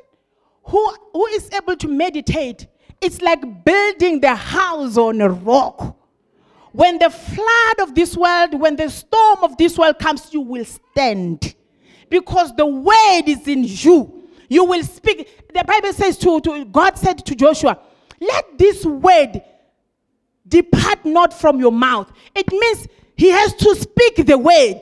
who, 0.65 0.97
who 1.13 1.27
is 1.27 1.49
able 1.53 1.77
to 1.77 1.89
meditate, 1.89 2.67
it's 3.01 3.21
like 3.21 3.65
building 3.65 4.21
the 4.21 4.35
house 4.35 4.97
on 4.97 5.21
a 5.21 5.29
rock. 5.29 5.97
When 6.73 6.99
the 6.99 7.11
flood 7.11 7.81
of 7.81 7.95
this 7.95 8.17
world, 8.17 8.59
when 8.59 8.75
the 8.75 8.89
storm 8.89 9.45
of 9.45 9.57
this 9.57 9.79
world 9.79 9.99
comes, 10.01 10.33
you 10.33 10.41
will 10.41 10.65
stand. 10.65 11.55
Because 12.09 12.55
the 12.57 12.67
word 12.67 13.23
is 13.27 13.47
in 13.47 13.63
you. 13.65 14.29
You 14.49 14.65
will 14.65 14.83
speak. 14.83 15.53
The 15.53 15.63
Bible 15.63 15.93
says 15.93 16.19
to, 16.19 16.41
to 16.41 16.65
God 16.65 16.99
said 16.99 17.25
to 17.27 17.35
Joshua, 17.37 17.79
let 18.21 18.59
this 18.59 18.85
word 18.85 19.43
depart 20.47 21.05
not 21.05 21.33
from 21.33 21.59
your 21.61 21.73
mouth. 21.73 22.11
It 22.35 22.51
means 22.53 22.89
he 23.17 23.31
has 23.31 23.55
to 23.55 23.75
speak 23.75 24.27
the 24.27 24.39
word. 24.39 24.81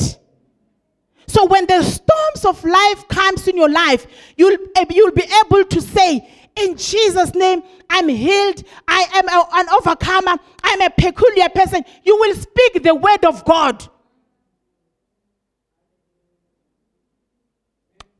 So 1.26 1.46
when 1.46 1.66
the 1.66 1.82
storms 1.82 2.44
of 2.44 2.62
life 2.64 3.08
comes 3.08 3.48
in 3.48 3.56
your 3.56 3.70
life, 3.70 4.06
you'll, 4.36 4.58
eh, 4.76 4.84
you'll 4.90 5.12
be 5.12 5.24
able 5.44 5.64
to 5.64 5.80
say, 5.80 6.28
in 6.56 6.76
Jesus' 6.76 7.34
name, 7.34 7.62
I'm 7.88 8.08
healed. 8.08 8.62
I 8.86 9.06
am 9.14 9.28
a- 9.28 9.48
an 9.54 9.68
overcomer. 9.70 10.38
I'm 10.62 10.80
a 10.82 10.90
peculiar 10.90 11.48
person. 11.48 11.84
You 12.04 12.18
will 12.18 12.34
speak 12.34 12.82
the 12.82 12.94
word 12.94 13.24
of 13.24 13.44
God. 13.44 13.88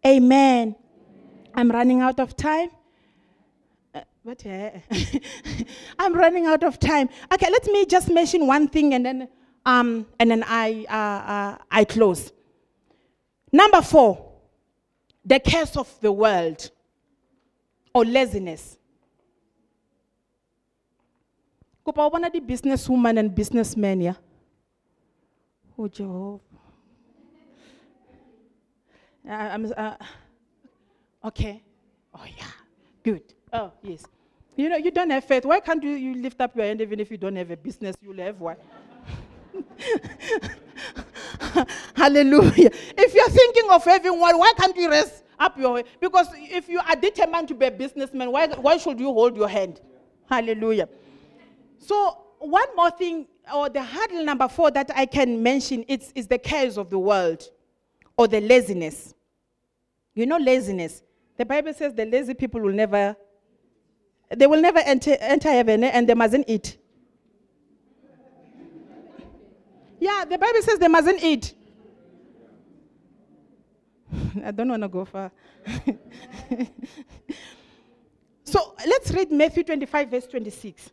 Amen. 0.07 0.75
I'm 1.55 1.71
running 1.71 2.01
out 2.01 2.19
of 2.19 2.37
time. 2.37 2.71
But 4.25 4.45
yeah, 4.45 4.79
I'm 5.99 6.15
running 6.15 6.47
out 6.47 6.63
of 6.63 6.79
time. 6.79 7.09
Okay, 7.33 7.51
let 7.51 7.67
me 7.67 7.85
just 7.87 8.09
mention 8.09 8.47
one 8.47 8.69
thing 8.69 8.95
and 8.95 9.05
then 9.05 9.29
um, 9.67 10.07
and 10.21 10.31
then 10.31 10.45
I 10.47 10.87
uh, 10.89 11.31
uh, 11.33 11.59
I 11.71 11.85
close. 11.85 12.33
Number 13.51 13.83
four, 13.83 14.33
the 15.25 15.41
curse 15.41 15.77
of 15.77 15.89
the 16.01 16.13
world 16.13 16.71
or 17.93 18.05
laziness. 18.05 18.79
Kopa 21.85 21.99
o 22.07 22.11
bona 22.11 22.31
di 22.31 22.41
businesswoman 22.41 23.19
and 23.19 23.35
businessmen 23.35 24.01
yeah. 24.03 24.15
Oh 25.77 25.89
Jehovah. 25.89 26.41
Uh, 29.29 29.59
uh, 29.77 29.97
okay. 31.25 31.61
Oh 32.15 32.25
yeah. 32.25 32.47
Good. 33.03 33.35
Oh 33.53 33.73
yes. 33.83 34.05
You 34.57 34.69
know 34.69 34.77
you 34.77 34.91
don't 34.91 35.11
have 35.11 35.25
faith. 35.25 35.45
Why 35.45 35.61
can't 35.61 35.83
you, 35.83 35.91
you 35.91 36.15
lift 36.15 36.41
up 36.41 36.57
your 36.57 36.67
hand 36.67 36.81
even 36.81 37.01
if 37.01 37.11
you 37.11 37.17
don't 37.17 37.37
have 37.37 37.51
a 37.51 37.57
business? 37.57 37.97
You'll 38.03 38.19
have 38.19 38.41
one. 38.41 38.57
Hallelujah. 41.95 42.71
If 42.97 43.15
you're 43.15 43.29
thinking 43.29 43.71
of 43.71 43.85
having 43.85 44.19
one, 44.19 44.39
why 44.39 44.53
can't 44.57 44.77
you 44.77 44.91
raise 44.91 45.23
up 45.39 45.59
your 45.59 45.77
hand? 45.77 45.87
Because 46.01 46.29
if 46.35 46.69
you 46.69 46.81
are 46.81 46.97
determined 46.97 47.49
to 47.49 47.55
be 47.55 47.67
a 47.67 47.71
businessman, 47.71 48.33
why, 48.33 48.49
why 48.49 48.77
should 48.77 48.99
you 48.99 49.13
hold 49.13 49.37
your 49.37 49.49
hand? 49.49 49.81
Hallelujah. 50.29 50.89
So, 51.79 52.19
one 52.39 52.69
more 52.77 52.91
thing, 52.91 53.27
or 53.55 53.69
the 53.69 53.83
hurdle 53.83 54.25
number 54.25 54.49
four 54.49 54.71
that 54.71 54.91
I 54.95 55.07
can 55.07 55.43
mention, 55.43 55.85
it's, 55.89 56.13
is 56.15 56.27
the 56.27 56.39
cares 56.39 56.79
of 56.79 56.91
the 56.91 56.99
world 56.99 57.43
or 58.17 58.29
the 58.29 58.41
laziness. 58.41 59.15
You 60.15 60.27
know, 60.27 60.39
laziness. 60.39 61.03
The 61.37 61.45
Bible 61.45 61.75
says 61.75 61.95
the 61.95 62.05
lazy 62.05 62.35
people 62.35 62.61
will 62.61 62.73
never, 62.73 63.17
they 64.37 64.47
will 64.47 64.61
never 64.61 64.79
enter, 64.81 65.17
enter 65.21 65.51
heaven 65.51 65.85
eh, 65.85 65.91
and 65.93 66.09
they 66.09 66.15
mustn't 66.15 66.45
eat. 66.49 66.79
Yeah, 70.01 70.25
the 70.29 70.37
Bible 70.39 70.63
says 70.63 70.79
they 70.79 70.89
mustn't 70.89 71.23
eat. 71.23 71.55
I 74.45 74.51
don't 74.51 74.69
want 74.69 74.83
to 74.83 74.89
go 74.89 75.05
far. 75.05 75.31
so 78.45 78.75
let's 78.87 79.13
read 79.13 79.31
Matthew 79.31 79.63
25, 79.63 80.11
verse 80.11 80.27
26. 80.27 80.91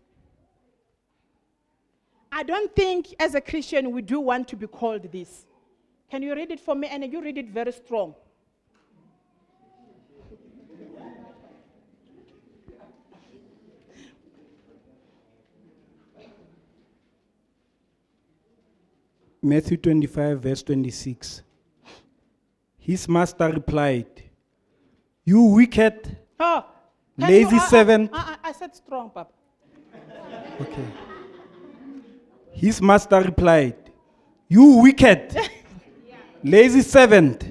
I 2.32 2.44
don't 2.44 2.76
think 2.76 3.08
as 3.20 3.34
a 3.36 3.42
Christian 3.42 3.92
we 3.92 4.02
do 4.02 4.20
want 4.20 4.48
to 4.50 4.56
be 4.56 4.68
called 4.68 5.12
this. 5.12 5.46
Can 6.12 6.22
you 6.22 6.36
read 6.36 6.52
it 6.52 6.60
for 6.60 6.76
me? 6.76 6.88
And 6.88 7.12
you 7.12 7.22
read 7.22 7.38
it 7.38 7.50
very 7.50 7.72
strong. 7.72 8.16
Matthew 19.42 19.78
25, 19.78 20.42
verse 20.42 20.64
26. 20.64 21.44
His 22.78 23.08
master 23.08 23.50
replied, 23.50 24.08
You 25.24 25.42
wicked, 25.44 26.18
Oh, 26.40 26.66
Lazy 27.18 27.56
you- 27.56 27.62
I- 27.62 27.66
I- 27.66 27.68
servant. 27.70 28.10
I, 28.14 28.18
I- 28.44 28.50
I 28.50 28.52
said 28.54 28.76
strong, 28.76 29.10
Papa. 29.10 29.32
okay. 30.62 30.86
His 32.52 32.82
master 32.82 33.22
replied, 33.22 33.76
You 34.48 34.82
wicked, 34.82 35.38
lazy 36.44 36.82
servant. 36.82 37.48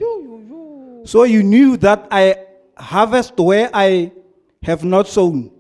So 1.05 1.22
you 1.24 1.43
knew 1.43 1.76
that 1.78 2.07
I 2.11 2.36
harvest 2.76 3.36
where 3.39 3.70
I 3.72 4.12
have 4.62 4.84
not 4.84 5.09
sown, 5.09 5.51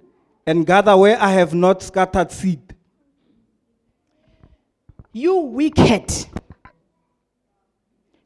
and 0.46 0.66
gather 0.66 0.94
where 0.96 1.18
I 1.20 1.30
have 1.32 1.54
not 1.54 1.82
scattered 1.82 2.30
seed. 2.32 2.67
You 5.18 5.36
wicked. 5.38 6.12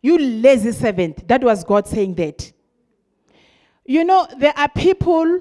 You 0.03 0.19
lazy 0.19 0.73
servant. 0.73 1.27
That 1.27 1.43
was 1.43 1.65
God 1.65 1.87
saying 1.87 2.17
that. 2.17 2.53
You 3.87 4.05
know, 4.05 4.29
there 4.37 4.53
are 4.59 4.69
people 4.69 5.41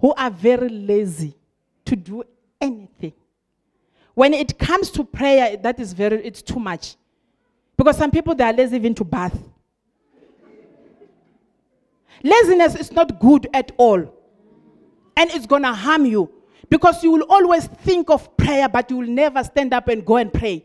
who 0.00 0.14
are 0.14 0.30
very 0.30 0.70
lazy 0.70 1.36
to 1.84 1.96
do 1.96 2.24
anything. 2.58 3.12
When 4.14 4.32
it 4.32 4.58
comes 4.58 4.90
to 4.92 5.04
prayer, 5.04 5.58
that 5.58 5.78
is 5.78 5.92
very, 5.92 6.24
it's 6.24 6.40
too 6.40 6.58
much. 6.58 6.96
Because 7.76 7.98
some 7.98 8.10
people, 8.10 8.34
they 8.34 8.44
are 8.44 8.54
lazy 8.54 8.76
even 8.76 8.94
to 8.94 9.04
bath. 9.04 9.38
Laziness 12.22 12.74
is 12.74 12.90
not 12.90 13.20
good 13.20 13.48
at 13.52 13.70
all. 13.76 13.98
And 15.14 15.30
it's 15.30 15.46
going 15.46 15.62
to 15.62 15.74
harm 15.74 16.06
you. 16.06 16.32
Because 16.68 17.02
you 17.02 17.10
will 17.10 17.26
always 17.28 17.66
think 17.66 18.10
of 18.10 18.36
prayer, 18.36 18.68
but 18.68 18.90
you 18.90 18.98
will 18.98 19.08
never 19.08 19.42
stand 19.42 19.72
up 19.74 19.88
and 19.88 20.04
go 20.04 20.16
and 20.16 20.32
pray. 20.32 20.64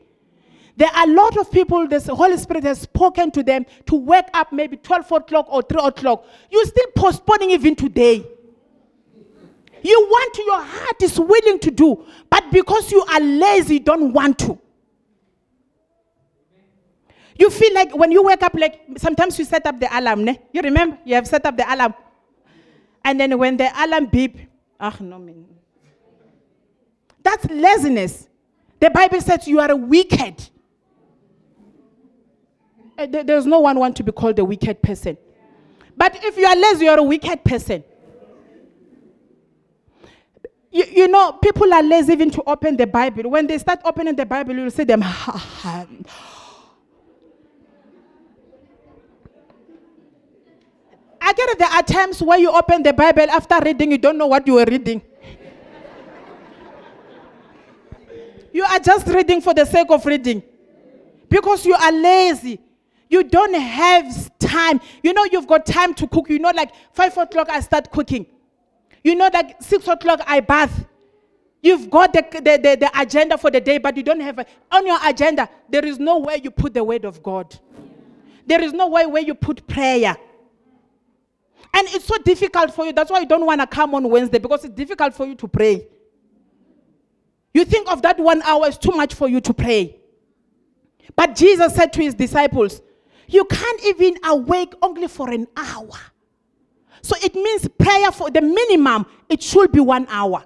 There 0.78 0.90
are 0.90 1.08
a 1.08 1.12
lot 1.12 1.38
of 1.38 1.50
people, 1.52 1.88
the 1.88 2.00
Holy 2.14 2.38
Spirit 2.38 2.64
has 2.66 2.82
spoken 2.82 3.32
to 3.32 3.44
them 3.44 3.66
to 3.86 3.96
wake 3.96 4.26
up 4.34 4.52
maybe 4.52 4.76
12 4.78 5.12
o'clock 5.12 5.48
or 5.50 5.62
3 5.62 5.80
o'clock. 5.82 6.26
You're 6.50 6.66
still 6.66 6.88
postponing 6.96 7.52
even 7.52 7.76
today. 7.76 8.26
You 9.82 10.08
want 10.10 10.34
to, 10.34 10.42
your 10.42 10.62
heart 10.62 11.02
is 11.02 11.20
willing 11.20 11.60
to 11.60 11.72
do, 11.72 12.06
but 12.30 12.44
because 12.52 12.92
you 12.92 13.02
are 13.06 13.20
lazy, 13.20 13.76
you 13.76 13.80
don't 13.80 14.12
want 14.12 14.40
to. 14.40 14.60
You 17.38 17.50
feel 17.50 17.74
like 17.74 17.96
when 17.96 18.12
you 18.12 18.24
wake 18.24 18.42
up, 18.44 18.54
like 18.56 18.82
sometimes 18.98 19.38
you 19.38 19.46
set 19.46 19.66
up 19.66 19.80
the 19.80 19.88
alarm, 19.98 20.24
ne? 20.24 20.40
You 20.52 20.62
remember? 20.62 20.98
You 21.06 21.16
have 21.16 21.28
set 21.28 21.46
up 21.46 21.56
the 21.56 21.72
alarm. 21.72 21.94
And 23.04 23.20
then 23.20 23.38
when 23.38 23.58
the 23.58 23.70
alarm 23.78 24.08
beep, 24.08 24.40
ah, 24.80 24.96
no, 25.00 25.20
man. 25.20 25.46
That's 27.26 27.46
laziness. 27.50 28.30
The 28.80 28.92
Bible 28.92 29.20
says 29.20 29.48
you 29.48 29.60
are 29.60 29.72
a 29.72 29.76
wicked. 29.76 30.48
Uh, 32.96 33.08
There's 33.08 33.48
no 33.48 33.60
one 33.62 33.80
want 33.80 33.96
to 33.98 34.04
be 34.04 34.12
called 34.12 34.38
a 34.38 34.46
wicked 34.46 34.84
person. 34.84 35.18
But 35.98 36.24
if 36.24 36.38
you 36.38 36.46
are 36.46 36.56
lazy, 36.56 36.86
you're 36.86 37.00
a 37.00 37.04
wicked 37.04 37.44
person. 37.44 37.84
You, 40.72 40.86
you 40.92 41.08
know, 41.08 41.32
people 41.32 41.74
are 41.74 41.82
lazy 41.82 42.14
even 42.14 42.30
to 42.30 42.44
open 42.46 42.78
the 42.78 42.86
Bible. 42.86 43.32
When 43.32 43.48
they 43.48 43.58
start 43.58 43.80
opening 43.84 44.16
the 44.16 44.26
Bible, 44.28 44.56
you'll 44.56 44.70
see 44.70 44.84
them. 44.84 45.02
I 45.04 45.88
get 51.34 51.50
it. 51.50 51.58
There 51.58 51.70
are 51.70 51.82
times 51.82 52.22
where 52.22 52.38
you 52.38 52.52
open 52.52 52.84
the 52.84 52.94
Bible 52.94 53.32
after 53.32 53.60
reading, 53.66 53.94
you 53.94 53.98
don't 53.98 54.20
know 54.20 54.28
what 54.28 54.46
you 54.46 54.54
were 54.54 54.66
reading. 54.66 55.02
You 58.56 58.64
are 58.64 58.80
just 58.80 59.06
reading 59.08 59.42
for 59.42 59.54
the 59.54 59.66
sake 59.66 59.88
of 59.90 60.06
reading 60.06 60.42
because 61.28 61.66
you 61.66 61.74
are 61.74 61.92
lazy. 61.92 62.58
You 63.10 63.22
don't 63.26 63.54
have 63.54 64.40
time. 64.40 64.80
You 65.04 65.12
know, 65.12 65.26
you've 65.30 65.46
got 65.46 65.66
time 65.66 65.94
to 65.96 66.08
cook. 66.08 66.30
You 66.30 66.40
know, 66.40 66.54
like 66.56 66.72
five 66.94 67.18
o'clock, 67.18 67.50
I 67.50 67.60
start 67.60 67.92
cooking. 67.92 68.26
You 69.04 69.16
know, 69.16 69.30
like 69.34 69.62
six 69.62 69.90
o'clock, 69.90 70.22
I 70.26 70.40
bath. 70.40 70.86
You've 71.62 71.90
got 71.90 72.14
the, 72.14 72.26
the, 72.32 72.40
the, 72.40 72.78
the 72.80 72.92
agenda 72.98 73.38
for 73.38 73.52
the 73.52 73.60
day, 73.60 73.78
but 73.78 73.98
you 73.98 74.04
don't 74.04 74.22
have 74.22 74.40
a, 74.40 74.46
on 74.72 74.88
your 74.88 75.00
agenda. 75.04 75.50
There 75.68 75.84
is 75.84 76.00
no 76.00 76.20
way 76.20 76.40
you 76.42 76.50
put 76.50 76.74
the 76.74 76.84
word 76.84 77.04
of 77.04 77.22
God. 77.22 77.60
There 78.48 78.64
is 78.64 78.72
no 78.72 78.88
way 78.88 79.06
where 79.06 79.22
you 79.22 79.36
put 79.36 79.68
prayer. 79.68 80.16
And 81.74 81.88
it's 81.90 82.06
so 82.06 82.16
difficult 82.20 82.74
for 82.74 82.86
you. 82.86 82.94
That's 82.94 83.12
why 83.12 83.20
you 83.20 83.28
don't 83.28 83.46
want 83.46 83.60
to 83.60 83.68
come 83.68 83.94
on 83.96 84.10
Wednesday 84.10 84.40
because 84.40 84.64
it's 84.64 84.76
difficult 84.76 85.14
for 85.14 85.26
you 85.26 85.36
to 85.36 85.48
pray. 85.50 85.88
You 87.56 87.64
think 87.64 87.90
of 87.90 88.02
that 88.02 88.20
one 88.20 88.42
hour 88.42 88.68
is 88.68 88.78
too 88.78 88.92
much 88.92 89.14
for 89.14 89.30
you 89.30 89.40
to 89.40 89.54
pray. 89.54 89.98
But 91.16 91.38
Jesus 91.38 91.74
said 91.74 91.94
to 91.94 92.02
his 92.02 92.14
disciples, 92.14 92.82
You 93.28 93.46
can't 93.46 93.86
even 93.86 94.18
awake 94.26 94.74
only 94.82 95.08
for 95.08 95.30
an 95.32 95.48
hour. 95.56 95.98
So 97.02 97.16
it 97.24 97.34
means 97.34 97.66
prayer 97.78 98.12
for 98.12 98.30
the 98.30 98.42
minimum, 98.42 99.06
it 99.30 99.42
should 99.42 99.72
be 99.72 99.80
one 99.80 100.06
hour. 100.10 100.44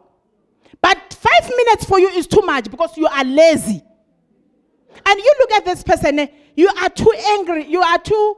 But 0.84 1.18
five 1.20 1.50
minutes 1.50 1.86
for 1.86 2.00
you 2.00 2.10
is 2.10 2.28
too 2.28 2.42
much 2.42 2.70
because 2.70 2.96
you 2.96 3.08
are 3.08 3.24
lazy. 3.24 3.82
And 5.04 5.20
you 5.20 5.34
look 5.40 5.52
at 5.54 5.66
this 5.66 5.82
person, 5.82 6.20
eh, 6.20 6.28
you 6.56 6.70
are 6.80 6.90
too 6.90 7.12
angry, 7.30 7.66
you 7.66 7.82
are 7.82 7.98
too 7.98 8.36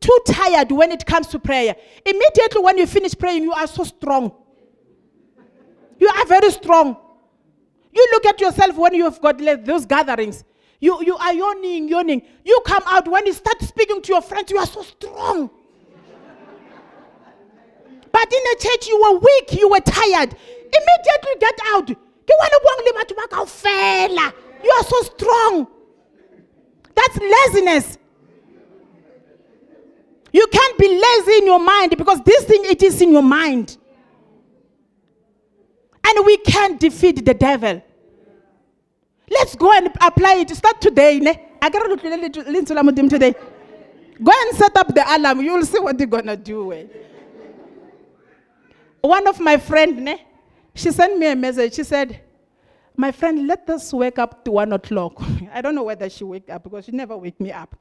too 0.00 0.18
tired 0.26 0.72
when 0.72 0.90
it 0.90 1.04
comes 1.04 1.26
to 1.26 1.38
prayer. 1.38 1.76
Immediately 2.06 2.62
when 2.62 2.78
you 2.78 2.86
finish 2.86 3.14
praying, 3.14 3.42
you 3.42 3.52
are 3.52 3.66
so 3.66 3.84
strong. 3.84 4.32
You 5.98 6.08
are 6.08 6.24
very 6.24 6.50
strong. 6.50 6.96
You 7.94 8.08
look 8.12 8.26
at 8.26 8.40
yourself 8.40 8.76
when 8.76 8.94
you 8.94 9.04
have 9.04 9.20
got 9.20 9.38
those 9.64 9.86
gatherings. 9.86 10.44
You, 10.80 11.02
you 11.04 11.16
are 11.16 11.32
yawning, 11.32 11.88
yawning. 11.88 12.22
You 12.44 12.60
come 12.66 12.82
out 12.86 13.06
when 13.08 13.26
you 13.26 13.32
start 13.32 13.60
speaking 13.62 14.02
to 14.02 14.12
your 14.12 14.22
friends, 14.22 14.50
you 14.50 14.58
are 14.58 14.66
so 14.66 14.82
strong. 14.82 15.48
But 18.12 18.32
in 18.32 18.40
the 18.50 18.56
church, 18.60 18.88
you 18.88 19.00
were 19.00 19.18
weak, 19.18 19.54
you 19.58 19.68
were 19.68 19.80
tired. 19.80 20.36
Immediately 20.36 21.36
get 21.40 21.58
out. 21.68 21.88
You 21.88 21.96
are 24.70 24.84
so 24.84 25.02
strong. 25.02 25.66
That's 26.94 27.18
laziness. 27.18 27.98
You 30.32 30.46
can't 30.50 30.78
be 30.78 30.88
lazy 30.88 31.38
in 31.38 31.46
your 31.46 31.60
mind 31.60 31.96
because 31.96 32.20
this 32.22 32.44
thing 32.44 32.64
it 32.64 32.82
is 32.82 33.00
in 33.00 33.12
your 33.12 33.22
mind. 33.22 33.76
And 36.06 36.26
we 36.26 36.36
can 36.38 36.76
defeat 36.76 37.24
the 37.24 37.34
devil. 37.34 37.82
Let's 39.30 39.54
go 39.56 39.72
and 39.72 39.88
apply 40.00 40.34
it. 40.36 40.50
Start 40.50 40.80
today. 40.80 41.18
Ne? 41.18 41.48
I 41.62 41.70
gotta 41.70 41.88
look 41.88 42.04
at 42.04 42.20
Modimo 42.20 43.08
today. 43.08 43.34
Go 44.22 44.32
and 44.46 44.56
set 44.56 44.76
up 44.76 44.94
the 44.94 45.04
alarm. 45.16 45.40
You'll 45.40 45.64
see 45.64 45.78
what 45.78 45.98
you're 45.98 46.06
gonna 46.06 46.36
do. 46.36 46.72
eh. 46.72 46.84
One 49.00 49.26
of 49.26 49.40
my 49.40 49.56
friend, 49.58 50.04
ne, 50.04 50.24
she 50.74 50.90
sent 50.90 51.18
me 51.18 51.26
a 51.30 51.36
message. 51.36 51.74
She 51.74 51.84
said, 51.84 52.20
"My 52.96 53.12
friend, 53.12 53.46
let 53.46 53.68
us 53.68 53.92
wake 53.92 54.18
up 54.18 54.44
to 54.44 54.52
one 54.52 54.72
o'clock." 54.72 55.20
I 55.52 55.60
don't 55.60 55.74
know 55.74 55.82
whether 55.82 56.08
she 56.08 56.24
wake 56.24 56.48
up 56.48 56.62
because 56.62 56.84
she 56.86 56.92
never 56.92 57.16
wake 57.16 57.38
me 57.40 57.50
up. 57.52 57.76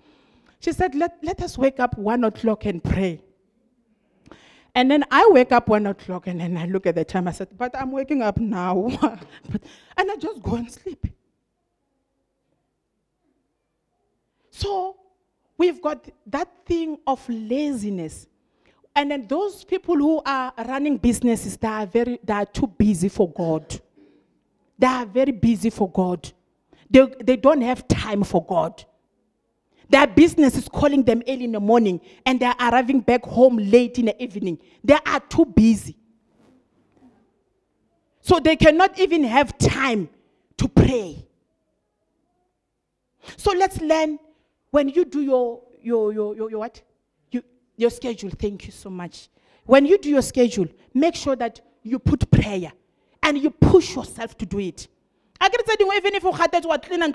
She 0.59 0.71
said, 0.71 0.95
"Let 0.95 1.17
let 1.21 1.41
us 1.41 1.57
wake 1.57 1.80
up 1.80 1.97
one 1.97 2.24
o'clock 2.24 2.65
and 2.65 2.84
pray." 2.84 3.21
And 4.76 4.89
then 4.89 5.03
I 5.11 5.30
wake 5.32 5.51
up 5.51 5.67
one 5.67 5.86
o'clock 5.86 6.28
and 6.28 6.39
then 6.39 6.57
I 6.57 6.65
look 6.65 6.88
at 6.88 6.95
the 6.95 7.05
time. 7.05 7.28
I 7.28 7.32
said, 7.32 7.49
But 7.55 7.80
I'm 7.80 7.91
waking 7.91 8.21
up 8.21 8.38
now. 8.38 8.89
And 9.97 10.11
I 10.11 10.15
just 10.15 10.41
go 10.41 10.55
and 10.55 10.71
sleep. 10.71 11.07
So 14.49 14.97
we've 15.57 15.82
got 15.82 16.09
that 16.28 16.47
thing 16.65 16.97
of 17.05 17.28
laziness. 17.30 18.28
And 18.95 19.11
then 19.11 19.28
those 19.28 19.63
people 19.63 19.95
who 19.95 20.21
are 20.26 20.53
running 20.57 20.97
businesses, 20.97 21.57
they 21.57 21.67
are 21.67 21.86
very 21.86 22.19
they 22.24 22.34
are 22.34 22.45
too 22.45 22.67
busy 22.67 23.09
for 23.09 23.32
God. 23.32 23.80
They 24.78 24.88
are 24.88 25.05
very 25.05 25.32
busy 25.32 25.69
for 25.69 25.89
God. 25.89 26.32
They, 26.89 27.07
they 27.24 27.36
don't 27.38 27.61
have 27.61 27.88
time 27.88 28.24
for 28.24 28.45
God. 28.45 28.84
Their 29.94 30.08
business 30.08 30.58
is 30.58 30.68
calling 30.68 31.04
them 31.04 31.22
early 31.28 31.44
in 31.44 31.52
the 31.52 31.60
morning 31.60 32.02
and 32.26 32.39
they're 32.39 32.56
arriving 32.60 33.02
back 33.02 33.24
home 33.24 33.58
late 33.58 34.00
in 34.00 34.06
the 34.06 34.24
evening. 34.24 34.58
They 34.84 34.98
are 35.06 35.20
too 35.20 35.46
busy. 35.46 35.96
So 38.20 38.39
they 38.39 38.56
cannot 38.56 38.98
even 39.00 39.24
have 39.24 39.56
time 39.60 40.10
to 40.58 40.68
pray. 40.68 41.24
So 43.38 43.52
let's 43.52 43.80
learn 43.82 44.18
when 44.72 44.89
you 44.89 45.06
do 45.06 45.22
your 45.22 45.62
your 45.80 46.12
your, 46.12 46.36
your, 46.38 46.50
your 46.50 46.60
what? 46.62 46.82
You, 47.30 47.44
your 47.78 47.91
schedule. 47.91 48.32
Thank 48.32 48.66
you 48.66 48.72
so 48.72 48.89
much. 48.89 49.30
When 49.66 49.86
you 49.86 50.00
do 50.00 50.10
your 50.10 50.24
schedule, 50.24 50.70
make 50.96 51.14
sure 51.14 51.36
that 51.36 51.62
you 51.84 52.00
put 52.00 52.32
prayer 52.32 52.74
and 53.22 53.38
you 53.38 53.52
push 53.52 53.96
yourself 53.96 54.39
to 54.39 54.46
do 54.48 54.58
it. 54.58 54.88
I 55.39 55.50
can 55.50 55.64
say 55.68 55.76
even 55.80 56.16
if 56.16 56.24
you 56.24 56.32
had 56.32 56.52
that 56.54 56.66
what 56.66 56.82
clean 56.82 57.04
and 57.04 57.14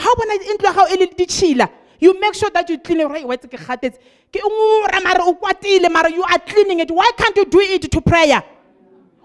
how 0.00 0.08
how 0.08 0.14
bona 0.14 0.34
ntlo 0.34 0.68
ya 0.68 0.72
gago 0.72 1.14
ditšhila 1.16 1.68
you 2.00 2.18
make 2.18 2.34
sure 2.34 2.50
that 2.50 2.68
you 2.68 2.78
clean. 2.78 3.00
It 3.00 3.04
right 3.08 3.26
wetse 3.26 3.48
ke 3.48 3.58
gatetse 3.58 3.98
ke 4.32 4.40
ngora 4.40 5.02
mara 5.02 5.22
o 5.22 5.34
kwatile 5.34 5.90
mara 5.90 6.10
you 6.10 6.22
are 6.22 6.38
cleaning 6.38 6.80
it. 6.80 6.90
Why 6.90 7.10
can't 7.16 7.36
you 7.36 7.44
do 7.44 7.60
it 7.60 7.90
to 7.90 8.00
prayer? 8.00 8.42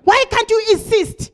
Why 0.03 0.25
can't 0.29 0.49
you 0.49 0.63
insist? 0.73 1.31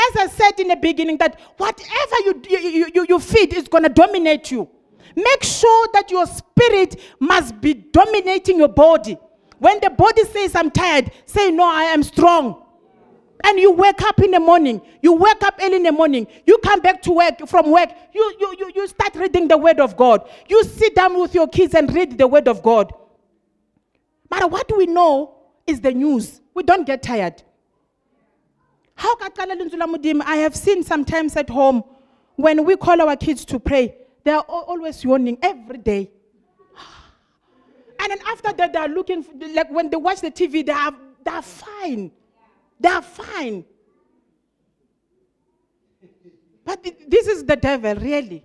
As 0.00 0.16
i 0.16 0.26
said 0.28 0.60
in 0.60 0.68
the 0.68 0.76
beginning 0.76 1.16
that 1.18 1.40
whatever 1.56 2.16
you, 2.24 2.42
you, 2.48 2.90
you, 2.94 3.06
you 3.08 3.18
feed 3.18 3.54
is 3.54 3.66
going 3.66 3.82
to 3.84 3.88
dominate 3.88 4.50
you. 4.50 4.68
Make 5.16 5.42
sure 5.42 5.88
that 5.94 6.10
your 6.10 6.26
spirit 6.26 7.00
must 7.18 7.60
be 7.60 7.74
dominating 7.74 8.58
your 8.58 8.68
body. 8.68 9.16
When 9.58 9.80
the 9.80 9.90
body 9.90 10.24
says 10.24 10.54
i'm 10.54 10.70
tired 10.70 11.10
say 11.26 11.50
no 11.50 11.64
i 11.68 11.84
am 11.84 12.02
strong 12.04 12.62
and 13.44 13.58
you 13.58 13.72
wake 13.72 14.02
up 14.02 14.20
in 14.20 14.32
the 14.32 14.40
morning. 14.40 14.80
You 15.00 15.14
wake 15.14 15.42
up 15.42 15.54
early 15.60 15.76
in 15.76 15.82
the 15.84 15.92
morning. 15.92 16.26
You 16.46 16.58
come 16.58 16.80
back 16.80 17.02
to 17.02 17.12
work 17.12 17.46
from 17.46 17.70
work. 17.70 17.90
You, 18.12 18.34
you, 18.40 18.54
you, 18.58 18.72
you 18.74 18.88
start 18.88 19.14
reading 19.14 19.48
the 19.48 19.56
word 19.56 19.80
of 19.80 19.96
god. 19.96 20.28
You 20.48 20.64
sit 20.64 20.94
down 20.94 21.20
with 21.20 21.34
your 21.34 21.48
kids 21.48 21.74
and 21.74 21.92
read 21.94 22.18
the 22.18 22.26
word 22.26 22.48
of 22.48 22.62
god. 22.62 22.92
But 24.28 24.50
what 24.50 24.70
we 24.76 24.86
know 24.86 25.36
is 25.66 25.80
the 25.80 25.92
news? 25.92 26.40
We 26.54 26.62
don't 26.62 26.86
get 26.86 27.02
tired. 27.02 27.42
How 28.94 29.16
i 29.20 30.36
have 30.36 30.56
seen 30.56 30.82
sometimes 30.82 31.36
at 31.36 31.48
home 31.48 31.84
when 32.34 32.64
we 32.64 32.76
call 32.76 33.00
our 33.00 33.16
kids 33.16 33.44
to 33.44 33.60
pray 33.60 33.94
they 34.24 34.32
are 34.32 34.44
always 34.48 35.02
yawning 35.04 35.38
every 35.40 35.78
day. 35.78 36.10
And 38.00 38.10
then 38.10 38.18
after 38.26 38.52
that 38.52 38.72
they 38.72 38.78
are 38.78 38.88
looking 38.88 39.24
like 39.54 39.70
when 39.70 39.88
they 39.88 39.96
watch 39.96 40.20
the 40.20 40.30
tv 40.30 40.66
they 40.66 40.72
are, 40.72 40.92
they 41.24 41.30
are 41.30 41.42
fine 41.42 42.10
they 42.80 42.88
are 42.88 43.02
fine. 43.02 43.64
But 46.64 46.86
this 47.08 47.26
is 47.26 47.44
the 47.44 47.56
devil, 47.56 47.94
really. 47.94 48.44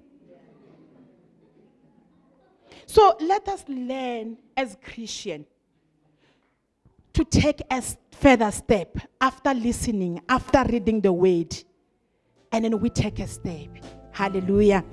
So 2.86 3.18
let 3.20 3.48
us 3.48 3.66
learn 3.68 4.38
as 4.56 4.78
Christian 4.82 5.46
to 7.14 7.24
take 7.26 7.62
a 7.70 7.84
further 8.12 8.52
step 8.52 8.98
after 9.20 9.54
listening, 9.54 10.22
after 10.30 10.64
reading 10.64 11.02
the 11.02 11.12
word, 11.12 11.56
and 12.52 12.66
then 12.66 12.80
we 12.80 12.90
take 12.90 13.20
a 13.20 13.28
step. 13.28 13.70
Hallelujah. 14.12 14.84